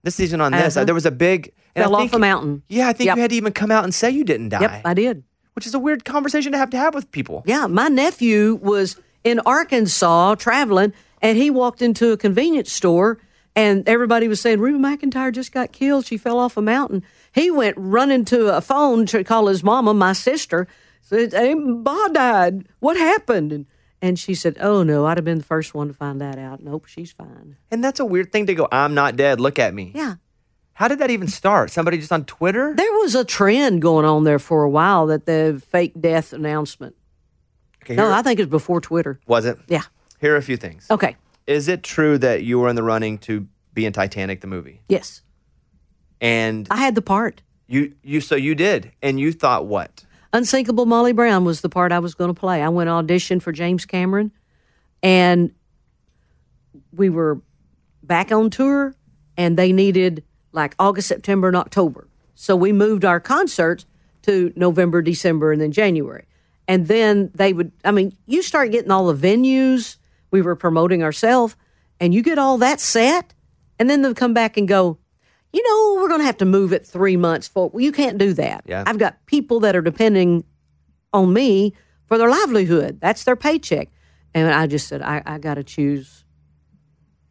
This 0.05 0.15
season 0.15 0.41
on 0.41 0.53
this, 0.53 0.77
Uh-huh. 0.77 0.85
there 0.85 0.95
was 0.95 1.07
a 1.07 1.11
big 1.11 1.53
Fell 1.75 1.95
off 1.95 2.13
a 2.13 2.19
mountain. 2.19 2.63
Yeah, 2.69 2.89
I 2.89 2.93
think 2.93 3.07
Yep. 3.07 3.17
you 3.17 3.23
had 3.23 3.31
to 3.31 3.37
even 3.37 3.53
come 3.53 3.71
out 3.71 3.85
and 3.85 3.95
say 3.95 4.11
you 4.11 4.25
didn't 4.25 4.49
die. 4.51 4.61
Yep, 4.63 4.81
I 4.85 4.95
did. 4.95 5.23
which 5.55 5.67
is 5.67 5.75
a 5.75 5.79
weird 5.79 6.05
conversation 6.05 6.53
to 6.53 6.59
have 6.59 6.71
to 6.71 6.77
have 6.77 6.95
with 6.95 7.11
people. 7.11 7.43
Yeah, 7.45 7.67
my 7.67 7.89
nephew 7.89 8.61
was 8.63 8.97
in 9.25 9.41
Arkansas 9.41 10.37
traveling, 10.37 10.93
and 11.21 11.37
he 11.37 11.51
walked 11.51 11.83
into 11.83 12.13
a 12.13 12.17
convenience 12.17 12.73
store, 12.73 13.19
and 13.57 13.89
everybody 13.89 14.29
was 14.29 14.41
saying, 14.41 14.61
Ruby 14.61 14.79
McEntire 14.79 15.33
just 15.33 15.51
got 15.53 15.73
killed. 15.73 16.07
She 16.07 16.17
fell 16.17 16.39
off 16.39 16.57
a 16.57 16.63
mountain. 16.63 17.03
He 17.35 17.51
went 17.51 17.75
running 17.77 18.25
to 18.27 18.57
a 18.57 18.61
phone 18.61 19.05
to 19.07 19.25
call 19.25 19.49
his 19.49 19.65
mama, 19.65 19.95
my 19.95 20.13
sister, 20.13 20.69
said, 21.03 21.33
hey, 21.33 21.55
Ba 21.55 22.09
died. 22.13 22.67
What 22.79 22.97
happened? 22.97 23.53
And, 23.53 23.67
and 24.03 24.19
she 24.19 24.35
said, 24.35 24.57
Oh, 24.61 24.83
no, 24.83 25.07
I'd 25.07 25.17
have 25.19 25.25
been 25.25 25.39
the 25.39 25.45
first 25.45 25.75
one 25.75 25.89
to 25.89 25.95
find 25.95 26.21
that 26.21 26.39
out. 26.39 26.63
Nope, 26.63 26.87
she's 26.87 27.13
fine. 27.13 27.57
And 27.71 27.83
that's 27.83 28.01
a 28.01 28.05
weird 28.05 28.33
thing 28.33 28.47
to 28.47 28.55
go, 28.55 28.69
I'm 28.71 28.95
not 28.95 29.17
dead, 29.17 29.41
look 29.41 29.59
at 29.59 29.75
me. 29.75 29.93
Yeah. 29.95 30.15
How 30.75 30.87
did 30.87 31.01
that 31.01 31.11
even 31.11 31.27
start? 31.27 31.71
Somebody 31.71 31.99
just 31.99 32.13
on 32.13 32.25
Twitter? 32.25 32.73
There 32.77 32.93
was 32.93 33.15
a 33.17 33.25
trend 33.25 33.83
going 33.83 34.05
on 34.05 34.23
there 34.25 34.39
for 34.39 34.63
a 34.63 34.71
while 34.71 35.07
that 35.09 35.27
the 35.27 35.61
fake 35.71 35.93
death 36.01 36.33
announcement. 36.33 36.95
Okay, 37.83 37.97
No, 37.97 38.13
I 38.13 38.23
think 38.23 38.39
it's 38.39 38.49
before 38.51 38.81
Twitter. 38.81 39.19
was 39.27 39.45
it? 39.45 39.59
Yeah. 39.67 39.83
Here 40.21 40.35
are 40.35 40.37
a 40.37 40.43
few 40.43 40.57
things. 40.57 40.87
Okay. 40.91 41.17
Is 41.49 41.67
it 41.69 41.83
true 41.83 42.19
that 42.19 42.45
you 42.45 42.59
were 42.61 42.69
in 42.69 42.77
the 42.77 42.83
running 42.85 43.19
to 43.19 43.49
be 43.75 43.87
in 43.87 43.93
Titanic 43.93 44.41
the 44.41 44.47
movie? 44.47 44.83
Yes. 44.89 45.23
And 46.21 46.67
I 46.71 46.77
had 46.77 46.95
the 46.95 47.03
part. 47.03 47.43
you 47.67 47.95
you 48.03 48.21
so 48.21 48.35
you 48.37 48.55
did. 48.55 48.93
And 49.03 49.19
you 49.21 49.33
thought 49.33 49.67
what? 49.67 50.05
Unsinkable 50.33 50.87
Molly 50.87 51.13
Brown 51.13 51.45
was 51.45 51.63
the 51.63 51.69
part 51.69 51.91
I 51.91 52.01
was 52.01 52.15
going 52.15 52.29
to 52.33 52.39
play. 52.39 52.63
I 52.63 52.69
went 52.69 52.91
audition 52.91 53.41
for 53.41 53.51
James 53.53 53.87
Cameron, 53.87 54.31
and 55.03 55.53
we 56.93 57.09
were 57.09 57.41
back 58.03 58.31
on 58.31 58.51
tour, 58.51 58.95
and 59.37 59.57
they 59.57 59.73
needed 59.73 60.25
like 60.53 60.75
August, 60.79 61.09
September, 61.09 61.49
and 61.49 61.57
October. 61.57 62.09
So 62.35 62.57
we 62.57 62.73
moved 62.73 63.05
our 63.05 63.21
concerts 63.21 63.87
to 64.23 64.53
November, 64.55 65.01
December, 65.03 65.53
and 65.53 65.61
then 65.61 65.73
January. 65.73 66.27
And 66.67 66.87
then 66.87 67.31
they 67.35 67.53
would, 67.53 67.73
I 67.85 67.91
mean, 67.91 68.17
you 68.27 68.43
start 68.43 68.71
getting 68.71 68.91
all 68.91 69.13
the 69.13 69.29
venues. 69.29 69.97
We 70.31 70.43
were 70.43 70.57
promoting 70.57 71.03
ourselves, 71.03 71.57
and 71.99 72.13
you 72.13 72.23
get 72.23 72.39
all 72.39 72.59
that 72.59 72.81
set, 72.81 73.33
and 73.79 73.89
then 73.89 74.03
they'll 74.03 74.15
come 74.15 74.35
back 74.35 74.59
and 74.59 74.69
go, 74.69 74.99
you 75.53 75.63
know, 75.63 76.03
we're 76.03 76.09
going 76.09 76.21
to 76.21 76.27
have 76.27 76.37
to 76.39 76.45
move 76.45 76.73
it 76.73 76.87
three 76.87 77.17
months 77.17 77.49
for. 77.49 77.69
Well, 77.71 77.83
you 77.83 77.93
can't 77.93 78.19
do 78.19 78.33
that. 78.35 78.65
Yeah. 78.67 78.85
I've 78.87 78.99
got 78.99 79.25
people 79.27 79.61
that 79.61 79.75
are 79.75 79.83
depending 79.83 80.45
on 81.13 81.33
me 81.33 81.75
for 82.07 82.19
their 82.19 82.31
livelihood. 82.31 83.01
That's 83.01 83.25
their 83.25 83.37
paycheck. 83.37 83.89
And 84.35 84.53
I 84.53 84.67
just 84.67 84.89
said, 84.89 85.03
I, 85.03 85.23
I 85.25 85.39
got 85.39 85.55
to 85.55 85.65
choose. 85.65 86.25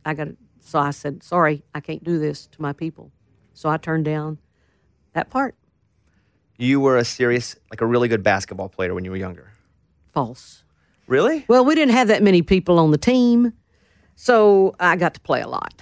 I 0.04 0.14
got 0.14 0.26
to. 0.26 0.38
So 0.60 0.80
I 0.80 0.92
said, 0.92 1.24
sorry, 1.24 1.64
I 1.74 1.80
can't 1.80 2.04
do 2.04 2.20
this 2.20 2.48
to 2.48 2.62
my 2.62 2.74
people. 2.74 3.12
So 3.54 3.70
I 3.70 3.78
turned 3.78 4.06
down 4.06 4.40
that 5.14 5.30
part. 5.30 5.56
You 6.58 6.80
were 6.80 6.98
a 6.98 7.06
serious, 7.06 7.56
like 7.70 7.82
a 7.82 7.86
really 7.86 8.08
good 8.08 8.24
basketball 8.24 8.68
player 8.68 8.94
when 8.94 9.06
you 9.06 9.12
were 9.12 9.18
younger. 9.18 9.52
False. 10.12 10.64
Really? 11.08 11.46
Well, 11.48 11.64
we 11.64 11.76
didn't 11.76 11.94
have 11.94 12.10
that 12.10 12.22
many 12.22 12.42
people 12.42 12.80
on 12.80 12.92
the 12.92 12.98
team, 12.98 13.54
so 14.16 14.76
I 14.80 14.98
got 14.98 15.14
to 15.14 15.20
play 15.22 15.42
a 15.42 15.48
lot. 15.48 15.82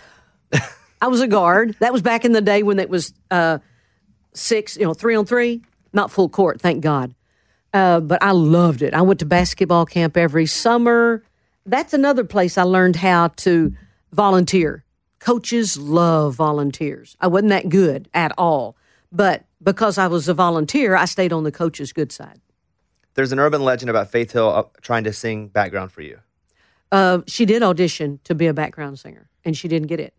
I 1.02 1.08
was 1.08 1.22
a 1.22 1.28
guard. 1.28 1.76
That 1.80 1.94
was 1.94 2.02
back 2.02 2.26
in 2.26 2.32
the 2.32 2.42
day 2.42 2.64
when 2.64 2.80
it 2.80 2.90
was 2.90 3.14
uh, 3.32 3.60
six, 4.34 4.78
you 4.78 4.84
know, 4.84 4.94
three 4.94 5.16
on 5.16 5.26
three, 5.26 5.62
not 5.94 6.12
full 6.12 6.30
court, 6.30 6.62
thank 6.62 6.82
God. 6.82 7.14
Uh, 7.74 8.00
but 8.00 8.24
I 8.24 8.32
loved 8.32 8.82
it. 8.82 8.94
I 8.94 9.02
went 9.02 9.20
to 9.20 9.26
basketball 9.26 9.86
camp 9.86 10.16
every 10.16 10.46
summer. 10.46 11.24
That's 11.66 11.94
another 11.94 12.24
place 12.24 12.58
I 12.58 12.64
learned 12.64 12.96
how 12.96 13.30
to 13.30 13.74
volunteer. 14.14 14.84
Coaches 15.20 15.78
love 15.78 16.36
volunteers. 16.36 17.18
I 17.20 17.28
wasn't 17.28 17.50
that 17.50 17.70
good 17.70 18.08
at 18.14 18.32
all, 18.38 18.78
but 19.12 19.44
because 19.62 19.98
I 19.98 20.08
was 20.08 20.28
a 20.28 20.34
volunteer, 20.34 20.96
I 20.96 21.06
stayed 21.06 21.34
on 21.34 21.44
the 21.44 21.52
coach's 21.52 21.92
good 21.92 22.12
side. 22.12 22.40
There's 23.16 23.32
an 23.32 23.40
urban 23.40 23.62
legend 23.64 23.90
about 23.90 24.12
Faith 24.12 24.32
Hill 24.32 24.50
uh, 24.50 24.64
trying 24.82 25.04
to 25.06 25.14
sing 25.14 25.48
background 25.48 25.92
for 25.92 26.02
you. 26.02 26.20
uh, 26.92 27.20
she 27.28 27.46
did 27.46 27.64
audition 27.64 28.20
to 28.26 28.36
be 28.36 28.46
a 28.48 28.54
background 28.54 29.00
singer, 29.00 29.28
and 29.44 29.58
she 29.58 29.68
didn't 29.68 29.88
get 29.88 30.00
it. 30.00 30.14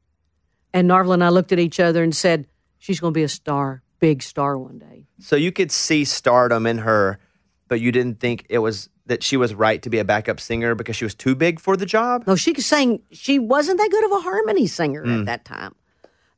And 0.76 0.90
Narvel 0.90 1.14
and 1.14 1.24
I 1.24 1.30
looked 1.30 1.52
at 1.52 1.58
each 1.58 1.80
other 1.80 2.02
and 2.02 2.14
said, 2.14 2.46
"She's 2.78 3.00
going 3.00 3.14
to 3.14 3.18
be 3.18 3.22
a 3.22 3.30
star, 3.30 3.82
big 3.98 4.22
star 4.22 4.58
one 4.58 4.78
day." 4.78 5.06
So 5.18 5.34
you 5.34 5.50
could 5.50 5.72
see 5.72 6.04
stardom 6.04 6.66
in 6.66 6.78
her, 6.78 7.18
but 7.66 7.80
you 7.80 7.90
didn't 7.90 8.20
think 8.20 8.44
it 8.50 8.58
was 8.58 8.90
that 9.06 9.22
she 9.22 9.38
was 9.38 9.54
right 9.54 9.80
to 9.80 9.88
be 9.88 9.98
a 9.98 10.04
backup 10.04 10.38
singer 10.38 10.74
because 10.74 10.94
she 10.94 11.06
was 11.06 11.14
too 11.14 11.34
big 11.34 11.60
for 11.60 11.78
the 11.78 11.86
job. 11.86 12.24
No, 12.26 12.36
she 12.36 12.52
could 12.52 12.64
sing. 12.64 13.00
She 13.10 13.38
wasn't 13.38 13.78
that 13.78 13.90
good 13.90 14.04
of 14.04 14.12
a 14.12 14.20
harmony 14.20 14.66
singer 14.66 15.02
at 15.06 15.24
that 15.24 15.46
time. 15.46 15.74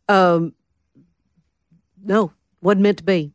Um, 0.08 0.54
no, 2.04 2.32
wasn't 2.60 2.82
meant 2.82 2.98
to 2.98 3.04
be. 3.04 3.32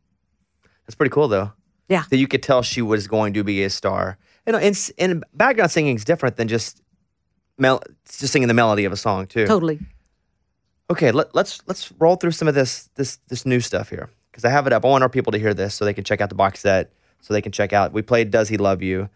That's 0.86 0.96
pretty 0.96 1.12
cool, 1.12 1.28
though. 1.28 1.52
Yeah. 1.90 2.06
That 2.10 2.18
you 2.18 2.30
could 2.30 2.42
tell 2.44 2.62
she 2.62 2.82
was 2.82 3.08
going 3.08 3.34
to 3.34 3.44
be 3.44 3.62
a 3.64 3.70
star. 3.70 4.18
You 4.48 4.54
know, 4.54 4.60
and, 4.60 4.92
and 4.98 5.24
background 5.34 5.72
singing 5.72 5.98
is 5.98 6.06
different 6.06 6.38
than 6.38 6.48
just 6.48 6.82
mel- 7.58 7.84
just 8.06 8.32
singing 8.32 8.48
the 8.48 8.54
melody 8.54 8.86
of 8.86 8.94
a 8.94 8.98
song 8.98 9.28
too. 9.28 9.46
Totally. 9.46 9.80
Okay, 10.94 11.12
let, 11.12 11.34
let's 11.34 11.60
let's 11.66 11.92
roll 11.98 12.18
through 12.18 12.34
some 12.34 12.48
of 12.48 12.54
this 12.54 12.88
this 12.94 13.16
this 13.28 13.48
new 13.48 13.60
stuff 13.60 13.90
here 13.90 14.12
because 14.32 14.46
I 14.46 14.52
have 14.52 14.68
it 14.68 14.74
up. 14.74 14.86
I 14.86 14.90
want 14.90 15.02
our 15.02 15.10
people 15.10 15.32
to 15.32 15.40
hear 15.40 15.52
this 15.56 15.74
so 15.74 15.86
they 15.86 15.94
can 15.94 16.04
check 16.04 16.22
out 16.22 16.30
the 16.30 16.36
box 16.36 16.60
set, 16.60 16.94
so 17.20 17.34
they 17.34 17.42
can 17.42 17.52
check 17.52 17.74
out. 17.74 17.94
We 17.94 18.04
played 18.04 18.30
"Does 18.30 18.48
He 18.48 18.58
Love 18.58 18.84
You." 18.84 19.10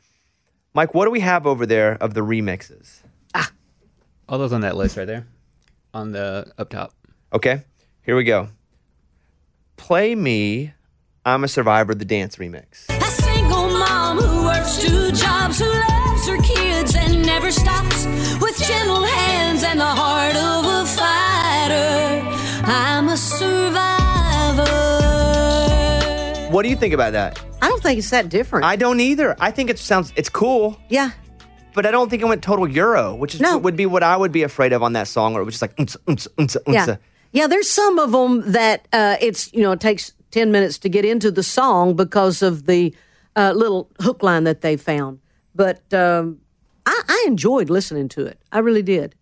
Mike, 0.73 0.95
what 0.95 1.05
do 1.05 1.11
we 1.11 1.19
have 1.19 1.45
over 1.45 1.67
there 1.67 1.95
of 2.01 2.15
the 2.15 2.21
remixes? 2.21 3.01
Ah, 3.35 3.51
all 4.27 4.39
those 4.39 4.53
on 4.53 4.61
that 4.61 4.75
list 4.75 4.97
right 4.97 5.05
there, 5.05 5.27
on 5.93 6.13
the 6.13 6.51
up 6.57 6.71
top. 6.71 6.93
Okay, 7.31 7.61
here 8.01 8.15
we 8.15 8.23
go. 8.23 8.49
Play 9.75 10.15
me, 10.15 10.73
"I'm 11.25 11.43
a 11.43 11.47
Survivor" 11.47 11.93
the 11.93 12.05
dance 12.05 12.37
remix. 12.37 12.89
A 12.89 13.03
single 13.03 13.69
mom 13.69 14.17
who 14.17 14.45
works 14.45 14.81
two 14.81 15.11
jobs, 15.11 15.59
who 15.59 15.69
loves 15.69 16.27
her 16.27 16.41
kids 16.41 16.95
and 16.95 17.23
never 17.23 17.51
stops, 17.51 18.07
with 18.41 18.57
gentle 18.67 19.03
hands 19.03 19.61
and 19.61 19.79
the 19.79 19.85
heart 19.85 20.07
of 20.07 20.07
a 20.07 20.07
fighter. 20.07 20.16
I'm 22.69 23.07
a 23.09 23.17
survivor. 23.17 24.65
What 26.51 26.63
do 26.63 26.69
you 26.69 26.75
think 26.75 26.93
about 26.93 27.13
that? 27.13 27.39
I 27.61 27.69
don't 27.69 27.81
think 27.81 27.99
it's 27.99 28.09
that 28.09 28.29
different. 28.29 28.65
I 28.65 28.75
don't 28.75 28.99
either. 28.99 29.35
I 29.39 29.51
think 29.51 29.69
it 29.69 29.79
sounds 29.79 30.11
it's 30.15 30.29
cool. 30.29 30.77
yeah, 30.89 31.11
but 31.73 31.85
I 31.85 31.91
don't 31.91 32.09
think 32.09 32.21
it 32.21 32.25
went 32.25 32.43
total 32.43 32.67
Euro, 32.67 33.15
which 33.15 33.35
is 33.35 33.41
No. 33.41 33.57
would 33.57 33.75
be 33.75 33.85
what 33.85 34.03
I 34.03 34.17
would 34.17 34.31
be 34.31 34.43
afraid 34.43 34.73
of 34.73 34.83
on 34.83 34.93
that 34.93 35.07
song, 35.07 35.35
or 35.35 35.41
it 35.41 35.45
was 35.45 35.59
just 35.59 35.61
like 35.61 35.75
unsa, 35.77 35.97
unsa, 36.07 36.27
unsa, 36.37 36.57
yeah, 36.67 36.95
yeah. 37.31 37.47
There's 37.47 37.69
some 37.69 37.99
of 37.99 38.11
them 38.11 38.51
that 38.51 38.87
uh, 38.93 39.17
it's 39.21 39.51
you 39.53 39.61
know 39.61 39.71
it 39.73 39.79
takes 39.79 40.13
ten 40.31 40.51
minutes 40.51 40.77
to 40.79 40.89
get 40.89 41.05
into 41.05 41.31
the 41.31 41.43
song 41.43 41.95
because 41.95 42.41
of 42.41 42.65
the 42.65 42.93
uh, 43.35 43.53
little 43.55 43.89
hook 44.01 44.23
line 44.23 44.43
that 44.45 44.61
they 44.61 44.77
found. 44.77 45.19
But 45.55 45.81
um, 45.93 46.39
I, 46.85 47.01
I 47.07 47.23
enjoyed 47.27 47.69
listening 47.69 48.09
to 48.09 48.25
it. 48.25 48.39
I 48.51 48.59
really 48.59 48.83
did. 48.83 49.15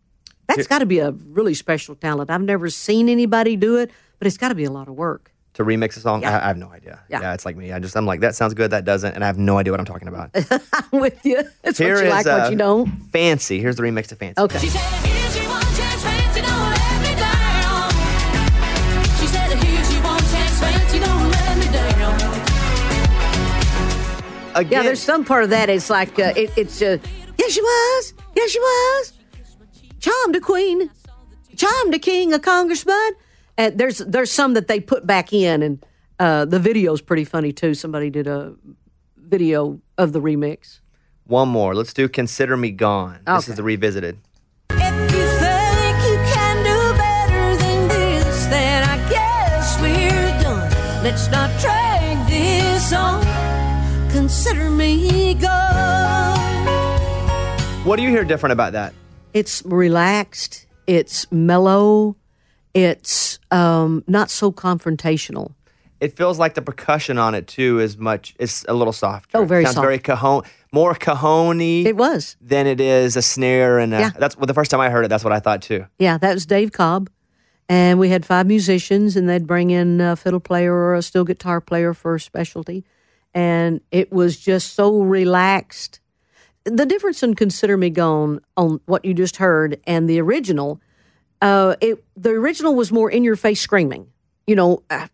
That's 0.48 0.68
got 0.68 0.80
to 0.80 0.86
be 0.86 1.00
a 1.00 1.12
really 1.12 1.54
special 1.54 1.96
talent. 1.96 2.30
I've 2.30 2.42
never 2.42 2.70
seen 2.70 3.10
anybody 3.10 3.56
do 3.56 3.78
it, 3.78 3.92
but 4.20 4.28
it's 4.28 4.38
got 4.38 4.50
to 4.50 4.56
be 4.56 4.64
a 4.66 4.72
lot 4.72 4.88
of 4.88 4.96
work. 4.96 5.32
to 5.56 5.64
remix 5.64 5.96
a 5.98 6.02
song. 6.02 6.22
Yeah. 6.22 6.38
I, 6.38 6.44
I 6.44 6.48
have 6.48 6.58
no 6.58 6.70
idea. 6.70 7.00
Yeah. 7.10 7.34
it's 7.34 7.46
like 7.46 7.56
me. 7.58 7.72
I 7.72 7.80
just 7.80 7.96
I'm 7.96 8.06
like 8.06 8.20
that 8.22 8.36
sounds 8.36 8.54
good, 8.54 8.72
that 8.72 8.86
doesn't, 8.86 9.14
and 9.16 9.24
I 9.24 9.28
have 9.28 9.38
no 9.38 9.58
idea 9.58 9.72
what 9.72 9.80
I'm 9.80 9.86
talking 9.86 10.08
about. 10.08 10.30
I'm 10.74 11.00
with 11.00 11.26
you. 11.26 11.42
It's 11.64 11.78
Here 11.78 11.96
what 11.96 12.02
you 12.02 12.08
is, 12.08 12.12
like, 12.14 12.28
uh, 12.28 12.40
what 12.40 12.52
you 12.52 12.58
don't. 12.58 12.88
Fancy. 13.12 13.60
Here's 13.60 13.76
the 13.78 13.84
remix 13.84 14.08
to 14.08 14.16
Fancy. 14.16 14.40
Okay. 14.42 14.60
She 14.60 14.68
said, 14.70 14.82
here's 15.06 15.36
your 15.38 15.48
one 15.50 15.62
chance, 15.80 16.04
fancy, 16.04 16.42
don't 16.42 16.72
let 16.76 17.02
me 17.02 17.16
down. 17.16 17.92
She 19.20 19.28
said, 19.28 19.50
here's 19.64 19.94
your 19.94 20.04
one 20.04 20.20
chance, 20.20 20.60
fancy, 20.60 21.00
don't 21.00 21.32
let 21.32 21.58
me 21.58 21.68
down. 21.72 22.16
Again, 24.56 24.72
Yeah, 24.72 24.84
there's 24.84 25.02
some 25.02 25.26
part 25.26 25.44
of 25.44 25.50
that. 25.50 25.70
It's 25.70 25.90
like 25.90 26.18
uh, 26.20 26.34
it, 26.36 26.52
it's 26.58 26.82
uh, 26.82 26.98
yes, 27.38 27.52
she 27.52 27.62
was, 27.62 28.14
yes, 28.36 28.52
she 28.52 28.60
was, 28.60 29.14
charmed 30.00 30.36
a 30.36 30.40
queen, 30.42 30.90
charmed 31.56 31.94
a 31.94 32.00
king, 32.00 32.34
a 32.34 32.40
congressman. 32.40 33.12
And 33.58 33.78
there's 33.78 34.00
there's 34.00 34.32
some 34.32 34.54
that 34.56 34.68
they 34.68 34.80
put 34.80 35.08
back 35.08 35.32
in, 35.32 35.62
and 35.64 35.86
uh, 36.20 36.46
the 36.46 36.60
video's 36.60 37.02
pretty 37.02 37.24
funny 37.24 37.54
too. 37.54 37.74
Somebody 37.74 38.10
did 38.10 38.28
a 38.28 38.54
video 39.18 39.80
of 39.98 40.12
the 40.12 40.20
remix. 40.22 40.80
one 41.26 41.48
more. 41.50 41.74
Let's 41.74 41.94
do 41.94 42.10
"Consider 42.10 42.58
Me 42.58 42.72
Gone." 42.72 43.20
This 43.26 43.48
is 43.48 43.56
the 43.56 43.64
revisited. 43.64 44.20
If 44.72 45.12
you 45.14 45.26
think 45.40 45.98
you 46.04 46.18
can 46.34 46.58
do 46.64 46.98
better 46.98 47.56
than 47.58 47.88
this, 47.88 48.46
then 48.48 48.84
I 48.84 48.98
guess 49.10 49.80
we're 49.82 50.44
done. 50.44 50.70
Let's 51.04 51.30
not 51.32 51.50
drag 51.62 52.28
this 52.28 52.92
on. 52.94 53.24
Consider 54.12 54.70
me 54.70 55.34
gone. 55.36 56.66
What 57.86 57.96
do 57.98 58.04
you 58.04 58.10
hear 58.10 58.24
different 58.26 58.52
about 58.54 58.74
that? 58.74 58.94
It's 59.36 59.62
relaxed. 59.66 60.66
It's 60.88 61.30
mellow. 61.32 62.16
It's 62.74 63.38
um, 63.52 64.04
not 64.08 64.30
so 64.30 64.52
confrontational. 64.52 65.54
It 66.00 66.16
feels 66.16 66.40
like 66.40 66.54
the 66.56 66.62
percussion 66.62 67.18
on 67.18 67.36
it 67.36 67.46
too 67.48 67.80
is 67.80 67.98
much. 67.98 68.34
It's 68.40 68.64
a 68.70 68.74
little 68.74 68.94
softer. 68.94 69.38
Oh, 69.38 69.46
very 69.46 69.64
Sounds 69.66 69.76
soft. 69.76 69.86
very 69.86 70.00
cajon, 70.00 70.44
more 70.72 70.94
cajon 70.96 71.60
It 71.62 71.98
was. 71.98 72.38
than 72.42 72.66
it 72.66 72.80
is 72.80 73.16
a 73.18 73.22
snare 73.22 73.78
and 73.80 73.94
a, 73.94 74.00
Yeah. 74.00 74.10
that's 74.18 74.38
well, 74.38 74.46
the 74.46 74.54
first 74.54 74.72
time 74.72 74.80
I 74.80 74.90
heard 74.90 75.04
it. 75.06 75.10
That's 75.10 75.24
what 75.24 75.34
I 75.34 75.40
thought 75.40 75.62
too. 75.62 75.86
Yeah, 76.00 76.18
that 76.18 76.34
was 76.34 76.46
Dave 76.46 76.72
Cobb. 76.72 77.10
And 77.68 78.00
we 78.00 78.10
had 78.10 78.26
five 78.26 78.46
musicians, 78.46 79.18
and 79.18 79.28
they'd 79.28 79.48
bring 79.48 79.72
in 79.72 80.00
a 80.00 80.16
fiddle 80.16 80.40
player 80.40 80.72
or 80.74 80.96
a 80.96 81.02
steel 81.02 81.24
guitar 81.26 81.60
player 81.60 81.94
for 81.94 82.16
a 82.16 82.20
specialty. 82.20 82.86
And 83.34 83.82
it 83.92 84.12
was 84.14 84.38
just 84.38 84.76
so 84.76 85.02
relaxed. 85.02 86.00
The 86.66 86.86
difference 86.86 87.22
in 87.24 87.36
Consider 87.36 87.78
Me 87.78 87.90
Gone 87.90 88.42
on 88.58 88.80
what 88.86 89.06
you 89.06 89.14
just 89.14 89.38
heard 89.38 89.80
and 89.86 90.10
the 90.10 90.20
original, 90.20 90.82
uh, 91.42 91.76
it 91.80 92.04
the 92.18 92.32
original 92.32 92.76
was 92.76 92.92
more 92.92 93.10
in 93.10 93.24
your 93.24 93.36
face 93.36 93.62
screaming. 93.62 94.08
You 94.48 94.56
know, 94.56 94.84
uh, 94.90 95.08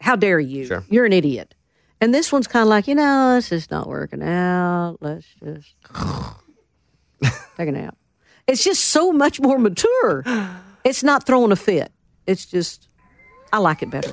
how 0.00 0.16
dare 0.16 0.40
you? 0.40 0.66
Sure. 0.66 0.84
You're 0.88 1.04
an 1.04 1.12
idiot. 1.12 1.54
And 2.00 2.12
this 2.14 2.30
one's 2.32 2.46
kind 2.46 2.62
of 2.62 2.68
like, 2.68 2.88
you 2.88 2.94
know, 2.94 3.36
this 3.36 3.52
is 3.52 3.70
not 3.70 3.88
working 3.88 4.22
out. 4.22 4.98
Let's 5.00 5.26
just 5.42 5.74
take 7.56 7.68
a 7.68 7.72
nap. 7.72 7.96
It's 8.46 8.62
just 8.62 8.84
so 8.84 9.12
much 9.12 9.40
more 9.40 9.58
mature. 9.58 10.24
It's 10.84 11.02
not 11.02 11.26
throwing 11.26 11.52
a 11.52 11.56
fit. 11.56 11.90
It's 12.26 12.46
just, 12.46 12.88
I 13.52 13.58
like 13.58 13.82
it 13.82 13.90
better. 13.90 14.12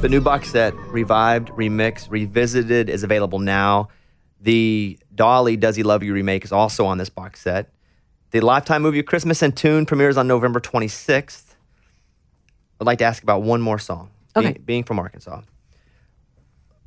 The 0.00 0.08
new 0.10 0.20
box 0.20 0.50
set, 0.50 0.74
revived, 0.74 1.48
remixed, 1.48 2.10
revisited, 2.10 2.90
is 2.90 3.02
available 3.02 3.38
now. 3.38 3.88
The 4.40 4.98
Dolly 5.14 5.56
Does 5.56 5.76
He 5.76 5.82
Love 5.82 6.02
You 6.02 6.12
remake 6.12 6.44
is 6.44 6.52
also 6.52 6.84
on 6.84 6.98
this 6.98 7.08
box 7.08 7.40
set. 7.40 7.72
The 8.30 8.40
Lifetime 8.40 8.82
movie 8.82 9.02
Christmas 9.02 9.42
in 9.42 9.52
Tune 9.52 9.86
premieres 9.86 10.18
on 10.18 10.26
November 10.26 10.60
26th. 10.60 11.54
I'd 12.80 12.86
like 12.86 12.98
to 12.98 13.04
ask 13.04 13.22
about 13.22 13.42
one 13.42 13.60
more 13.60 13.78
song. 13.78 14.10
Okay. 14.36 14.52
Being, 14.52 14.62
being 14.64 14.84
from 14.84 14.98
Arkansas, 14.98 15.40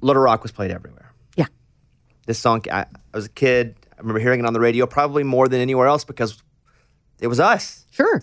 Little 0.02 0.22
Rock 0.22 0.44
was 0.44 0.52
played 0.52 0.70
everywhere. 0.70 1.12
Yeah. 1.36 1.48
This 2.26 2.38
song, 2.38 2.62
I, 2.72 2.82
I 2.82 2.86
was 3.14 3.26
a 3.26 3.30
kid. 3.30 3.76
I 3.94 4.02
remember 4.02 4.20
hearing 4.20 4.42
it 4.42 4.46
on 4.46 4.54
the 4.54 4.60
radio 4.60 4.86
probably 4.86 5.24
more 5.24 5.48
than 5.48 5.62
anywhere 5.62 5.88
else 5.88 6.04
because 6.04 6.44
it 7.20 7.28
was 7.28 7.40
us. 7.40 7.86
Sure. 7.92 8.20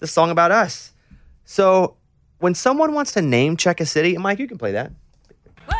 This 0.00 0.12
song 0.12 0.30
about 0.30 0.50
us. 0.50 0.92
So 1.44 1.96
when 2.38 2.54
someone 2.54 2.92
wants 2.94 3.12
to 3.12 3.22
name 3.22 3.56
check 3.56 3.80
a 3.80 3.86
city, 3.86 4.16
Mike, 4.16 4.38
you 4.38 4.46
can 4.48 4.58
play 4.58 4.72
that. 4.72 4.92
Whoa, 5.66 5.74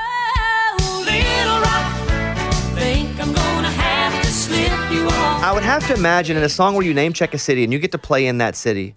rock, 1.60 1.92
I'm 3.20 3.32
gonna 3.32 3.70
have 3.70 4.22
to 4.24 4.30
slip 4.30 4.70
you 4.92 5.06
off. 5.06 5.42
I 5.44 5.52
would 5.52 5.62
have 5.62 5.86
to 5.88 5.94
imagine 5.94 6.36
in 6.36 6.42
a 6.42 6.48
song 6.48 6.74
where 6.74 6.84
you 6.84 6.94
name 6.94 7.12
check 7.12 7.34
a 7.34 7.38
city 7.38 7.64
and 7.64 7.72
you 7.72 7.78
get 7.78 7.92
to 7.92 7.98
play 7.98 8.26
in 8.26 8.38
that 8.38 8.56
city, 8.56 8.94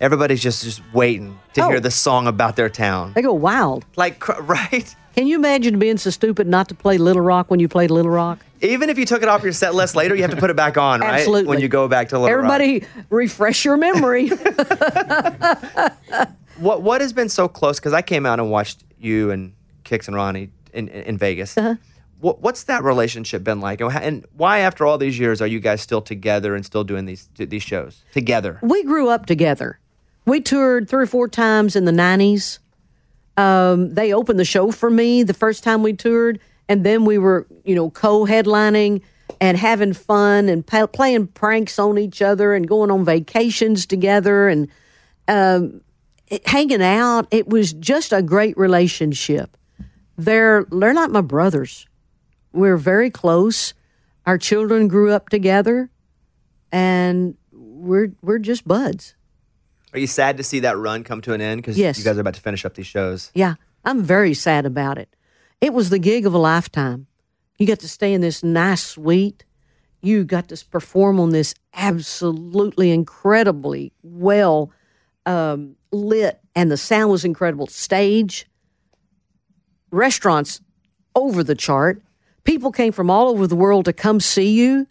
everybody's 0.00 0.42
just 0.42 0.64
just 0.64 0.82
waiting 0.92 1.38
to 1.54 1.62
Oh. 1.64 1.68
hear 1.70 1.80
the 1.80 1.90
song 1.90 2.26
about 2.26 2.56
their 2.56 2.68
town. 2.68 3.12
They 3.14 3.22
go 3.22 3.32
wild. 3.32 3.84
Like 3.96 4.18
cr- 4.18 4.32
right? 4.42 4.94
Can 5.14 5.28
you 5.28 5.36
imagine 5.36 5.78
being 5.78 5.96
so 5.96 6.10
stupid 6.10 6.48
not 6.48 6.68
to 6.70 6.74
play 6.74 6.98
Little 6.98 7.22
Rock 7.22 7.48
when 7.48 7.60
you 7.60 7.68
played 7.68 7.92
Little 7.92 8.10
Rock? 8.10 8.44
Even 8.60 8.90
if 8.90 8.98
you 8.98 9.06
took 9.06 9.22
it 9.22 9.28
off 9.28 9.44
your 9.44 9.52
set 9.52 9.72
list 9.72 9.94
later, 9.94 10.16
you 10.16 10.22
have 10.22 10.32
to 10.32 10.36
put 10.36 10.50
it 10.50 10.56
back 10.56 10.76
on, 10.76 11.00
right? 11.00 11.20
Absolutely. 11.20 11.46
When 11.48 11.60
you 11.60 11.68
go 11.68 11.86
back 11.86 12.08
to 12.08 12.18
Little 12.18 12.36
Rock. 12.36 12.60
Everybody, 12.60 12.84
refresh 13.10 13.64
your 13.64 13.76
memory. 13.76 14.30
What 16.58 16.82
what 16.82 17.00
has 17.00 17.12
been 17.12 17.28
so 17.28 17.48
close? 17.48 17.78
Because 17.78 17.92
I 17.92 18.02
came 18.02 18.26
out 18.26 18.38
and 18.38 18.50
watched 18.50 18.84
you 18.98 19.30
and 19.30 19.54
Kix 19.84 20.06
and 20.08 20.16
Ronnie 20.16 20.50
in, 20.72 20.88
in, 20.88 21.02
in 21.02 21.18
Vegas. 21.18 21.56
Uh-huh. 21.56 21.76
What, 22.20 22.40
what's 22.40 22.64
that 22.64 22.82
relationship 22.82 23.44
been 23.44 23.60
like? 23.60 23.80
And 23.82 23.92
And 23.92 24.24
why, 24.34 24.60
after 24.60 24.86
all 24.86 24.96
these 24.96 25.18
years, 25.18 25.42
are 25.42 25.46
you 25.46 25.60
guys 25.60 25.82
still 25.82 26.00
together 26.00 26.54
and 26.54 26.64
still 26.64 26.84
doing 26.84 27.04
these 27.04 27.28
these 27.36 27.62
shows 27.62 28.02
together? 28.12 28.58
we 28.62 28.82
grew 28.84 29.08
up 29.08 29.26
together. 29.26 29.78
We 30.26 30.40
toured 30.40 30.88
three 30.88 31.02
or 31.02 31.06
four 31.06 31.28
times 31.28 31.76
in 31.76 31.84
the 31.84 31.92
90s. 31.92 32.58
Um, 33.36 33.92
they 33.92 34.14
opened 34.14 34.38
the 34.40 34.44
show 34.44 34.70
for 34.70 34.88
me 34.88 35.22
the 35.22 35.34
first 35.34 35.62
time 35.62 35.82
we 35.82 35.92
toured, 35.92 36.40
and 36.66 36.82
then 36.82 37.04
we 37.04 37.18
were, 37.18 37.46
you 37.64 37.74
know, 37.74 37.90
co 37.90 38.24
headlining 38.24 39.02
and 39.40 39.58
having 39.58 39.92
fun 39.92 40.48
and 40.48 40.66
pa- 40.66 40.86
playing 40.86 41.26
pranks 41.26 41.78
on 41.78 41.98
each 41.98 42.22
other 42.22 42.54
and 42.54 42.66
going 42.66 42.90
on 42.90 43.04
vacations 43.04 43.84
together 43.84 44.48
and 44.48 44.68
um, 45.28 45.82
hanging 46.46 46.82
out. 46.82 47.26
It 47.30 47.48
was 47.48 47.72
just 47.72 48.12
a 48.12 48.22
great 48.22 48.56
relationship. 48.56 49.56
They're, 50.16 50.64
they're 50.70 50.94
like 50.94 51.10
my 51.10 51.20
brothers. 51.20 51.86
We're 52.52 52.76
very 52.76 53.10
close. 53.10 53.74
Our 54.26 54.38
children 54.38 54.88
grew 54.88 55.10
up 55.10 55.28
together, 55.28 55.90
and 56.72 57.36
we're 57.52 58.12
we're 58.22 58.38
just 58.38 58.66
buds. 58.66 59.14
Are 59.92 59.98
you 59.98 60.06
sad 60.06 60.36
to 60.38 60.42
see 60.42 60.60
that 60.60 60.76
run 60.78 61.04
come 61.04 61.20
to 61.22 61.32
an 61.34 61.40
end? 61.40 61.62
Because 61.62 61.76
Yes. 61.78 61.98
you 61.98 62.04
guys 62.04 62.16
are 62.16 62.20
about 62.20 62.34
to 62.34 62.40
finish 62.40 62.64
up 62.64 62.74
these 62.74 62.86
shows. 62.86 63.30
Yeah, 63.34 63.54
I'm 63.84 64.02
very 64.02 64.34
sad 64.34 64.66
about 64.66 64.98
it. 64.98 65.14
It 65.60 65.72
was 65.72 65.90
the 65.90 65.98
gig 65.98 66.26
of 66.26 66.34
a 66.34 66.38
lifetime. 66.38 67.06
You 67.58 67.66
got 67.66 67.80
to 67.80 67.88
stay 67.88 68.12
in 68.12 68.20
this 68.20 68.42
nice 68.42 68.82
suite. 68.82 69.44
You 70.00 70.24
got 70.24 70.48
to 70.48 70.64
perform 70.70 71.20
on 71.20 71.30
this 71.30 71.54
absolutely 71.74 72.90
incredibly 72.90 73.92
well 74.02 74.70
um, 75.26 75.76
lit, 75.94 76.40
and 76.54 76.70
the 76.70 76.76
sound 76.76 77.10
was 77.10 77.24
incredible. 77.24 77.66
Stage, 77.66 78.46
restaurants 79.90 80.60
over 81.14 81.42
the 81.42 81.54
chart. 81.54 82.02
People 82.44 82.72
came 82.72 82.92
from 82.92 83.10
all 83.10 83.28
over 83.28 83.46
the 83.46 83.56
world 83.56 83.86
to 83.86 83.92
come 83.92 84.20
see 84.20 84.50
you. 84.50 84.86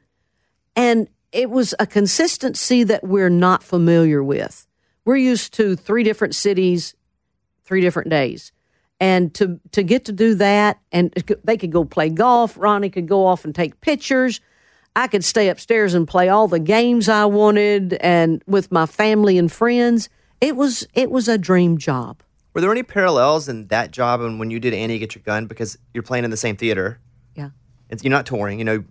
And 0.76 1.08
it 1.32 1.49
was 1.49 1.76
a 1.80 1.86
consistency 1.86 2.84
that 2.84 3.04
we're 3.04 3.30
not 3.30 3.64
familiar 3.64 4.24
with. 4.24 4.66
We're 5.06 5.18
used 5.18 5.54
to 5.56 5.76
three 5.76 6.04
different 6.04 6.36
cities, 6.36 6.95
three 7.64 7.82
different 7.82 8.10
days. 8.10 8.51
And 8.99 9.34
to, 9.36 9.60
to 9.72 9.84
get 9.84 10.06
to 10.06 10.12
do 10.14 10.36
that, 10.36 10.80
and 10.91 11.14
they 11.43 11.58
could 11.58 11.72
go 11.72 11.84
play 11.84 12.10
golf. 12.10 12.56
Ronnie 12.58 12.89
could 12.89 13.08
go 13.08 13.26
off 13.26 13.43
and 13.43 13.54
take 13.54 13.82
pictures. 13.82 14.39
I 14.95 15.08
could 15.08 15.26
stay 15.26 15.49
upstairs 15.49 15.93
and 15.93 16.08
play 16.08 16.30
all 16.30 16.47
the 16.47 16.60
games 16.60 17.10
I 17.10 17.26
wanted 17.26 17.93
and 17.95 18.41
with 18.47 18.72
my 18.72 18.86
family 18.86 19.38
and 19.38 19.51
friends. 19.51 20.08
It 20.44 20.58
was 20.58 20.86
it 20.94 21.10
was 21.10 21.30
a 21.30 21.38
dream 21.38 21.78
job. 21.78 22.22
Were 22.54 22.60
there 22.60 22.72
any 22.72 22.84
parallels 22.84 23.48
in 23.48 23.68
that 23.68 23.91
job 23.91 24.20
and 24.20 24.39
when 24.39 24.52
you 24.52 24.60
did 24.60 24.74
Annie 24.74 25.00
Get 25.00 25.16
Your 25.16 25.24
Gun? 25.24 25.48
Because 25.48 25.78
you're 25.94 26.04
playing 26.04 26.26
in 26.26 26.32
the 26.32 26.38
same 26.38 26.58
theater. 26.58 27.00
Yeah. 27.34 27.52
It's, 27.89 28.04
you're 28.04 28.12
not 28.12 28.26
touring, 28.26 28.60
you 28.60 28.66
know. 28.66 28.84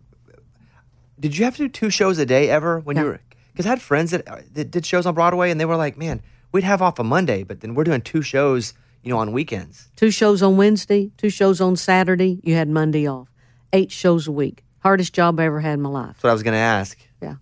Did 1.20 1.36
you 1.36 1.44
have 1.44 1.54
to 1.56 1.64
do 1.64 1.68
two 1.68 1.90
shows 1.90 2.18
a 2.18 2.24
day 2.24 2.48
ever 2.48 2.80
when 2.80 2.96
you 2.96 3.04
were? 3.04 3.20
Because 3.52 3.66
I 3.66 3.68
had 3.68 3.82
friends 3.82 4.12
that, 4.12 4.26
uh, 4.26 4.38
that 4.54 4.70
did 4.70 4.86
shows 4.86 5.04
on 5.04 5.14
Broadway 5.14 5.50
and 5.50 5.60
they 5.60 5.66
were 5.66 5.76
like, 5.76 5.98
man, 5.98 6.22
we'd 6.52 6.64
have 6.64 6.80
off 6.80 6.98
a 6.98 7.04
Monday, 7.04 7.42
but 7.42 7.60
then 7.60 7.74
we're 7.74 7.84
doing 7.84 8.00
two 8.00 8.22
shows, 8.22 8.72
you 9.02 9.12
know, 9.12 9.18
on 9.18 9.30
weekends. 9.30 9.90
Two 9.94 10.10
shows 10.10 10.42
on 10.42 10.56
Wednesday, 10.56 11.12
two 11.18 11.30
shows 11.30 11.60
on 11.60 11.76
Saturday. 11.76 12.40
You 12.42 12.54
had 12.54 12.68
Monday 12.68 13.06
off. 13.06 13.28
Eight 13.74 13.92
shows 13.92 14.26
a 14.26 14.32
week. 14.32 14.64
Hardest 14.78 15.12
job 15.12 15.38
I 15.38 15.44
ever 15.44 15.60
had 15.60 15.74
in 15.74 15.82
my 15.82 15.90
life. 15.90 16.14
That's 16.14 16.24
what 16.24 16.30
I 16.30 16.32
was 16.32 16.42
going 16.42 16.54
to 16.54 16.58
ask. 16.58 16.98
Yeah. 17.20 17.36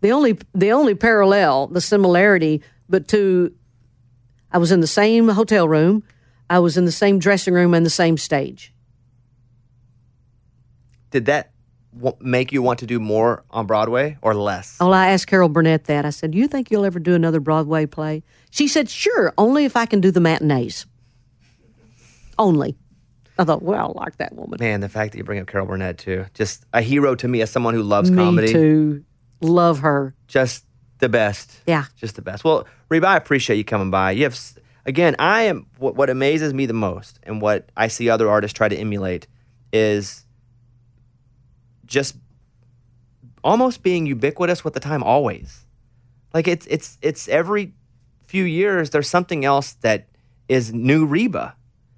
The 0.00 0.12
only 0.12 0.38
the 0.54 0.72
only 0.72 0.94
parallel, 0.94 1.66
the 1.66 1.80
similarity, 1.80 2.62
but 2.90 3.08
to 3.08 3.54
I 4.52 4.58
was 4.58 4.72
in 4.72 4.80
the 4.80 4.86
same 4.86 5.28
hotel 5.28 5.66
room, 5.68 6.02
I 6.50 6.58
was 6.58 6.76
in 6.76 6.84
the 6.84 6.92
same 6.92 7.18
dressing 7.18 7.54
room 7.54 7.72
and 7.72 7.86
the 7.86 7.90
same 7.90 8.18
stage. 8.18 8.74
Did 11.10 11.26
that 11.26 11.52
w- 11.96 12.16
make 12.20 12.52
you 12.52 12.62
want 12.62 12.80
to 12.80 12.86
do 12.86 13.00
more 13.00 13.44
on 13.50 13.66
Broadway 13.66 14.18
or 14.22 14.34
less? 14.34 14.76
Well, 14.80 14.92
I 14.92 15.08
asked 15.08 15.26
Carol 15.28 15.48
Burnett 15.48 15.84
that. 15.84 16.04
I 16.04 16.10
said, 16.10 16.32
"Do 16.32 16.38
you 16.38 16.48
think 16.48 16.70
you'll 16.70 16.84
ever 16.84 16.98
do 16.98 17.14
another 17.14 17.40
Broadway 17.40 17.86
play?" 17.86 18.22
She 18.50 18.68
said, 18.68 18.88
"Sure, 18.90 19.32
only 19.38 19.64
if 19.64 19.76
I 19.76 19.86
can 19.86 20.00
do 20.00 20.10
the 20.10 20.20
matinees." 20.20 20.86
Only. 22.38 22.76
I 23.38 23.44
thought, 23.44 23.62
well, 23.62 23.94
I 23.96 24.04
like 24.04 24.16
that 24.18 24.34
woman. 24.34 24.58
Man, 24.60 24.80
the 24.80 24.88
fact 24.88 25.12
that 25.12 25.18
you 25.18 25.24
bring 25.24 25.40
up 25.40 25.46
Carol 25.46 25.66
Burnett 25.66 25.96
too, 25.98 26.26
just 26.34 26.64
a 26.74 26.82
hero 26.82 27.14
to 27.14 27.26
me 27.28 27.40
as 27.40 27.50
someone 27.50 27.72
who 27.74 27.82
loves 27.82 28.10
Me 28.10 28.16
comedy. 28.16 28.52
too. 28.52 29.04
Love 29.40 29.78
her. 29.80 30.14
Just 30.28 30.64
the 31.00 31.08
best. 31.08 31.60
Yeah. 31.66 31.84
Just 31.96 32.16
the 32.16 32.22
best. 32.22 32.44
Well, 32.44 32.66
Reba, 32.88 33.06
I 33.08 33.16
appreciate 33.16 33.56
you 33.56 33.64
coming 33.64 33.90
by. 33.90 34.12
You 34.12 34.24
have, 34.24 34.38
again, 34.86 35.16
I 35.18 35.42
am, 35.42 35.66
what, 35.78 35.96
what 35.96 36.10
amazes 36.10 36.54
me 36.54 36.66
the 36.66 36.72
most 36.74 37.18
and 37.22 37.40
what 37.40 37.70
I 37.76 37.88
see 37.88 38.08
other 38.08 38.28
artists 38.30 38.56
try 38.56 38.68
to 38.68 38.76
emulate 38.76 39.26
is 39.72 40.24
just 41.86 42.16
almost 43.42 43.82
being 43.82 44.06
ubiquitous 44.06 44.64
with 44.64 44.74
the 44.74 44.80
time 44.80 45.02
always. 45.02 45.64
Like 46.34 46.46
it's, 46.46 46.66
it's, 46.66 46.98
it's 47.02 47.28
every 47.28 47.72
few 48.26 48.44
years, 48.44 48.90
there's 48.90 49.08
something 49.08 49.44
else 49.44 49.72
that 49.80 50.08
is 50.48 50.72
new 50.72 51.04
Reba. 51.06 51.54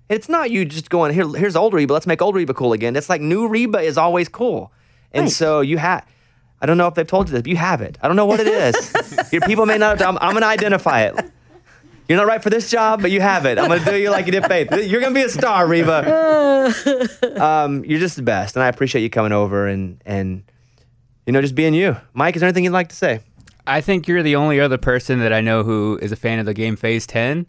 And 0.09 0.17
It's 0.19 0.29
not 0.29 0.51
you 0.51 0.65
just 0.65 0.89
going, 0.91 1.13
Here, 1.13 1.29
here's 1.29 1.57
old 1.57 1.75
Reba, 1.75 1.93
let's 1.93 2.07
make 2.07 2.23
old 2.23 2.35
Reba 2.35 2.55
cool 2.55 2.73
again. 2.73 2.97
It's 2.97 3.09
like 3.09 3.21
new 3.21 3.49
Reba 3.49 3.81
is 3.81 3.99
always 3.99 4.29
cool. 4.29 4.73
And 5.13 5.25
Right. 5.25 5.33
so 5.33 5.61
you 5.61 5.79
have, 5.79 6.07
I 6.63 6.67
don't 6.67 6.79
know 6.79 6.87
if 6.87 6.95
they've 6.95 7.07
told 7.07 7.29
you 7.29 7.33
this, 7.33 7.43
but 7.43 7.51
you 7.51 7.57
have 7.57 7.81
it. 7.83 7.99
I 8.01 8.07
don't 8.07 8.17
know 8.17 8.25
what 8.25 8.39
it 8.39 8.47
is. 8.47 8.95
Your 9.33 9.43
people 9.43 9.67
may 9.67 9.79
not 9.79 10.01
I'm, 10.01 10.17
I'm 10.19 10.31
going 10.31 10.43
to 10.43 10.47
identify 10.47 11.03
it. 11.03 11.19
You're 12.09 12.19
not 12.19 12.27
right 12.27 12.43
for 12.43 12.51
this 12.51 12.71
job, 12.71 13.03
but 13.03 13.11
you 13.11 13.21
have 13.21 13.47
it. 13.47 13.59
I'm 13.59 13.69
going 13.69 13.83
to 13.83 13.91
do 13.91 13.97
you 13.97 14.11
like 14.11 14.27
you 14.27 14.33
did 14.33 14.47
Faith. 14.47 14.71
You're 14.71 15.01
going 15.01 15.13
to 15.13 15.19
be 15.19 15.25
a 15.25 15.29
star, 15.29 15.67
Reba. 15.67 16.73
um, 17.43 17.85
you're 17.85 17.99
just 17.99 18.17
the 18.17 18.23
best. 18.23 18.55
And 18.55 18.63
I 18.63 18.69
appreciate 18.69 19.03
you 19.03 19.11
coming 19.11 19.33
over 19.33 19.67
and, 19.67 20.01
and, 20.07 20.45
you 21.27 21.33
know, 21.33 21.41
just 21.41 21.55
being 21.55 21.75
you. 21.75 21.97
Mike, 22.13 22.37
is 22.37 22.41
there 22.41 22.49
anything 22.49 22.65
you'd 22.65 22.73
like 22.73 22.91
to 22.91 22.97
say? 22.97 23.21
I 23.67 23.81
think 23.81 24.07
you're 24.07 24.23
the 24.23 24.37
only 24.37 24.61
other 24.61 24.79
person 24.79 25.21
that 25.21 25.33
I 25.33 25.41
know 25.41 25.63
who 25.65 25.99
is 26.01 26.13
a 26.13 26.17
fan 26.17 26.39
of 26.39 26.47
the 26.47 26.55
game 26.55 26.77
Phase 26.77 27.07
10. 27.07 27.47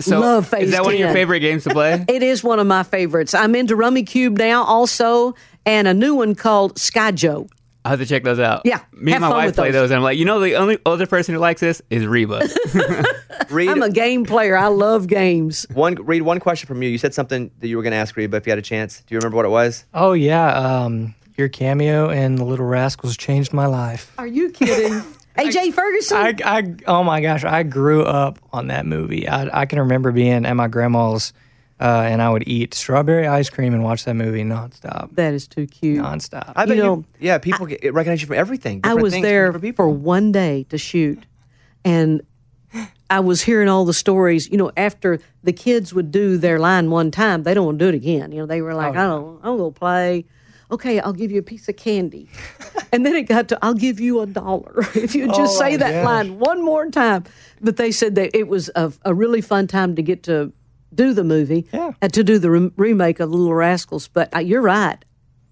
So 0.00 0.20
Love 0.20 0.48
Phase 0.48 0.64
Is 0.64 0.70
that 0.72 0.84
one 0.84 0.94
of 0.94 1.00
your 1.00 1.12
favorite 1.12 1.40
games 1.40 1.64
to 1.64 1.70
play? 1.70 2.04
It 2.08 2.22
is 2.22 2.42
one 2.42 2.58
of 2.58 2.66
my 2.66 2.82
favorites. 2.82 3.34
I'm 3.34 3.54
into 3.54 3.76
Rummikub 3.76 4.36
now, 4.36 4.64
also, 4.64 5.34
and 5.66 5.86
a 5.88 5.94
new 5.94 6.14
one 6.14 6.34
called 6.34 6.76
Skyjo. 6.76 7.48
I'll 7.84 7.90
have 7.90 8.00
to 8.00 8.06
check 8.06 8.22
those 8.22 8.38
out. 8.38 8.62
Yeah, 8.64 8.80
Me 8.92 9.12
have 9.12 9.20
and 9.22 9.28
my 9.28 9.28
fun 9.28 9.44
wife 9.46 9.54
play 9.54 9.70
those. 9.70 9.82
those, 9.82 9.90
and 9.90 9.98
I'm 9.98 10.02
like, 10.02 10.16
you 10.16 10.24
know, 10.24 10.40
the 10.40 10.54
only 10.56 10.78
other 10.86 11.06
person 11.06 11.34
who 11.34 11.40
likes 11.40 11.60
this 11.60 11.82
is 11.90 12.06
Reba. 12.06 12.48
Read, 13.50 13.68
I'm 13.68 13.82
a 13.82 13.90
game 13.90 14.24
player. 14.24 14.56
I 14.56 14.68
love 14.68 15.06
games. 15.06 15.66
one, 15.74 15.96
read 15.96 16.22
one 16.22 16.40
question 16.40 16.66
from 16.66 16.82
you. 16.82 16.88
You 16.88 16.98
said 16.98 17.12
something 17.14 17.50
that 17.60 17.68
you 17.68 17.76
were 17.76 17.82
going 17.82 17.90
to 17.92 17.96
ask 17.98 18.16
Reba 18.16 18.36
if 18.38 18.46
you 18.46 18.50
had 18.50 18.58
a 18.58 18.62
chance. 18.62 19.02
Do 19.06 19.14
you 19.14 19.18
remember 19.18 19.36
what 19.36 19.44
it 19.44 19.50
was? 19.50 19.84
Oh 19.92 20.12
yeah, 20.14 20.54
um, 20.84 21.14
your 21.36 21.48
cameo 21.48 22.08
in 22.10 22.36
The 22.36 22.44
Little 22.44 22.66
Rascals 22.66 23.16
changed 23.16 23.52
my 23.52 23.66
life. 23.66 24.12
Are 24.18 24.26
you 24.26 24.50
kidding? 24.50 25.02
AJ 25.36 25.74
Ferguson? 25.74 26.16
I, 26.16 26.34
I, 26.44 26.74
oh 26.86 27.02
my 27.02 27.20
gosh, 27.20 27.44
I 27.44 27.64
grew 27.64 28.02
up 28.04 28.38
on 28.52 28.68
that 28.68 28.86
movie. 28.86 29.28
I, 29.28 29.62
I 29.62 29.66
can 29.66 29.80
remember 29.80 30.12
being 30.12 30.46
at 30.46 30.54
my 30.54 30.68
grandma's, 30.68 31.32
uh, 31.84 32.06
and 32.10 32.22
I 32.22 32.30
would 32.30 32.48
eat 32.48 32.72
strawberry 32.72 33.26
ice 33.26 33.50
cream 33.50 33.74
and 33.74 33.84
watch 33.84 34.04
that 34.06 34.14
movie 34.14 34.42
nonstop, 34.42 35.14
that 35.16 35.34
is 35.34 35.46
too 35.46 35.66
cute. 35.66 35.98
nonstop. 36.02 36.52
I 36.56 36.64
bet 36.66 36.76
you, 36.78 36.82
know, 36.82 37.04
yeah, 37.20 37.36
people 37.38 37.66
get, 37.66 37.92
recognize 37.92 38.20
you 38.22 38.26
from 38.26 38.36
everything. 38.36 38.80
I 38.84 38.94
was 38.94 39.12
there 39.12 39.46
different 39.48 39.62
people. 39.62 39.84
for 39.84 39.88
one 39.90 40.32
day 40.32 40.64
to 40.70 40.78
shoot, 40.78 41.26
and 41.84 42.22
I 43.10 43.20
was 43.20 43.42
hearing 43.42 43.68
all 43.68 43.84
the 43.84 43.92
stories. 43.94 44.48
You 44.50 44.56
know, 44.56 44.72
after 44.76 45.20
the 45.42 45.52
kids 45.52 45.92
would 45.94 46.10
do 46.10 46.38
their 46.38 46.58
line 46.58 46.90
one 46.90 47.10
time, 47.10 47.42
they 47.42 47.52
don't 47.54 47.66
want 47.66 47.78
to 47.78 47.84
do 47.84 47.88
it 47.90 47.94
again. 47.94 48.32
You 48.32 48.38
know, 48.38 48.46
they 48.46 48.62
were 48.62 48.72
Oh, 48.72 48.76
like, 48.76 48.96
"I 48.96 49.06
don't, 49.06 49.38
I'm 49.42 49.58
gonna 49.58 49.70
play." 49.70 50.24
Okay, 50.70 50.98
I'll 50.98 51.12
give 51.12 51.30
you 51.30 51.38
a 51.38 51.42
piece 51.42 51.68
of 51.68 51.76
candy, 51.76 52.28
and 52.90 53.04
then 53.04 53.14
it 53.14 53.24
got 53.24 53.48
to, 53.48 53.58
"I'll 53.62 53.74
give 53.74 54.00
you 54.00 54.20
a 54.22 54.26
dollar 54.26 54.74
if 54.94 55.14
you 55.14 55.26
just 55.28 55.56
Oh, 55.56 55.60
say 55.60 55.76
that 55.76 55.92
gosh. 55.92 56.04
line 56.04 56.38
one 56.38 56.64
more 56.64 56.88
time." 56.90 57.24
But 57.60 57.76
they 57.76 57.92
said 57.92 58.14
that 58.14 58.30
it 58.34 58.48
was 58.48 58.70
a, 58.74 58.90
a 59.04 59.12
really 59.14 59.42
fun 59.42 59.66
time 59.66 59.94
to 59.96 60.02
get 60.02 60.22
to 60.24 60.50
do 60.94 61.12
the 61.12 61.24
movie, 61.24 61.66
Yeah. 61.72 61.92
and 62.00 62.12
to 62.12 62.22
do 62.24 62.38
the 62.38 62.50
re- 62.50 62.70
remake 62.76 63.20
of 63.20 63.30
Little 63.30 63.54
Rascals. 63.54 64.08
But 64.08 64.34
uh, 64.34 64.38
you're 64.40 64.62
right 64.62 65.04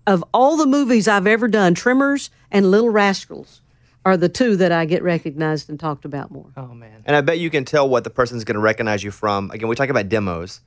of 0.06 0.24
all 0.34 0.56
the 0.56 0.66
movies 0.66 1.06
I've 1.06 1.26
ever 1.28 1.46
done, 1.48 1.74
Tremors 1.74 2.30
and 2.50 2.70
Little 2.70 2.90
Rascals 2.90 3.60
are 4.04 4.16
the 4.16 4.28
two 4.28 4.56
that 4.56 4.72
I 4.72 4.84
get 4.84 5.00
recognized 5.02 5.70
and 5.70 5.78
talked 5.78 6.04
about 6.04 6.30
more. 6.32 6.50
oh 6.56 6.74
man, 6.74 7.02
And 7.06 7.14
I 7.14 7.20
bet 7.20 7.38
you 7.38 7.50
can 7.50 7.64
tell 7.64 7.88
what 7.88 8.02
the 8.02 8.10
person's 8.10 8.42
going 8.42 8.56
to 8.56 8.60
recognize 8.60 9.04
you 9.04 9.12
from. 9.12 9.50
Again, 9.52 9.68
we 9.68 9.76
talk 9.76 9.90
about 9.90 10.08
demos, 10.08 10.60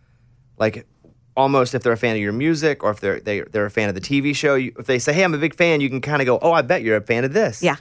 like 0.57 0.87
almost 1.35 1.75
if 1.75 1.83
they're 1.83 1.91
a 1.91 1.97
fan 1.97 2.15
of 2.15 2.21
your 2.21 2.31
music 2.31 2.81
or 2.81 2.91
if 2.91 3.01
they're 3.01 3.19
they, 3.19 3.41
they're 3.41 3.65
a 3.65 3.69
fan 3.71 3.89
of 3.89 3.95
the 3.95 3.99
TV 4.01 4.33
show. 4.33 4.55
You, 4.55 4.71
if 4.79 4.85
they 4.85 4.99
say, 4.99 5.11
"Hey, 5.11 5.23
I'm 5.23 5.33
a 5.33 5.37
big 5.37 5.53
fan," 5.53 5.81
you 5.81 5.89
can 5.89 5.99
kind 5.99 6.21
of 6.21 6.25
go, 6.25 6.39
"Oh, 6.41 6.53
I 6.53 6.61
bet 6.61 6.81
you're 6.81 6.95
a 6.95 7.01
fan 7.01 7.25
of 7.25 7.33
this." 7.33 7.61
Yeah. 7.61 7.75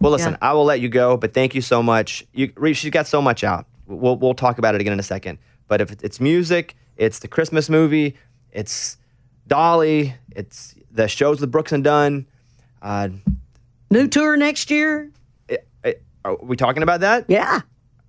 Well, 0.00 0.12
listen, 0.12 0.32
Yeah. 0.32 0.38
I 0.40 0.52
will 0.54 0.64
let 0.64 0.80
you 0.80 0.88
go, 0.88 1.16
but 1.18 1.34
thank 1.34 1.54
you 1.54 1.60
so 1.60 1.82
much. 1.82 2.24
You, 2.32 2.50
she's 2.72 2.90
got 2.90 3.06
so 3.06 3.20
much 3.20 3.44
out. 3.44 3.66
We'll 3.86 4.16
we'll 4.16 4.32
talk 4.34 4.56
about 4.58 4.74
it 4.74 4.80
again 4.80 4.94
in 4.94 5.00
a 5.00 5.02
second. 5.02 5.38
But 5.68 5.80
if 5.80 5.92
it's 6.02 6.20
music, 6.20 6.74
it's 6.96 7.18
the 7.20 7.28
Christmas 7.28 7.68
movie, 7.68 8.16
it's 8.52 8.96
Dolly, 9.46 10.14
it's 10.34 10.74
the 10.90 11.08
shows 11.08 11.40
with 11.40 11.50
Brooks 11.52 11.72
and 11.72 11.84
Dunn. 11.84 12.26
Uh, 12.82 13.08
New 13.90 14.06
tour 14.08 14.36
next 14.36 14.70
year? 14.70 15.10
it- 15.48 15.66
it- 15.84 16.02
are 16.24 16.36
we 16.42 16.56
talking 16.56 16.82
about 16.82 17.00
that? 17.00 17.24
Yeah. 17.28 17.60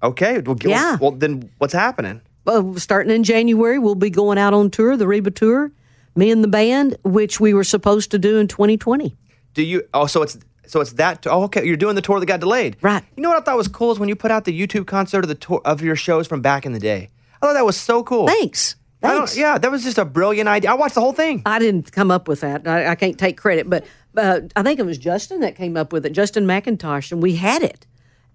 Okay. 0.03 0.39
Well, 0.39 0.57
Yeah. 0.64 0.97
Well, 0.99 1.12
then 1.12 1.49
what's 1.57 1.74
happening? 1.74 2.22
Well, 2.45 2.76
starting 2.78 3.12
in 3.14 3.24
January, 3.24 3.80
we'll 3.80 3.95
be 3.95 4.10
going 4.10 4.38
out 4.38 4.53
on 4.53 4.70
tour, 4.72 4.97
the 4.97 5.07
Reba 5.07 5.32
tour, 5.32 5.72
me 6.16 6.32
and 6.32 6.43
the 6.43 6.47
band, 6.47 6.97
which 7.03 7.39
we 7.39 7.53
were 7.53 7.64
supposed 7.64 8.12
to 8.12 8.20
do 8.20 8.38
in 8.38 8.47
2020. 8.47 9.16
Do 9.53 9.62
you? 9.64 9.84
Oh, 9.93 10.05
so 10.07 10.22
it's 10.24 10.38
so 10.66 10.80
it's 10.82 10.93
that. 10.93 11.26
Oh, 11.28 11.43
okay. 11.43 11.66
You're 11.66 11.76
doing 11.78 11.95
the 11.95 12.01
tour 12.01 12.20
that 12.20 12.26
got 12.26 12.39
delayed, 12.39 12.78
Right. 12.82 13.03
You 13.16 13.24
know 13.24 13.30
what 13.30 13.39
I 13.39 13.41
thought 13.43 13.57
was 13.57 13.68
cool 13.68 13.91
is 13.91 13.99
when 13.99 14.07
you 14.10 14.16
put 14.16 14.32
out 14.32 14.45
the 14.45 14.57
YouTube 14.68 14.86
concert 14.88 15.24
of 15.24 15.28
the 15.28 15.36
tour 15.36 15.62
of 15.66 15.82
your 15.82 15.95
shows 15.95 16.28
from 16.28 16.41
back 16.41 16.66
in 16.66 16.72
the 16.74 16.80
day. 16.80 17.10
I 17.42 17.46
thought 17.48 17.54
that 17.54 17.66
was 17.66 17.78
so 17.78 18.04
cool. 18.04 18.28
Thanks. 18.28 18.76
Thanks. 19.02 19.38
yeah, 19.38 19.58
that 19.58 19.72
was 19.72 19.84
just 19.84 19.98
a 19.98 20.04
brilliant 20.04 20.50
idea. 20.50 20.72
I 20.72 20.74
watched 20.74 20.96
the 20.96 21.02
whole 21.02 21.14
thing. 21.14 21.42
I 21.46 21.58
didn't 21.60 21.92
come 21.92 22.12
up 22.12 22.28
with 22.28 22.42
that. 22.42 22.68
I, 22.68 22.88
I 22.88 22.96
can't 22.96 23.18
take 23.18 23.38
credit, 23.38 23.70
but 23.70 23.86
uh, 24.18 24.42
I 24.58 24.64
think 24.64 24.78
it 24.80 24.86
was 24.86 24.98
Justin 24.98 25.40
that 25.40 25.56
came 25.56 25.78
up 25.78 25.94
with 25.94 26.06
it, 26.06 26.12
Justin 26.12 26.46
McIntosh, 26.46 27.14
and 27.14 27.24
we 27.24 27.36
had 27.36 27.62
it. 27.62 27.86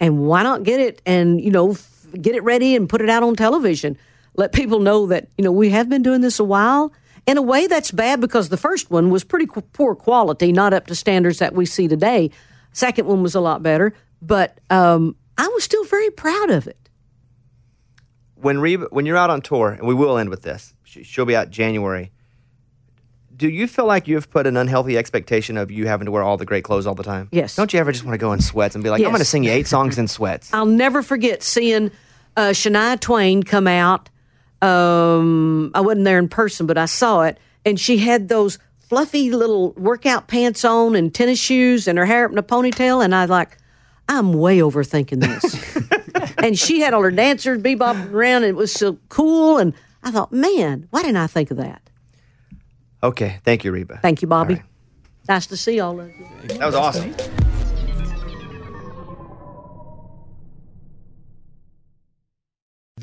And 0.00 0.20
why 0.26 0.42
not 0.42 0.62
get 0.62 0.80
it 0.80 1.02
and 1.04 1.40
you 1.40 1.50
know 1.50 1.72
f- 1.72 2.06
get 2.20 2.34
it 2.34 2.42
ready 2.42 2.74
and 2.76 2.88
put 2.88 3.02
it 3.02 3.10
out 3.10 3.22
on 3.22 3.36
television? 3.36 3.98
Let 4.36 4.52
people 4.52 4.80
know 4.80 5.06
that 5.06 5.28
you 5.36 5.44
know 5.44 5.52
we 5.52 5.68
have 5.70 5.88
been 5.90 6.02
doing 6.02 6.22
this 6.22 6.38
a 6.38 6.44
while. 6.44 6.92
In 7.26 7.36
a 7.36 7.42
way, 7.42 7.66
that's 7.66 7.90
bad 7.90 8.20
because 8.20 8.48
the 8.48 8.56
first 8.56 8.90
one 8.90 9.10
was 9.10 9.22
pretty 9.22 9.46
qu- 9.46 9.60
poor 9.72 9.94
quality, 9.94 10.50
not 10.50 10.72
up 10.72 10.86
to 10.86 10.94
standards 10.94 11.38
that 11.40 11.54
we 11.54 11.66
see 11.66 11.88
today. 11.88 12.30
Second 12.72 13.06
one 13.06 13.22
was 13.22 13.34
a 13.34 13.40
lot 13.40 13.62
better, 13.62 13.94
but 14.20 14.58
um, 14.70 15.14
I 15.38 15.46
was 15.48 15.62
still 15.64 15.84
very 15.84 16.10
proud 16.10 16.50
of 16.50 16.66
it. 16.66 16.83
When 18.36 18.58
Reba, 18.58 18.88
when 18.90 19.06
you're 19.06 19.16
out 19.16 19.30
on 19.30 19.40
tour, 19.40 19.70
and 19.70 19.86
we 19.86 19.94
will 19.94 20.18
end 20.18 20.30
with 20.30 20.42
this. 20.42 20.74
She, 20.84 21.02
she'll 21.02 21.24
be 21.24 21.36
out 21.36 21.50
January. 21.50 22.10
Do 23.36 23.48
you 23.48 23.66
feel 23.66 23.86
like 23.86 24.06
you've 24.06 24.30
put 24.30 24.46
an 24.46 24.56
unhealthy 24.56 24.96
expectation 24.96 25.56
of 25.56 25.70
you 25.70 25.86
having 25.86 26.04
to 26.04 26.12
wear 26.12 26.22
all 26.22 26.36
the 26.36 26.44
great 26.44 26.62
clothes 26.62 26.86
all 26.86 26.94
the 26.94 27.02
time? 27.02 27.28
Yes. 27.32 27.56
Don't 27.56 27.72
you 27.72 27.80
ever 27.80 27.90
just 27.90 28.04
want 28.04 28.14
to 28.14 28.18
go 28.18 28.32
in 28.32 28.40
sweats 28.40 28.74
and 28.76 28.84
be 28.84 28.90
like, 28.90 29.00
I'm 29.00 29.08
going 29.08 29.18
to 29.18 29.24
sing 29.24 29.42
you 29.42 29.50
eight 29.50 29.66
songs 29.66 29.98
in 29.98 30.06
sweats? 30.06 30.52
I'll 30.54 30.66
never 30.66 31.02
forget 31.02 31.42
seeing 31.42 31.90
uh, 32.36 32.50
Shania 32.50 32.98
Twain 33.00 33.42
come 33.42 33.66
out. 33.66 34.08
Um, 34.62 35.72
I 35.74 35.80
wasn't 35.80 36.04
there 36.04 36.18
in 36.18 36.28
person, 36.28 36.66
but 36.66 36.78
I 36.78 36.86
saw 36.86 37.22
it, 37.22 37.38
and 37.66 37.78
she 37.78 37.98
had 37.98 38.28
those 38.28 38.58
fluffy 38.78 39.30
little 39.30 39.72
workout 39.72 40.28
pants 40.28 40.64
on 40.64 40.94
and 40.94 41.12
tennis 41.12 41.38
shoes, 41.38 41.88
and 41.88 41.98
her 41.98 42.06
hair 42.06 42.26
up 42.26 42.32
in 42.32 42.38
a 42.38 42.42
ponytail. 42.42 43.04
And 43.04 43.14
I 43.14 43.22
was 43.22 43.30
like, 43.30 43.58
I'm 44.08 44.32
way 44.32 44.58
overthinking 44.58 45.20
this. 45.20 46.03
and 46.38 46.58
she 46.58 46.80
had 46.80 46.94
all 46.94 47.02
her 47.02 47.10
dancers 47.10 47.62
bebopping 47.62 48.12
around, 48.12 48.44
and 48.44 48.50
it 48.50 48.56
was 48.56 48.72
so 48.72 48.98
cool. 49.08 49.58
And 49.58 49.74
I 50.02 50.10
thought, 50.10 50.32
man, 50.32 50.88
why 50.90 51.02
didn't 51.02 51.16
I 51.16 51.26
think 51.26 51.50
of 51.50 51.56
that? 51.58 51.82
Okay. 53.02 53.40
Thank 53.44 53.64
you, 53.64 53.72
Reba. 53.72 53.98
Thank 54.02 54.22
you, 54.22 54.28
Bobby. 54.28 54.54
Right. 54.54 54.64
Nice 55.28 55.46
to 55.46 55.56
see 55.56 55.80
all 55.80 56.00
of 56.00 56.08
you. 56.08 56.26
That 56.58 56.66
was 56.66 56.74
awesome. 56.74 57.14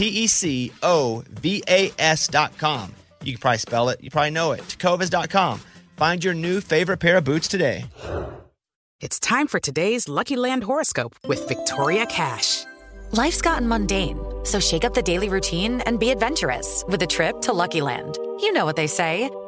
T 0.00 0.06
E 0.06 0.26
C 0.28 0.72
O 0.82 1.22
V 1.28 1.62
A 1.68 1.90
com. 2.56 2.94
You 3.22 3.34
can 3.34 3.40
probably 3.40 3.58
spell 3.58 3.90
it, 3.90 4.02
you 4.02 4.10
probably 4.10 4.30
know 4.30 4.52
it. 4.52 4.60
Tecovas.com. 4.60 5.60
Find 5.98 6.24
your 6.24 6.32
new 6.32 6.62
favorite 6.62 6.96
pair 6.96 7.18
of 7.18 7.24
boots 7.24 7.46
today. 7.46 7.84
It's 9.02 9.20
time 9.20 9.46
for 9.46 9.60
today's 9.60 10.08
Lucky 10.08 10.36
Land 10.36 10.64
horoscope 10.64 11.16
with 11.26 11.46
Victoria 11.46 12.06
Cash. 12.06 12.64
Life's 13.12 13.42
gotten 13.42 13.68
mundane, 13.68 14.18
so 14.44 14.58
shake 14.58 14.84
up 14.84 14.94
the 14.94 15.02
daily 15.02 15.28
routine 15.28 15.82
and 15.82 16.00
be 16.00 16.08
adventurous 16.08 16.82
with 16.88 17.02
a 17.02 17.06
trip 17.06 17.42
to 17.42 17.52
Lucky 17.52 17.82
Land. 17.82 18.16
You 18.40 18.54
know 18.54 18.64
what 18.64 18.76
they 18.76 18.86
say 18.86 19.30